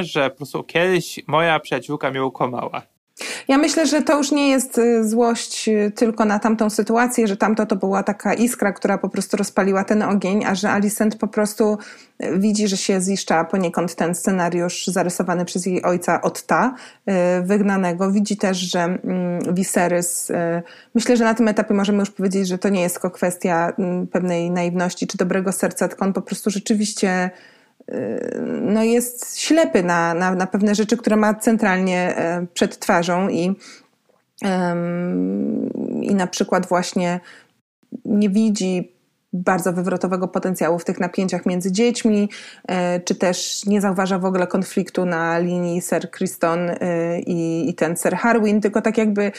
Że 0.00 0.30
po 0.30 0.36
prostu 0.36 0.64
kiedyś 0.64 1.20
moja 1.26 1.60
przyjaciółka 1.60 2.10
mnie 2.10 2.24
ukłamała. 2.24 2.82
Ja 3.48 3.58
myślę, 3.58 3.86
że 3.86 4.02
to 4.02 4.18
już 4.18 4.30
nie 4.30 4.48
jest 4.48 4.78
y, 4.78 5.08
złość 5.08 5.68
y, 5.68 5.92
tylko 5.96 6.24
na 6.24 6.38
tamtą 6.38 6.70
sytuację, 6.70 7.26
że 7.26 7.36
tamto 7.36 7.66
to 7.66 7.76
była 7.76 8.02
taka 8.02 8.34
iskra, 8.34 8.72
która 8.72 8.98
po 8.98 9.08
prostu 9.08 9.36
rozpaliła 9.36 9.84
ten 9.84 10.02
ogień, 10.02 10.44
a 10.44 10.54
że 10.54 10.70
Alicent 10.70 11.16
po 11.16 11.28
prostu 11.28 11.78
y, 12.24 12.38
widzi, 12.38 12.68
że 12.68 12.76
się 12.76 13.00
ziszcza 13.00 13.44
poniekąd 13.44 13.94
ten 13.94 14.14
scenariusz 14.14 14.86
zarysowany 14.86 15.44
przez 15.44 15.66
jej 15.66 15.82
ojca 15.82 16.22
Otta, 16.22 16.74
y, 17.08 17.12
wygnanego. 17.42 18.12
Widzi 18.12 18.36
też, 18.36 18.58
że 18.58 18.80
mm, 18.80 19.54
Viserys, 19.54 20.32
myślę, 20.94 21.16
że 21.16 21.24
na 21.24 21.34
tym 21.34 21.48
etapie 21.48 21.74
możemy 21.74 21.98
już 21.98 22.10
powiedzieć, 22.10 22.48
że 22.48 22.58
to 22.58 22.68
nie 22.68 22.82
jest 22.82 22.94
tylko 22.94 23.10
kwestia 23.10 23.72
mm, 23.78 24.06
pewnej 24.06 24.50
naiwności 24.50 25.06
czy 25.06 25.18
dobrego 25.18 25.52
serca, 25.52 25.88
tylko 25.88 26.04
on 26.04 26.12
po 26.12 26.22
prostu 26.22 26.50
rzeczywiście 26.50 27.30
no 28.60 28.84
jest 28.84 29.38
ślepy 29.40 29.82
na, 29.82 30.14
na, 30.14 30.34
na 30.34 30.46
pewne 30.46 30.74
rzeczy, 30.74 30.96
które 30.96 31.16
ma 31.16 31.34
centralnie 31.34 32.16
e, 32.16 32.46
przed 32.54 32.78
twarzą 32.78 33.28
i, 33.28 33.56
i 36.02 36.14
na 36.14 36.26
przykład 36.26 36.66
właśnie 36.66 37.20
nie 38.04 38.30
widzi 38.30 38.92
bardzo 39.32 39.72
wywrotowego 39.72 40.28
potencjału 40.28 40.78
w 40.78 40.84
tych 40.84 41.00
napięciach 41.00 41.46
między 41.46 41.72
dziećmi, 41.72 42.28
e, 42.68 43.00
czy 43.00 43.14
też 43.14 43.66
nie 43.66 43.80
zauważa 43.80 44.18
w 44.18 44.24
ogóle 44.24 44.46
konfliktu 44.46 45.06
na 45.06 45.38
linii 45.38 45.80
Sir 45.82 46.10
Criston 46.10 46.58
e, 46.70 47.20
i, 47.20 47.70
i 47.70 47.74
ten 47.74 47.96
Sir 47.96 48.16
Harwin, 48.16 48.60
tylko 48.60 48.82
tak 48.82 48.98
jakby 48.98 49.32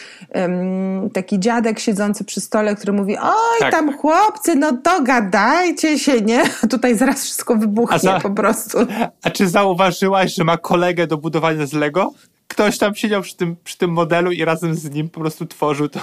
taki 1.13 1.39
dziadek 1.39 1.79
siedzący 1.79 2.23
przy 2.23 2.41
stole, 2.41 2.75
który 2.75 2.93
mówi 2.93 3.17
oj 3.17 3.59
Tak. 3.59 3.71
tam 3.71 3.97
chłopcy, 3.97 4.55
no 4.55 4.71
dogadajcie 4.71 5.99
się, 5.99 6.21
nie? 6.21 6.43
Tutaj 6.69 6.97
zaraz 6.97 7.23
wszystko 7.23 7.55
wybuchnie 7.55 7.99
za- 7.99 8.19
po 8.19 8.29
prostu. 8.29 8.77
A 9.23 9.29
czy 9.29 9.47
zauważyłaś, 9.49 10.35
że 10.35 10.43
ma 10.43 10.57
kolegę 10.57 11.07
do 11.07 11.17
budowania 11.17 11.65
z 11.65 11.73
Lego? 11.73 12.13
Ktoś 12.47 12.77
tam 12.77 12.95
siedział 12.95 13.21
przy 13.21 13.37
tym, 13.37 13.55
przy 13.63 13.77
tym 13.77 13.89
modelu 13.91 14.31
i 14.31 14.45
razem 14.45 14.75
z 14.75 14.89
nim 14.91 15.09
po 15.09 15.19
prostu 15.19 15.45
tworzył 15.45 15.89
to. 15.89 15.99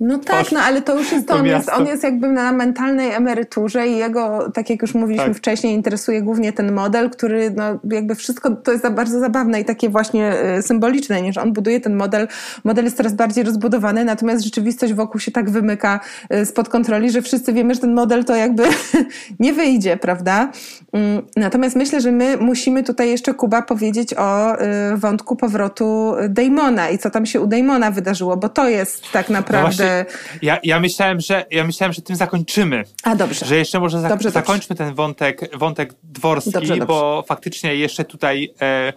No 0.00 0.18
tak, 0.18 0.52
no 0.52 0.60
ale 0.60 0.82
to 0.82 0.98
już 0.98 1.12
jest 1.12 1.28
to 1.28 1.34
on, 1.34 1.46
jest, 1.46 1.68
on 1.68 1.86
jest 1.86 2.02
jakby 2.02 2.28
na 2.28 2.52
mentalnej 2.52 3.12
emeryturze 3.12 3.88
i 3.88 3.96
jego, 3.96 4.50
tak 4.54 4.70
jak 4.70 4.82
już 4.82 4.94
mówiliśmy 4.94 5.28
Tak. 5.28 5.36
wcześniej, 5.36 5.74
interesuje 5.74 6.22
głównie 6.22 6.52
ten 6.52 6.72
model, 6.72 7.10
który 7.10 7.50
no 7.50 7.64
jakby 7.92 8.14
wszystko, 8.14 8.50
to 8.50 8.72
jest 8.72 8.88
bardzo 8.88 9.20
zabawne 9.20 9.60
i 9.60 9.64
takie 9.64 9.88
właśnie 9.88 10.40
e, 10.40 10.62
symboliczne, 10.62 11.22
nie? 11.22 11.32
że 11.32 11.42
on 11.42 11.52
buduje 11.52 11.80
ten 11.80 11.96
model, 11.96 12.28
model 12.64 12.84
jest 12.84 12.96
coraz 12.96 13.14
bardziej 13.14 13.44
rozbudowany, 13.44 14.04
natomiast 14.04 14.44
rzeczywistość 14.44 14.92
wokół 14.92 15.20
się 15.20 15.30
tak 15.30 15.50
wymyka 15.50 16.00
e, 16.28 16.46
spod 16.46 16.68
kontroli, 16.68 17.10
że 17.10 17.22
wszyscy 17.22 17.52
wiemy, 17.52 17.74
że 17.74 17.80
ten 17.80 17.94
model 17.94 18.24
to 18.24 18.36
jakby 18.36 18.62
nie 19.40 19.52
wyjdzie, 19.52 19.96
prawda? 19.96 20.50
Mm, 20.92 21.22
Natomiast 21.36 21.76
myślę, 21.76 22.00
że 22.00 22.12
my 22.12 22.36
musimy 22.36 22.82
tutaj 22.82 23.10
jeszcze, 23.10 23.34
Kuba, 23.34 23.62
powiedzieć 23.62 24.14
o 24.14 24.58
e, 24.58 24.96
wątku 24.96 25.36
powrotu 25.36 26.14
Damona 26.28 26.90
i 26.90 26.98
co 26.98 27.10
tam 27.10 27.26
się 27.26 27.40
u 27.40 27.46
Damona 27.46 27.90
wydarzyło, 27.90 28.36
bo 28.36 28.48
to 28.48 28.68
jest 28.68 29.02
tak 29.12 29.30
naprawdę... 29.30 29.84
No 29.84 29.85
właśnie, 29.88 30.38
ja, 30.42 30.58
ja, 30.62 30.80
myślałem, 30.80 31.20
że, 31.20 31.44
ja 31.50 31.64
myślałem, 31.64 31.92
że 31.92 32.02
tym 32.02 32.16
zakończymy. 32.16 32.84
A 33.02 33.16
dobrze. 33.16 33.46
Że 33.46 33.56
jeszcze 33.56 33.80
może 33.80 34.00
za, 34.00 34.08
Dobrze, 34.08 34.28
dobrze. 34.28 34.40
zakończmy 34.40 34.76
ten 34.76 34.94
wątek, 34.94 35.58
wątek 35.58 35.94
dworski, 36.02 36.50
Dobrze, 36.50 36.68
dobrze. 36.68 36.86
bo 36.86 37.24
faktycznie 37.28 37.74
jeszcze 37.76 38.04
tutaj 38.04 38.54
e, 38.60 38.92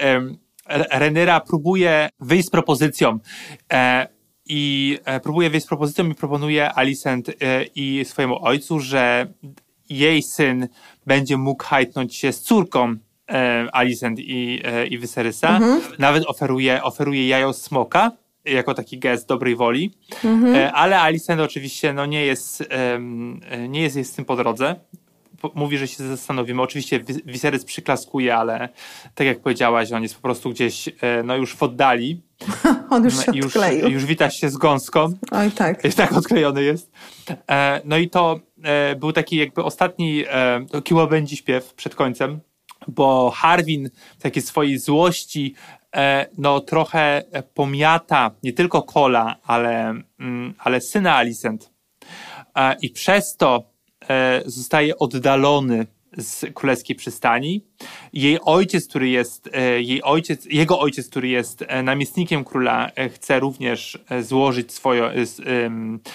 e, 0.00 0.20
Renyra 0.98 1.40
próbuje 1.40 2.08
wyjść 2.20 2.46
z 2.48 2.50
propozycją. 2.50 3.18
E, 3.72 4.08
I 4.46 4.98
e, 5.04 5.20
próbuje 5.20 5.50
wyjść 5.50 5.66
z 5.66 5.68
propozycją 5.68 6.08
i 6.08 6.14
proponuje 6.14 6.72
Alicent 6.72 7.28
e, 7.28 7.32
i 7.74 8.04
swojemu 8.04 8.44
ojcu, 8.44 8.80
że 8.80 9.26
jej 9.88 10.22
syn 10.22 10.68
będzie 11.06 11.36
mógł 11.36 11.64
hajtnąć 11.64 12.16
się 12.16 12.32
z 12.32 12.40
córką 12.40 12.94
e, 13.30 13.66
Alicent 13.72 14.18
i, 14.18 14.60
e, 14.64 14.86
i 14.86 14.98
Viserysa. 14.98 15.48
Mhm. 15.56 15.80
Nawet 15.98 16.24
oferuje, 16.26 16.82
oferuje 16.82 17.28
jajo 17.28 17.52
smoka 17.52 18.10
jako 18.44 18.74
taki 18.74 18.98
gest 18.98 19.28
dobrej 19.28 19.56
woli. 19.56 19.94
Mhm. 20.24 20.56
E, 20.56 20.72
ale 20.72 21.00
Alicent 21.00 21.40
oczywiście 21.40 21.92
no, 21.92 22.06
nie, 22.06 22.26
jest, 22.26 22.64
e, 22.70 22.98
nie 23.68 23.82
jest 23.82 23.96
jej 23.96 24.04
z 24.04 24.12
tym 24.12 24.24
po 24.24 24.36
drodze. 24.36 24.76
Mówi, 25.54 25.78
że 25.78 25.88
się 25.88 26.04
zastanowimy. 26.04 26.62
Oczywiście 26.62 27.00
Wi- 27.00 27.22
Viserys 27.26 27.64
przyklaskuje, 27.64 28.36
ale 28.36 28.68
tak 29.14 29.26
jak 29.26 29.40
powiedziałaś, 29.40 29.92
on 29.92 30.02
jest 30.02 30.14
po 30.14 30.22
prostu 30.22 30.50
gdzieś 30.50 30.88
e, 30.88 31.22
no, 31.24 31.36
już 31.36 31.54
w 31.54 31.62
oddali. 31.62 32.22
On 32.90 33.04
już 33.04 33.14
się 33.14 33.32
już, 33.34 33.46
odkleił. 33.46 33.88
już 33.88 34.04
wita 34.04 34.30
się 34.30 34.50
z 34.50 34.56
gąską. 34.56 35.12
Oj 35.30 35.50
tak. 35.50 35.84
Jest 35.84 35.96
tak 36.02 36.12
odklejony 36.12 36.62
jest. 36.62 36.90
No 37.84 37.98
i 37.98 38.10
to 38.10 38.40
był 38.96 39.12
taki 39.12 39.36
jakby 39.36 39.64
ostatni 39.64 40.24
taki 40.72 40.94
łabędzi 40.94 41.36
śpiew 41.36 41.74
przed 41.74 41.94
końcem, 41.94 42.40
bo 42.88 43.30
Harwin 43.30 43.90
w 44.18 44.22
takiej 44.22 44.42
swojej 44.42 44.78
złości 44.78 45.54
no 46.38 46.60
trochę 46.60 47.24
e, 47.32 47.42
pomiata 47.42 48.30
nie 48.42 48.52
tylko 48.52 48.82
Kola, 48.82 49.36
ale, 49.44 49.94
mm, 50.20 50.54
ale 50.58 50.80
syna 50.80 51.16
Alicent. 51.16 51.70
E, 52.56 52.76
I 52.82 52.90
przez 52.90 53.36
to 53.36 53.64
e, 54.08 54.42
zostaje 54.46 54.98
oddalony 54.98 55.86
z 56.18 56.54
królewskiej 56.54 56.96
przystani. 56.96 57.64
Jej 58.12 58.38
ojciec, 58.44 58.88
który 58.88 59.08
jest, 59.08 59.50
e, 59.52 59.82
jej 59.82 60.02
ojciec, 60.02 60.46
jego 60.46 60.80
ojciec, 60.80 61.08
który 61.10 61.28
jest 61.28 61.64
e, 61.68 61.82
namiestnikiem 61.82 62.44
króla, 62.44 62.90
e, 62.96 63.08
chce 63.08 63.40
również 63.40 63.98
e, 64.08 64.22
złożyć 64.22 64.72
swoje, 64.72 65.04
e, 65.04 65.22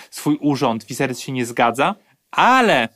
swój 0.10 0.38
urząd. 0.42 0.86
Viserys 0.86 1.20
się 1.20 1.32
nie 1.32 1.46
zgadza, 1.46 1.96
ale 2.32 2.90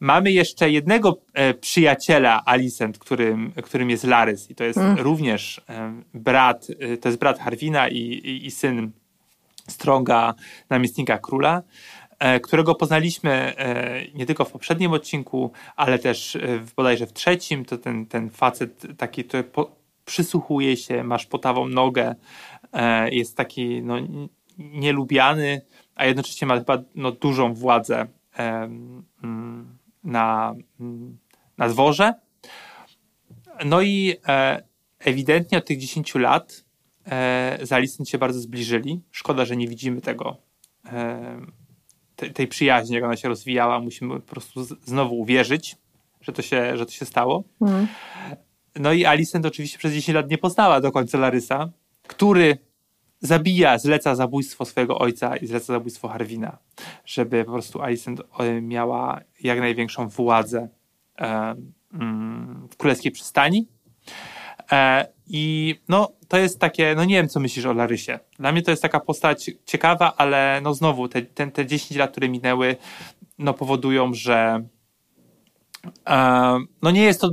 mamy 0.00 0.32
jeszcze 0.32 0.70
jednego 0.70 1.18
e, 1.34 1.54
przyjaciela 1.54 2.42
Alicent, 2.44 2.98
którym, 2.98 3.52
którym 3.62 3.90
jest 3.90 4.04
Larys. 4.04 4.50
I 4.50 4.54
to 4.54 4.64
jest 4.64 4.78
również 4.96 5.60
e, 5.68 5.92
brat, 6.14 6.66
e, 6.78 6.96
to 6.96 7.08
jest 7.08 7.18
brat 7.18 7.38
Harwina 7.38 7.88
i, 7.88 7.96
i, 7.98 8.46
i 8.46 8.50
syn 8.50 8.90
Stronga, 9.68 10.34
namiestnika 10.70 11.18
króla, 11.18 11.62
którego 12.42 12.74
poznaliśmy 12.74 13.52
nie 14.14 14.26
tylko 14.26 14.44
w 14.44 14.52
poprzednim 14.52 14.92
odcinku, 14.92 15.52
ale 15.76 15.98
też 15.98 16.38
w- 16.60 16.74
bodajże 16.74 17.06
w 17.06 17.12
trzecim. 17.12 17.64
To 17.64 17.78
ten, 17.78 18.06
ten 18.06 18.30
facet 18.30 18.86
taki, 18.96 19.24
który 19.24 19.44
po, 19.44 19.70
przysłuchuje 20.04 20.76
się, 20.76 21.04
masz 21.04 21.26
potawą 21.26 21.68
nogę, 21.68 22.14
jest 23.10 23.36
taki 23.36 23.82
no, 23.82 23.96
nielubiany, 24.58 25.60
a 25.94 26.06
jednocześnie 26.06 26.46
ma 26.46 26.58
chyba 26.58 26.78
no, 26.94 27.12
dużą 27.12 27.54
władzę. 27.54 28.06
Mm, 28.36 29.77
na, 30.08 30.54
mm, 30.80 31.18
na 31.58 31.68
dworze. 31.68 32.14
No 33.64 33.82
i 33.82 34.16
e, 34.28 34.62
ewidentnie 34.98 35.58
od 35.58 35.66
tych 35.66 35.78
10 35.78 36.14
lat 36.14 36.64
e, 37.06 37.58
z 37.62 37.72
Alicent 37.72 38.08
się 38.08 38.18
bardzo 38.18 38.40
zbliżyli. 38.40 39.00
Szkoda, 39.10 39.44
że 39.44 39.56
nie 39.56 39.68
widzimy 39.68 40.00
tego, 40.00 40.36
e, 40.86 41.40
te, 42.16 42.30
tej 42.30 42.48
przyjaźni, 42.48 42.94
jak 42.94 43.04
ona 43.04 43.16
się 43.16 43.28
rozwijała. 43.28 43.80
Musimy 43.80 44.20
po 44.20 44.30
prostu 44.30 44.64
znowu 44.64 45.18
uwierzyć, 45.18 45.76
że 46.20 46.32
to 46.32 46.42
się, 46.42 46.76
że 46.76 46.86
to 46.86 46.92
się 46.92 47.04
stało. 47.04 47.44
No 48.76 48.92
i 48.92 49.04
Alicent 49.04 49.46
oczywiście 49.46 49.78
przez 49.78 49.92
10 49.92 50.14
lat 50.14 50.30
nie 50.30 50.38
poznała 50.38 50.80
do 50.80 50.92
końca 50.92 51.18
Larysa, 51.18 51.70
który 52.02 52.58
zabija, 53.20 53.78
zleca 53.78 54.14
zabójstwo 54.14 54.64
swojego 54.64 54.98
ojca 54.98 55.36
i 55.36 55.46
zleca 55.46 55.66
zabójstwo 55.66 56.08
Harwina, 56.08 56.58
żeby 57.04 57.44
po 57.44 57.52
prostu 57.52 57.82
Alicent 57.82 58.20
e, 58.38 58.60
miała 58.60 59.20
jak 59.40 59.60
największą 59.60 60.08
władzę 60.08 60.68
e, 61.20 61.54
mm, 61.94 62.68
w 62.70 62.76
królewskiej 62.76 63.12
przystani. 63.12 63.68
E, 64.72 65.06
I 65.26 65.74
no, 65.88 66.12
to 66.28 66.36
jest 66.38 66.60
takie, 66.60 66.94
no 66.96 67.04
nie 67.04 67.14
wiem, 67.14 67.28
co 67.28 67.40
myślisz 67.40 67.66
o 67.66 67.72
Larysie. 67.72 68.18
Dla 68.38 68.52
mnie 68.52 68.62
to 68.62 68.70
jest 68.70 68.82
taka 68.82 69.00
postać 69.00 69.50
ciekawa, 69.66 70.14
ale 70.16 70.60
no 70.62 70.74
znowu, 70.74 71.08
te, 71.08 71.22
te, 71.22 71.50
te 71.50 71.66
10 71.66 71.98
lat, 71.98 72.10
które 72.10 72.28
minęły, 72.28 72.76
no 73.38 73.54
powodują, 73.54 74.14
że 74.14 74.64
no 76.82 76.90
nie 76.90 77.02
jest 77.02 77.20
to 77.20 77.30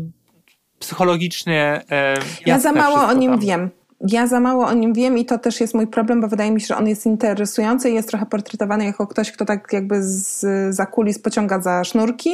psychologicznie 0.79 1.81
e, 1.91 2.17
Ja 2.45 2.59
za 2.59 2.71
mało 2.71 3.07
o 3.07 3.13
nim 3.13 3.31
tam. 3.31 3.39
wiem. 3.39 3.69
Ja 4.07 4.27
za 4.27 4.39
mało 4.39 4.65
o 4.65 4.73
nim 4.73 4.93
wiem 4.93 5.17
i 5.17 5.25
to 5.25 5.37
też 5.39 5.61
jest 5.61 5.73
mój 5.73 5.87
problem, 5.87 6.21
bo 6.21 6.27
wydaje 6.27 6.51
mi 6.51 6.61
się, 6.61 6.67
że 6.67 6.77
on 6.77 6.87
jest 6.87 7.05
interesujący 7.05 7.89
i 7.89 7.93
jest 7.93 8.09
trochę 8.09 8.25
portretowany 8.25 8.85
jako 8.85 9.07
ktoś, 9.07 9.31
kto 9.31 9.45
tak 9.45 9.73
jakby 9.73 10.03
z, 10.03 10.45
za 10.75 10.85
kulis 10.85 11.19
pociąga 11.19 11.61
za 11.61 11.83
sznurki, 11.83 12.31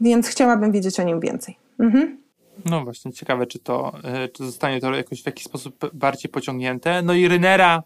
więc 0.00 0.28
chciałabym 0.28 0.72
wiedzieć 0.72 1.00
o 1.00 1.02
nim 1.02 1.20
więcej. 1.20 1.56
Mhm. 1.78 2.18
No 2.64 2.84
właśnie, 2.84 3.12
ciekawe, 3.12 3.46
czy 3.46 3.58
to, 3.58 3.92
e, 4.04 4.28
czy 4.28 4.46
zostanie 4.46 4.80
to 4.80 4.94
jakoś 4.94 5.22
w 5.22 5.26
jakiś 5.26 5.44
sposób 5.44 5.90
bardziej 5.94 6.30
pociągnięte. 6.30 7.02
No 7.02 7.14
i 7.14 7.28
Rynera 7.28 7.82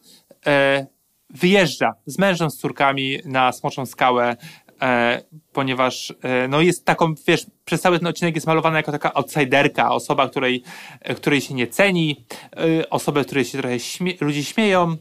e, 0.46 0.86
wyjeżdża 1.30 1.94
z 2.06 2.18
mężem, 2.18 2.50
z 2.50 2.56
córkami 2.56 3.18
na 3.24 3.52
Smoczą 3.52 3.86
Skałę, 3.86 4.36
e, 4.84 5.22
ponieważ 5.52 6.14
e, 6.22 6.48
no 6.48 6.60
jest 6.60 6.84
taką, 6.84 7.14
wiesz, 7.26 7.46
przez 7.64 7.80
cały 7.80 7.98
ten 7.98 8.08
odcinek 8.08 8.34
jest 8.34 8.46
malowana 8.46 8.76
jako 8.76 8.92
taka 8.92 9.14
outsiderka, 9.14 9.90
osoba, 9.90 10.28
której, 10.28 10.62
e, 11.00 11.14
której 11.14 11.40
się 11.40 11.54
nie 11.54 11.66
ceni, 11.66 12.24
e, 12.56 12.90
osoba, 12.90 13.24
której 13.24 13.44
się 13.44 13.58
trochę 13.58 13.80
śmie 13.80 14.12
ludzie 14.20 14.44
śmieją, 14.44 14.96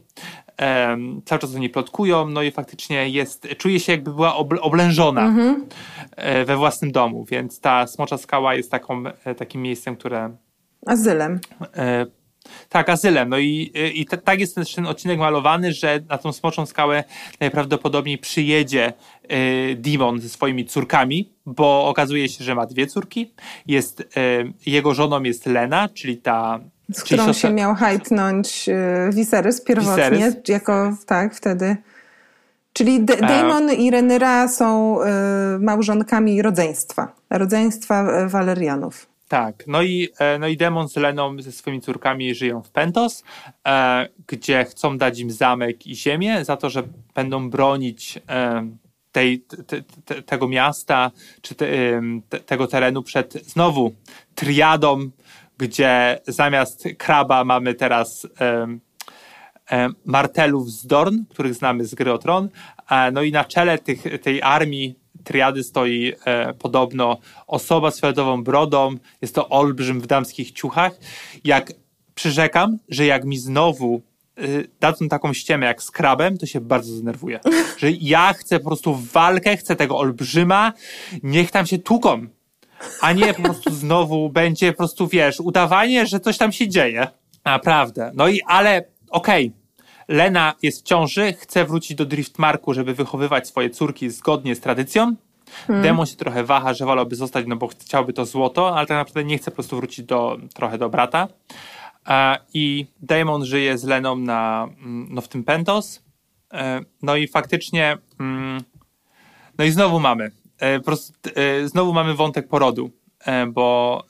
e, 0.60 0.96
cały 1.24 1.38
czas 1.38 1.54
o 1.54 1.58
niej 1.58 1.70
plotkują, 1.70 2.28
no 2.28 2.42
i 2.42 2.50
faktycznie 2.50 3.08
jest, 3.08 3.48
czuje 3.58 3.80
się 3.80 3.92
jakby 3.92 4.14
była 4.14 4.32
obl- 4.32 4.58
oblężona 4.60 5.34
e, 6.16 6.44
we 6.44 6.56
własnym 6.56 6.92
domu, 6.92 7.24
więc 7.24 7.60
ta 7.60 7.86
Smocza 7.86 8.18
Skała 8.18 8.54
jest 8.54 8.70
taką, 8.70 9.04
e, 9.24 9.34
takim 9.34 9.62
miejscem, 9.62 9.96
które 9.96 10.36
Azylem. 10.86 11.40
Tak, 12.68 12.88
azylem. 12.88 13.28
No 13.28 13.38
i, 13.38 13.72
i 13.94 14.06
tak 14.06 14.40
jest 14.40 14.54
też 14.54 14.74
ten 14.74 14.86
odcinek 14.86 15.18
malowany, 15.18 15.72
że 15.72 16.00
na 16.08 16.18
tą 16.18 16.32
smoczą 16.32 16.66
skałę 16.66 17.04
najprawdopodobniej 17.40 18.18
przyjedzie 18.18 18.92
Dimon 19.76 20.20
ze 20.20 20.28
swoimi 20.28 20.64
córkami, 20.64 21.32
bo 21.46 21.88
okazuje 21.88 22.28
się, 22.28 22.44
że 22.44 22.54
ma 22.54 22.66
dwie 22.66 22.86
córki. 22.86 23.32
Jest, 23.66 24.00
e, 24.00 24.04
jego 24.66 24.94
żoną 24.94 25.22
jest 25.22 25.46
Lena, 25.46 25.88
czyli 25.94 26.16
ta. 26.16 26.60
Z 26.92 27.04
czyli 27.04 27.04
którą 27.04 27.24
siostra- 27.32 27.40
się 27.48 27.52
miał 27.52 27.74
hajtnąć 27.74 28.68
y, 28.68 29.10
Viserys 29.14 29.60
pierwotnie, 29.60 30.10
Viserys. 30.10 30.48
jako, 30.48 30.96
tak, 31.06 31.34
wtedy. 31.34 31.76
Czyli 32.72 33.00
D- 33.04 33.16
Daemon 33.16 33.72
i 33.72 33.90
Rhaenyra 33.90 34.48
są 34.48 34.98
małżonkami 35.60 36.42
rodzeństwa. 36.42 37.12
Rodzeństwa 37.30 38.26
Walerianów. 38.28 39.06
Tak, 39.28 39.64
no 39.66 39.82
i, 39.82 40.08
e, 40.18 40.38
no 40.38 40.46
i 40.48 40.56
Demon 40.56 40.88
z 40.88 40.96
Leną 40.96 41.42
ze 41.42 41.52
swoimi 41.52 41.80
córkami 41.80 42.34
żyją 42.34 42.62
w 42.62 42.70
Pentos, 42.70 43.24
e, 43.66 44.08
gdzie 44.26 44.64
chcą 44.64 44.98
dać 44.98 45.18
im 45.18 45.30
zamek 45.30 45.86
i 45.86 45.96
ziemię 45.96 46.44
za 46.44 46.56
to, 46.56 46.70
że 46.70 46.82
będą 47.14 47.50
bronić 47.50 48.18
e, 48.28 48.66
tej, 49.14 49.40
te, 49.40 49.82
te, 50.04 50.22
tego 50.22 50.48
miasta 50.48 51.10
czy 51.42 51.54
te, 51.54 51.66
tego 52.46 52.66
terenu 52.66 53.02
przed 53.02 53.32
znowu 53.32 53.94
triadą, 54.34 55.10
gdzie 55.58 56.20
zamiast 56.26 56.84
kraba 56.98 57.44
mamy 57.44 57.74
teraz 57.74 58.26
martelów 60.04 60.70
z 60.70 60.86
Dorn, 60.86 61.16
których 61.30 61.54
znamy 61.54 61.84
z 61.84 61.94
gry 61.94 62.12
o 62.12 62.18
Tron. 62.18 62.48
No 63.12 63.22
i 63.22 63.32
na 63.32 63.44
czele 63.44 63.78
tych, 63.78 64.20
tej 64.22 64.42
armii 64.42 64.94
triady 65.24 65.62
stoi 65.62 66.12
e, 66.24 66.54
podobno 66.54 67.18
osoba 67.46 67.90
z 67.90 68.00
fioletową 68.00 68.44
brodą. 68.44 68.94
Jest 69.22 69.34
to 69.34 69.48
olbrzym 69.48 70.00
w 70.00 70.06
damskich 70.06 70.52
ciuchach. 70.52 70.92
Jak 71.44 71.72
przyrzekam, 72.14 72.78
że 72.88 73.06
jak 73.06 73.24
mi 73.24 73.38
znowu 73.38 74.02
dadzą 74.80 75.08
taką 75.08 75.32
ściemę 75.32 75.66
jak 75.66 75.82
z 75.82 75.90
krabem, 75.90 76.38
to 76.38 76.46
się 76.46 76.60
bardzo 76.60 76.92
zdenerwuję. 76.92 77.40
Że 77.78 77.90
ja 77.90 78.32
chcę 78.32 78.58
po 78.58 78.66
prostu 78.66 78.94
walkę, 79.12 79.56
chcę 79.56 79.76
tego 79.76 79.98
olbrzyma, 79.98 80.72
niech 81.22 81.50
tam 81.50 81.66
się 81.66 81.78
tłuką. 81.78 82.26
A 83.00 83.12
nie 83.12 83.34
po 83.34 83.42
prostu 83.42 83.74
znowu 83.84 84.30
będzie 84.30 84.72
po 84.72 84.78
prostu, 84.78 85.08
wiesz, 85.08 85.40
udawanie, 85.40 86.06
że 86.06 86.20
coś 86.20 86.38
tam 86.38 86.52
się 86.52 86.68
dzieje. 86.68 87.06
Naprawdę. 87.44 88.10
No 88.14 88.28
i 88.28 88.40
ale 88.46 88.84
okej. 89.10 89.52
Lena 90.08 90.54
jest 90.62 90.80
w 90.80 90.82
ciąży, 90.82 91.32
chce 91.32 91.64
wrócić 91.64 91.96
do 91.96 92.04
Driftmarku, 92.04 92.74
żeby 92.74 92.94
wychowywać 92.94 93.48
swoje 93.48 93.70
córki 93.70 94.10
zgodnie 94.10 94.54
z 94.54 94.60
tradycją. 94.60 95.16
Demon 95.68 96.06
się 96.06 96.16
trochę 96.16 96.44
waha, 96.44 96.74
że 96.74 96.84
wolałby 96.84 97.16
zostać, 97.16 97.44
no 97.48 97.56
bo 97.56 97.68
chciałby 97.68 98.12
to 98.12 98.26
złoto, 98.26 98.76
ale 98.76 98.86
tak 98.86 98.96
naprawdę 98.96 99.24
nie 99.24 99.38
chce 99.38 99.50
po 99.50 99.54
prostu 99.54 99.76
wrócić 99.76 100.04
do, 100.04 100.38
trochę 100.54 100.78
do 100.78 100.88
brata. 100.88 101.28
I 102.54 102.86
Demon 103.02 103.44
żyje 103.44 103.78
z 103.78 103.84
Leną 103.84 104.16
na, 104.16 104.68
mm, 104.78 105.08
no 105.10 105.20
w 105.20 105.28
tym 105.28 105.44
Pentos. 105.44 106.02
E, 106.52 106.80
No 107.02 107.16
i 107.16 107.28
faktycznie, 107.28 107.98
mm, 108.20 108.62
no 109.58 109.64
i 109.64 109.70
znowu 109.70 110.00
mamy, 110.00 110.30
e, 110.62 110.80
e, 111.36 111.68
znowu 111.68 111.92
mamy 111.92 112.14
wątek 112.14 112.48
porodu, 112.48 112.90
bo 113.48 114.02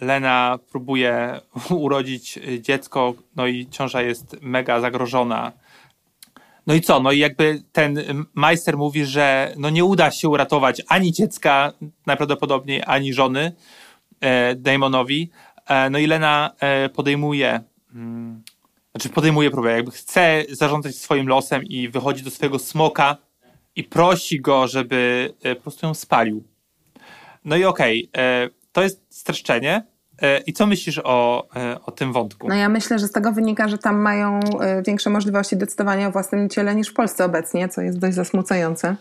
Lena 0.00 0.58
próbuje 0.70 1.40
urodzić 1.70 2.38
dziecko, 2.60 3.14
no 3.36 3.46
i 3.46 3.66
ciąża 3.66 4.02
jest 4.02 4.36
mega 4.42 4.80
zagrożona. 4.80 5.52
No 6.66 6.74
i 6.74 6.80
co? 6.80 7.00
No 7.00 7.12
i 7.12 7.18
jakby 7.18 7.62
ten 7.72 7.98
majster 8.34 8.76
mówi, 8.76 9.04
że 9.04 9.54
no 9.58 9.70
nie 9.70 9.84
uda 9.84 10.10
się 10.10 10.28
uratować 10.28 10.82
ani 10.88 11.12
dziecka 11.12 11.72
najprawdopodobniej, 12.06 12.82
ani 12.86 13.12
żony 13.12 13.52
Damonowi. 14.56 15.30
E, 15.66 15.90
no 15.90 15.98
i 15.98 16.06
Lena 16.06 16.50
e, 16.60 16.88
podejmuje, 16.88 17.60
mm, 17.94 18.42
znaczy 18.90 19.08
podejmuje 19.08 19.50
próbę, 19.50 19.72
jakby 19.72 19.90
chce 19.90 20.44
zarządzać 20.50 20.96
swoim 20.96 21.28
losem 21.28 21.64
i 21.64 21.88
wychodzi 21.88 22.22
do 22.22 22.30
swojego 22.30 22.58
smoka 22.58 23.16
i 23.76 23.84
prosi 23.84 24.40
go, 24.40 24.66
żeby 24.66 25.32
e, 25.42 25.54
po 25.54 25.62
prostu 25.62 25.86
ją 25.86 25.94
spalił. 25.94 26.44
No 27.44 27.56
i 27.56 27.64
okej, 27.64 28.10
e, 28.16 28.48
to 28.72 28.82
jest 28.82 29.06
streszczenie. 29.10 29.82
I 30.46 30.52
co 30.52 30.66
myślisz 30.66 31.00
o, 31.04 31.48
o 31.86 31.90
tym 31.92 32.12
wątku? 32.12 32.48
No 32.48 32.54
ja 32.54 32.68
myślę, 32.68 32.98
że 32.98 33.06
z 33.06 33.12
tego 33.12 33.32
wynika, 33.32 33.68
że 33.68 33.78
tam 33.78 33.96
mają 33.96 34.40
większe 34.86 35.10
możliwości 35.10 35.56
decydowania 35.56 36.08
o 36.08 36.10
własnym 36.10 36.48
ciele 36.48 36.74
niż 36.74 36.88
w 36.88 36.94
Polsce 36.94 37.24
obecnie, 37.24 37.68
co 37.68 37.80
jest 37.80 37.98
dość 37.98 38.14
zasmucające. 38.14 38.96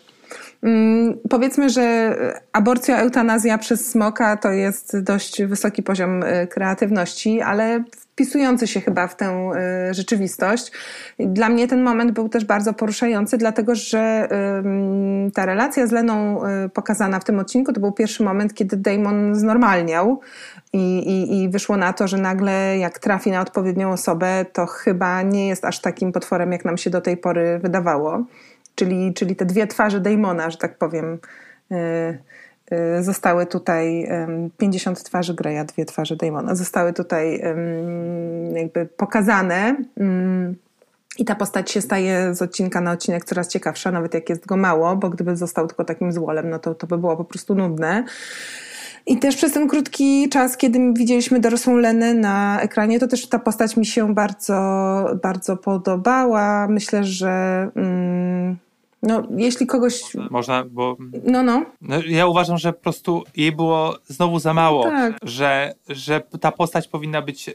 Mm, 0.63 1.17
powiedzmy, 1.29 1.69
że 1.69 2.15
aborcja, 2.53 2.97
eutanazja 2.97 3.57
przez 3.57 3.91
smoka 3.91 4.37
to 4.37 4.51
jest 4.51 4.99
dość 4.99 5.43
wysoki 5.43 5.83
poziom 5.83 6.23
y, 6.23 6.47
kreatywności, 6.47 7.41
ale 7.41 7.83
wpisujący 8.15 8.67
się 8.67 8.81
chyba 8.81 9.07
w 9.07 9.15
tę 9.15 9.51
y, 9.89 9.93
rzeczywistość. 9.93 10.71
Dla 11.19 11.49
mnie 11.49 11.67
ten 11.67 11.83
moment 11.83 12.11
był 12.11 12.29
też 12.29 12.45
bardzo 12.45 12.73
poruszający, 12.73 13.37
dlatego 13.37 13.75
że 13.75 14.29
ta 15.33 15.45
relacja 15.45 15.87
z 15.87 15.91
Leną 15.91 16.45
y, 16.45 16.69
pokazana 16.69 17.19
w 17.19 17.23
tym 17.23 17.39
odcinku 17.39 17.73
to 17.73 17.79
był 17.79 17.91
pierwszy 17.91 18.23
moment, 18.23 18.53
kiedy 18.53 18.77
Damon 18.77 19.35
znormalniał 19.35 20.19
i, 20.73 20.97
i, 20.97 21.43
i 21.43 21.49
wyszło 21.49 21.77
na 21.77 21.93
to, 21.93 22.07
że 22.07 22.17
nagle 22.17 22.77
jak 22.77 22.99
trafi 22.99 23.31
na 23.31 23.41
odpowiednią 23.41 23.91
osobę, 23.91 24.45
to 24.53 24.65
chyba 24.65 25.21
nie 25.21 25.47
jest 25.47 25.65
aż 25.65 25.79
takim 25.79 26.11
potworem, 26.11 26.51
jak 26.51 26.65
nam 26.65 26.77
się 26.77 26.89
do 26.89 27.01
tej 27.01 27.17
pory 27.17 27.59
wydawało. 27.63 28.25
Czyli, 28.75 29.13
czyli 29.13 29.35
te 29.35 29.45
dwie 29.45 29.67
twarze 29.67 29.99
Damona, 29.99 30.49
że 30.49 30.57
tak 30.57 30.77
powiem, 30.77 31.19
y, 31.71 31.75
y, 32.99 33.03
zostały 33.03 33.45
tutaj, 33.45 34.05
ym, 34.05 34.49
50 34.57 35.03
twarzy 35.03 35.33
Greya, 35.33 35.65
dwie 35.65 35.85
twarze 35.85 36.15
Damona, 36.15 36.55
zostały 36.55 36.93
tutaj 36.93 37.41
jakby 38.53 38.85
pokazane. 38.85 39.75
Ym, 40.01 40.55
I 41.17 41.25
ta 41.25 41.35
postać 41.35 41.71
się 41.71 41.81
staje 41.81 42.35
z 42.35 42.41
odcinka 42.41 42.81
na 42.81 42.91
odcinek 42.91 43.25
coraz 43.25 43.47
ciekawsza, 43.47 43.91
nawet 43.91 44.13
jak 44.13 44.29
jest 44.29 44.45
go 44.45 44.57
mało, 44.57 44.95
bo 44.95 45.09
gdyby 45.09 45.35
został 45.35 45.67
tylko 45.67 45.85
takim 45.85 46.11
złolem, 46.11 46.49
no 46.49 46.59
to, 46.59 46.75
to 46.75 46.87
by 46.87 46.97
było 46.97 47.17
po 47.17 47.25
prostu 47.25 47.55
nudne. 47.55 48.03
I 49.07 49.17
też 49.17 49.35
przez 49.35 49.51
ten 49.51 49.67
krótki 49.67 50.29
czas, 50.29 50.57
kiedy 50.57 50.93
widzieliśmy 50.93 51.39
dorosłą 51.39 51.77
Lenę 51.77 52.13
na 52.13 52.61
ekranie, 52.61 52.99
to 52.99 53.07
też 53.07 53.29
ta 53.29 53.39
postać 53.39 53.77
mi 53.77 53.85
się 53.85 54.13
bardzo, 54.13 54.55
bardzo 55.23 55.57
podobała. 55.57 56.67
Myślę, 56.67 57.03
że 57.03 57.67
mm, 57.75 58.57
no, 59.05 59.23
jeśli 59.37 59.67
kogoś. 59.67 60.01
Można, 60.29 60.63
bo 60.65 60.97
No, 61.23 61.43
no. 61.43 61.65
no, 61.81 61.95
ja 62.07 62.27
uważam, 62.27 62.57
że 62.57 62.73
po 62.73 62.79
prostu 62.81 63.23
jej 63.35 63.51
było 63.51 63.97
znowu 64.05 64.39
za 64.39 64.53
mało, 64.53 64.83
Tak. 64.83 65.17
że, 65.23 65.73
że 65.89 66.21
ta 66.41 66.51
postać 66.51 66.87
powinna 66.87 67.21
być 67.21 67.49
e, 67.49 67.53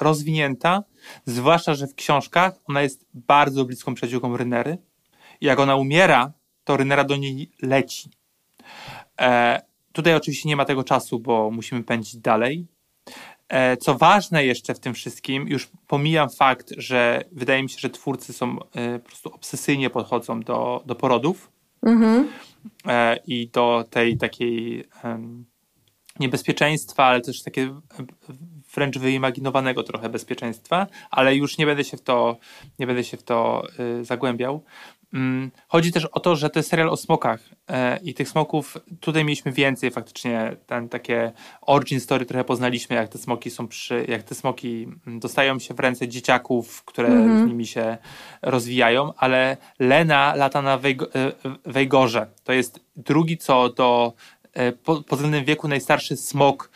rozwinięta, 0.00 0.82
zwłaszcza, 1.26 1.74
że 1.74 1.86
w 1.86 1.94
książkach 1.94 2.54
ona 2.68 2.82
jest 2.82 3.06
bardzo 3.14 3.64
bliską 3.64 3.94
przyjaciółką 3.94 4.36
Rynery. 4.36 4.78
Jak 5.40 5.58
ona 5.60 5.76
umiera, 5.76 6.32
to 6.64 6.76
Rynera 6.76 7.04
do 7.04 7.16
niej 7.16 7.50
leci. 7.62 8.10
E, 9.20 9.60
tutaj 9.92 10.14
oczywiście 10.14 10.48
nie 10.48 10.56
ma 10.56 10.64
tego 10.64 10.84
czasu, 10.84 11.20
bo 11.20 11.50
musimy 11.50 11.84
pędzić 11.84 12.16
dalej. 12.16 12.66
E, 13.52 13.76
co 13.76 13.94
ważne 13.94 14.44
jeszcze 14.44 14.74
w 14.74 14.80
tym 14.80 14.94
wszystkim, 14.94 15.48
już 15.48 15.68
pomijam 15.86 16.30
fakt, 16.30 16.72
że 16.76 17.24
wydaje 17.32 17.62
mi 17.62 17.70
się, 17.70 17.78
że 17.78 17.90
twórcy 17.90 18.32
są 18.32 18.58
e, 18.74 18.98
po 18.98 19.06
prostu 19.06 19.34
obsesyjnie 19.34 19.90
podchodzą 19.90 20.40
do, 20.40 20.82
do 20.86 20.94
porodów 20.94 21.50
Mhm. 21.82 22.28
e, 22.86 23.16
i 23.26 23.48
do 23.48 23.84
tej 23.90 24.16
takiej 24.16 24.84
niebezpieczeństwa, 26.20 27.04
ale 27.04 27.20
też 27.20 27.42
takie 27.42 27.80
wręcz 28.74 28.98
wyimaginowanego 28.98 29.82
trochę 29.82 30.08
bezpieczeństwa, 30.08 30.86
ale 31.10 31.36
już 31.36 31.58
nie 31.58 31.66
będę 31.66 31.84
się 31.84 31.96
w 31.96 32.02
to, 32.02 32.36
nie 32.78 32.86
będę 32.86 33.04
się 33.04 33.16
w 33.16 33.22
to 33.22 33.62
y, 34.00 34.04
zagłębiał. 34.04 34.64
Mm, 35.14 35.50
chodzi 35.68 35.92
też 35.92 36.04
o 36.04 36.20
to, 36.20 36.36
że 36.36 36.50
to 36.50 36.58
jest 36.58 36.68
serial 36.70 36.88
o 36.88 36.96
smokach 36.96 37.40
e, 37.68 37.98
i 38.02 38.14
tych 38.14 38.28
smoków 38.28 38.76
tutaj 39.00 39.24
mieliśmy 39.24 39.52
więcej 39.52 39.90
faktycznie, 39.90 40.56
ten 40.66 40.88
takie 40.88 41.32
origin 41.60 42.00
story 42.00 42.26
trochę 42.26 42.44
poznaliśmy, 42.44 42.96
jak 42.96 43.08
te 43.08 43.18
smoki 43.18 43.50
są 43.50 43.68
przy, 43.68 44.04
jak 44.08 44.22
te 44.22 44.34
smoki 44.34 44.88
mm, 45.06 45.20
dostają 45.20 45.58
się 45.58 45.74
w 45.74 45.80
ręce 45.80 46.08
dzieciaków, 46.08 46.84
które 46.84 47.08
Mhm. 47.08 47.44
z 47.44 47.48
nimi 47.48 47.66
się 47.66 47.96
rozwijają, 48.42 49.12
ale 49.16 49.56
Lena 49.78 50.34
lata 50.36 50.62
na 50.62 50.78
Wejgo, 50.78 51.14
e, 51.14 51.32
Wejgorze. 51.64 52.26
To 52.44 52.52
jest 52.52 52.80
drugi 52.96 53.38
co 53.38 53.68
do 53.68 54.12
e, 54.52 54.72
po- 54.72 55.02
pod 55.02 55.18
względem 55.18 55.44
wieku 55.44 55.68
najstarszy 55.68 56.16
smok 56.16 56.70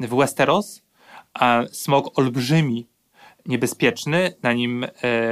w 0.00 0.16
Westeros, 0.16 0.82
a 1.34 1.62
smok 1.72 2.18
olbrzymi, 2.18 2.86
niebezpieczny, 3.46 4.34
na 4.42 4.52
nim 4.52 4.86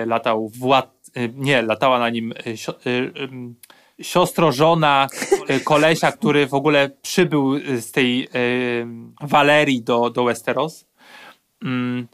latał 0.06 0.48
Wład, 0.48 0.86
e, 0.86 0.95
nie, 1.34 1.62
latała 1.62 1.98
na 1.98 2.10
nim 2.10 2.32
e, 2.32 3.22
em, 3.22 3.54
siostro, 4.02 4.52
żona 4.52 5.06
kolesia, 5.64 6.12
który 6.12 6.46
w 6.46 6.54
ogóle 6.54 6.90
przybył 7.02 7.58
z 7.80 7.92
tej 7.92 8.28
Walerii 9.20 9.82
do, 9.82 10.10
do 10.10 10.24
Westeros. 10.24 10.86
Mm, 11.62 12.08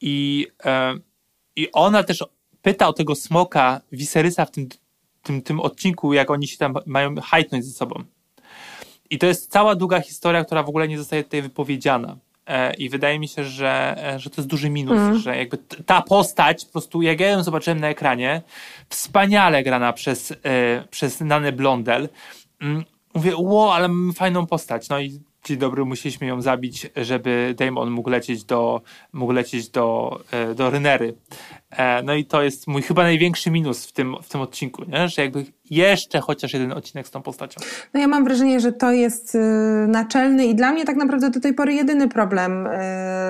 I, 0.00 0.46
e, 0.64 0.94
I 1.56 1.72
ona 1.72 2.02
też 2.04 2.24
pyta 2.62 2.88
o 2.88 2.92
tego 2.92 3.14
smoka 3.14 3.80
Viserysa 3.92 4.44
w 4.44 4.50
tym, 4.50 4.68
tym, 5.22 5.42
tym 5.42 5.60
odcinku, 5.60 6.12
jak 6.12 6.30
oni 6.30 6.46
się 6.48 6.58
tam 6.58 6.74
mają 6.86 7.14
hajtnąć 7.20 7.64
ze 7.64 7.72
sobą. 7.72 8.04
I 9.10 9.18
to 9.18 9.26
jest 9.26 9.50
cała 9.50 9.74
długa 9.74 10.00
historia, 10.00 10.44
która 10.44 10.62
w 10.62 10.68
ogóle 10.68 10.88
nie 10.88 10.98
zostaje 10.98 11.24
tutaj 11.24 11.42
wypowiedziana. 11.42 12.16
E, 12.48 12.74
I 12.74 12.88
wydaje 12.88 13.18
mi 13.18 13.28
się, 13.28 13.44
że, 13.44 13.96
e, 14.14 14.18
że 14.20 14.30
to 14.30 14.40
jest 14.40 14.48
duży 14.48 14.70
minus, 14.70 14.98
Mm. 14.98 15.18
że 15.18 15.36
jakby 15.36 15.58
ta 15.86 16.02
postać, 16.02 16.64
po 16.64 16.72
prostu 16.72 17.02
jak 17.02 17.20
ja 17.20 17.28
ją 17.28 17.42
zobaczyłem 17.42 17.80
na 17.80 17.88
ekranie, 17.88 18.42
wspaniale 18.88 19.62
grana 19.62 19.92
przez, 19.92 20.32
e, 20.32 20.36
przez 20.90 21.20
Nanę 21.20 21.52
Blondel. 21.52 22.08
Mm, 22.60 22.84
Mówię, 23.14 23.36
ło, 23.36 23.74
ale 23.74 23.88
mamy 23.88 24.12
fajną 24.12 24.46
postać. 24.46 24.88
No 24.88 25.00
i 25.00 25.20
dzień 25.44 25.58
dobry, 25.58 25.84
musieliśmy 25.84 26.26
ją 26.26 26.42
zabić, 26.42 26.90
żeby 26.96 27.54
Damon 27.58 27.90
mógł 27.90 28.10
lecieć 28.10 28.44
do, 28.44 28.82
mógł 29.12 29.32
lecieć 29.32 29.68
do, 29.68 30.20
e, 30.30 30.54
do 30.54 30.70
Rynery. 30.70 31.14
E, 31.70 32.02
No 32.02 32.14
i 32.14 32.24
to 32.24 32.42
jest 32.42 32.66
mój 32.66 32.82
chyba 32.82 33.02
największy 33.02 33.50
minus 33.50 33.86
w 33.86 33.92
tym, 33.92 34.16
w 34.22 34.28
tym 34.28 34.40
odcinku, 34.40 34.84
nie? 34.84 35.08
że 35.08 35.22
jakby 35.22 35.46
jeszcze 35.70 36.20
chociaż 36.20 36.52
jeden 36.52 36.72
odcinek 36.72 37.08
z 37.08 37.10
tą 37.10 37.22
postacią. 37.22 37.60
No 37.94 38.00
ja 38.00 38.08
mam 38.08 38.24
wrażenie, 38.24 38.60
że 38.60 38.72
to 38.72 38.92
jest 38.92 39.34
y, 39.34 39.38
naczelny 39.88 40.46
i 40.46 40.54
dla 40.54 40.72
mnie 40.72 40.84
tak 40.84 40.96
naprawdę 40.96 41.30
do 41.30 41.40
tej 41.40 41.54
pory 41.54 41.74
jedyny 41.74 42.08
problem 42.08 42.66
y, 42.66 42.70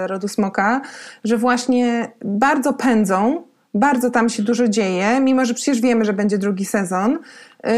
rodu 0.06 0.28
smoka, 0.28 0.80
że 1.24 1.38
właśnie 1.38 2.12
bardzo 2.24 2.72
pędzą, 2.72 3.47
bardzo 3.74 4.10
tam 4.10 4.28
się 4.28 4.42
dużo 4.42 4.68
dzieje, 4.68 5.20
mimo 5.20 5.44
że 5.44 5.54
przecież 5.54 5.80
wiemy, 5.80 6.04
że 6.04 6.12
będzie 6.12 6.38
drugi 6.38 6.64
sezon 6.64 7.18
y, 7.66 7.68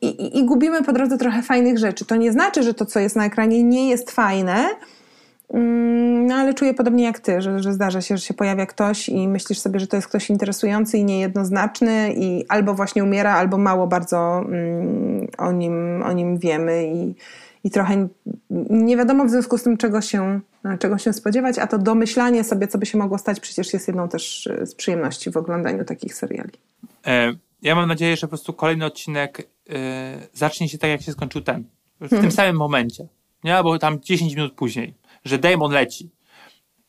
i, 0.00 0.06
i, 0.06 0.38
i 0.38 0.44
gubimy 0.44 0.82
po 0.82 0.92
drodze 0.92 1.18
trochę 1.18 1.42
fajnych 1.42 1.78
rzeczy. 1.78 2.04
To 2.04 2.16
nie 2.16 2.32
znaczy, 2.32 2.62
że 2.62 2.74
to, 2.74 2.86
co 2.86 3.00
jest 3.00 3.16
na 3.16 3.26
ekranie, 3.26 3.64
nie 3.64 3.90
jest 3.90 4.10
fajne, 4.10 4.68
Mm, 5.52 6.26
No 6.26 6.34
ale 6.34 6.54
czuję 6.54 6.74
podobnie 6.74 7.04
jak 7.04 7.20
ty, 7.20 7.42
że, 7.42 7.60
że 7.60 7.72
zdarza 7.72 8.00
się, 8.00 8.16
że 8.16 8.24
się 8.24 8.34
pojawia 8.34 8.66
ktoś 8.66 9.08
i 9.08 9.28
myślisz 9.28 9.58
sobie, 9.58 9.80
że 9.80 9.86
to 9.86 9.96
jest 9.96 10.08
ktoś 10.08 10.30
interesujący 10.30 10.98
i 10.98 11.04
niejednoznaczny 11.04 12.14
i 12.16 12.44
albo 12.48 12.74
właśnie 12.74 13.04
umiera, 13.04 13.34
albo 13.34 13.58
mało 13.58 13.86
bardzo 13.86 14.44
mm, 14.48 15.28
o, 15.38 15.52
nim, 15.52 16.02
o 16.02 16.12
nim 16.12 16.38
wiemy 16.38 16.86
i, 16.86 17.14
i 17.64 17.70
trochę 17.70 18.08
nie 18.70 18.96
wiadomo 18.96 19.24
w 19.24 19.30
związku 19.30 19.58
z 19.58 19.62
tym, 19.62 19.76
czego 19.76 20.00
się, 20.00 20.40
czego 20.78 20.98
się 20.98 21.12
spodziewać, 21.12 21.58
a 21.58 21.66
to 21.66 21.78
domyślanie 21.78 22.44
sobie, 22.44 22.68
co 22.68 22.78
by 22.78 22.86
się 22.86 22.98
mogło 22.98 23.18
stać, 23.18 23.40
przecież 23.40 23.72
jest 23.72 23.86
jedną 23.88 24.08
też 24.08 24.46
e, 24.46 24.66
z 24.66 24.74
przyjemności 24.74 25.30
w 25.30 25.36
oglądaniu 25.36 25.84
takich 25.84 26.14
seriali. 26.14 26.52
E, 27.06 27.32
Ja 27.62 27.74
mam 27.74 27.88
nadzieję, 27.88 28.16
że 28.16 28.20
po 28.26 28.28
prostu 28.28 28.52
kolejny 28.52 28.84
odcinek 28.84 29.48
e, 29.70 29.74
zacznie 30.34 30.68
się 30.68 30.78
tak, 30.78 30.90
jak 30.90 31.02
się 31.02 31.12
skończył 31.12 31.40
ten. 31.40 31.64
W 32.00 32.02
Mhm. 32.04 32.22
tym 32.22 32.30
samym 32.32 32.56
momencie. 32.56 33.06
Nie? 33.44 33.56
Albo 33.56 33.78
tam 33.78 34.00
10 34.00 34.34
minut 34.36 34.52
później. 34.54 34.94
Że 35.24 35.38
Damon 35.38 35.72
leci. 35.72 36.10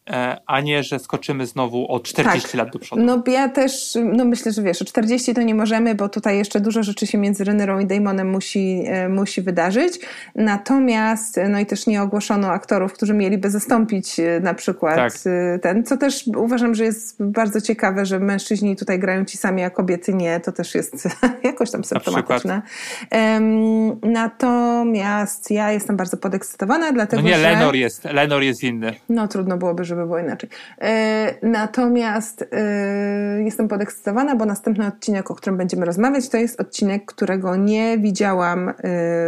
E, 0.09 0.37
A 0.47 0.61
nie, 0.61 0.83
że 0.83 0.99
skoczymy 0.99 1.45
znowu 1.45 1.91
o 1.91 1.99
40 1.99 2.41
Tak. 2.41 2.53
lat 2.53 2.73
do 2.73 2.79
przodu. 2.79 3.01
No 3.03 3.23
ja 3.27 3.49
też, 3.49 3.97
no 4.03 4.25
myślę, 4.25 4.51
że 4.51 4.61
wiesz, 4.63 4.81
o 4.81 4.85
40 4.85 5.33
to 5.33 5.41
nie 5.41 5.55
możemy, 5.55 5.95
bo 5.95 6.09
tutaj 6.09 6.37
jeszcze 6.37 6.59
dużo 6.59 6.83
rzeczy 6.83 7.07
się 7.07 7.17
między 7.17 7.43
Rynerą 7.43 7.79
i 7.79 7.85
Damonem 7.85 8.29
musi, 8.29 8.83
e, 8.87 9.09
musi 9.09 9.41
wydarzyć. 9.41 9.99
Natomiast, 10.35 11.39
no 11.49 11.59
i 11.59 11.65
też 11.65 11.87
nie 11.87 12.01
ogłoszono 12.01 12.47
aktorów, 12.47 12.93
którzy 12.93 13.13
mieliby 13.13 13.49
zastąpić 13.49 14.19
e, 14.19 14.39
na 14.39 14.53
przykład 14.53 14.95
Tak. 14.95 15.13
e, 15.25 15.59
ten, 15.59 15.83
co 15.83 15.97
też 15.97 16.23
uważam, 16.37 16.75
że 16.75 16.83
jest 16.83 17.23
bardzo 17.23 17.61
ciekawe, 17.61 18.05
że 18.05 18.19
mężczyźni 18.19 18.75
tutaj 18.75 18.99
grają 18.99 19.25
ci 19.25 19.37
sami, 19.37 19.63
a 19.63 19.69
kobiety 19.69 20.13
nie, 20.13 20.39
to 20.39 20.51
też 20.51 20.75
jest 20.75 21.07
jakoś 21.43 21.71
tam 21.71 21.83
symptomatyczne. 21.83 22.61
Em, 23.09 23.99
natomiast 24.01 25.51
ja 25.51 25.71
jestem 25.71 25.97
bardzo 25.97 26.17
podekscytowana, 26.17 26.85
No 26.87 26.93
dlatego 26.93 27.23
nie, 27.23 27.35
że... 27.35 27.41
Lenor 27.41 27.75
jest, 27.75 28.03
Lenor 28.05 28.41
jest 28.41 28.63
inny. 28.63 28.93
No 29.09 29.27
trudno 29.27 29.57
byłoby, 29.57 29.85
żeby 29.85 29.92
było 29.95 30.19
inaczej. 30.19 30.49
E, 30.81 31.35
natomiast 31.41 32.45
e, 32.51 33.43
jestem 33.43 33.67
podekscytowana, 33.67 34.35
bo 34.35 34.45
następny 34.45 34.87
odcinek, 34.87 35.31
o 35.31 35.35
którym 35.35 35.57
będziemy 35.57 35.85
rozmawiać, 35.85 36.29
to 36.29 36.37
jest 36.37 36.61
odcinek, 36.61 37.05
którego 37.05 37.55
nie 37.55 37.97
widziałam 37.97 38.69
e, 38.69 38.73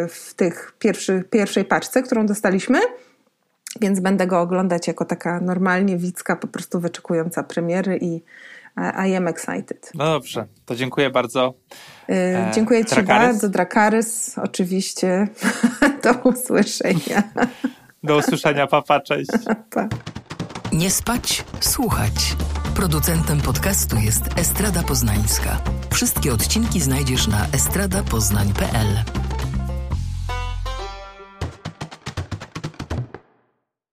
w 0.08 0.34
tych 0.36 0.74
pierwszy, 0.80 1.24
pierwszej 1.30 1.66
paczce, 1.66 2.04
którą 2.04 2.26
dostaliśmy. 2.26 2.80
Więc 3.82 4.00
będę 4.00 4.28
go 4.28 4.42
oglądać 4.42 4.88
jako 4.88 5.06
taka 5.06 5.40
normalnie 5.40 5.98
widzka, 5.98 6.36
po 6.36 6.48
prostu 6.48 6.80
wyczekująca 6.80 7.44
premiery 7.44 7.98
i 8.02 8.22
I 9.08 9.16
am 9.16 9.28
excited. 9.28 9.92
No 9.94 10.06
dobrze, 10.06 10.46
to 10.66 10.76
dziękuję 10.76 11.10
bardzo. 11.10 11.54
E, 12.10 12.52
dziękuję 12.54 12.86
Ci 12.86 12.96
Dracarys? 12.96 13.08
bardzo, 13.08 13.50
Drakarys, 13.50 14.38
oczywiście. 14.38 15.28
Do 16.04 16.14
usłyszenia. 16.30 17.24
Do 18.04 18.18
usłyszenia, 18.18 18.68
papa, 18.68 19.00
cześć. 19.00 19.30
Pa. 19.74 19.88
Nie 20.72 20.92
spać, 20.92 21.44
słuchać. 21.60 22.36
Producentem 22.76 23.42
podcastu 23.42 23.96
jest 23.96 24.24
Estrada 24.36 24.84
Poznańska. 24.84 25.62
Wszystkie 25.94 26.34
odcinki 26.34 26.82
znajdziesz 26.82 27.28
na 27.28 27.48
estradapoznań.pl. 27.48 29.25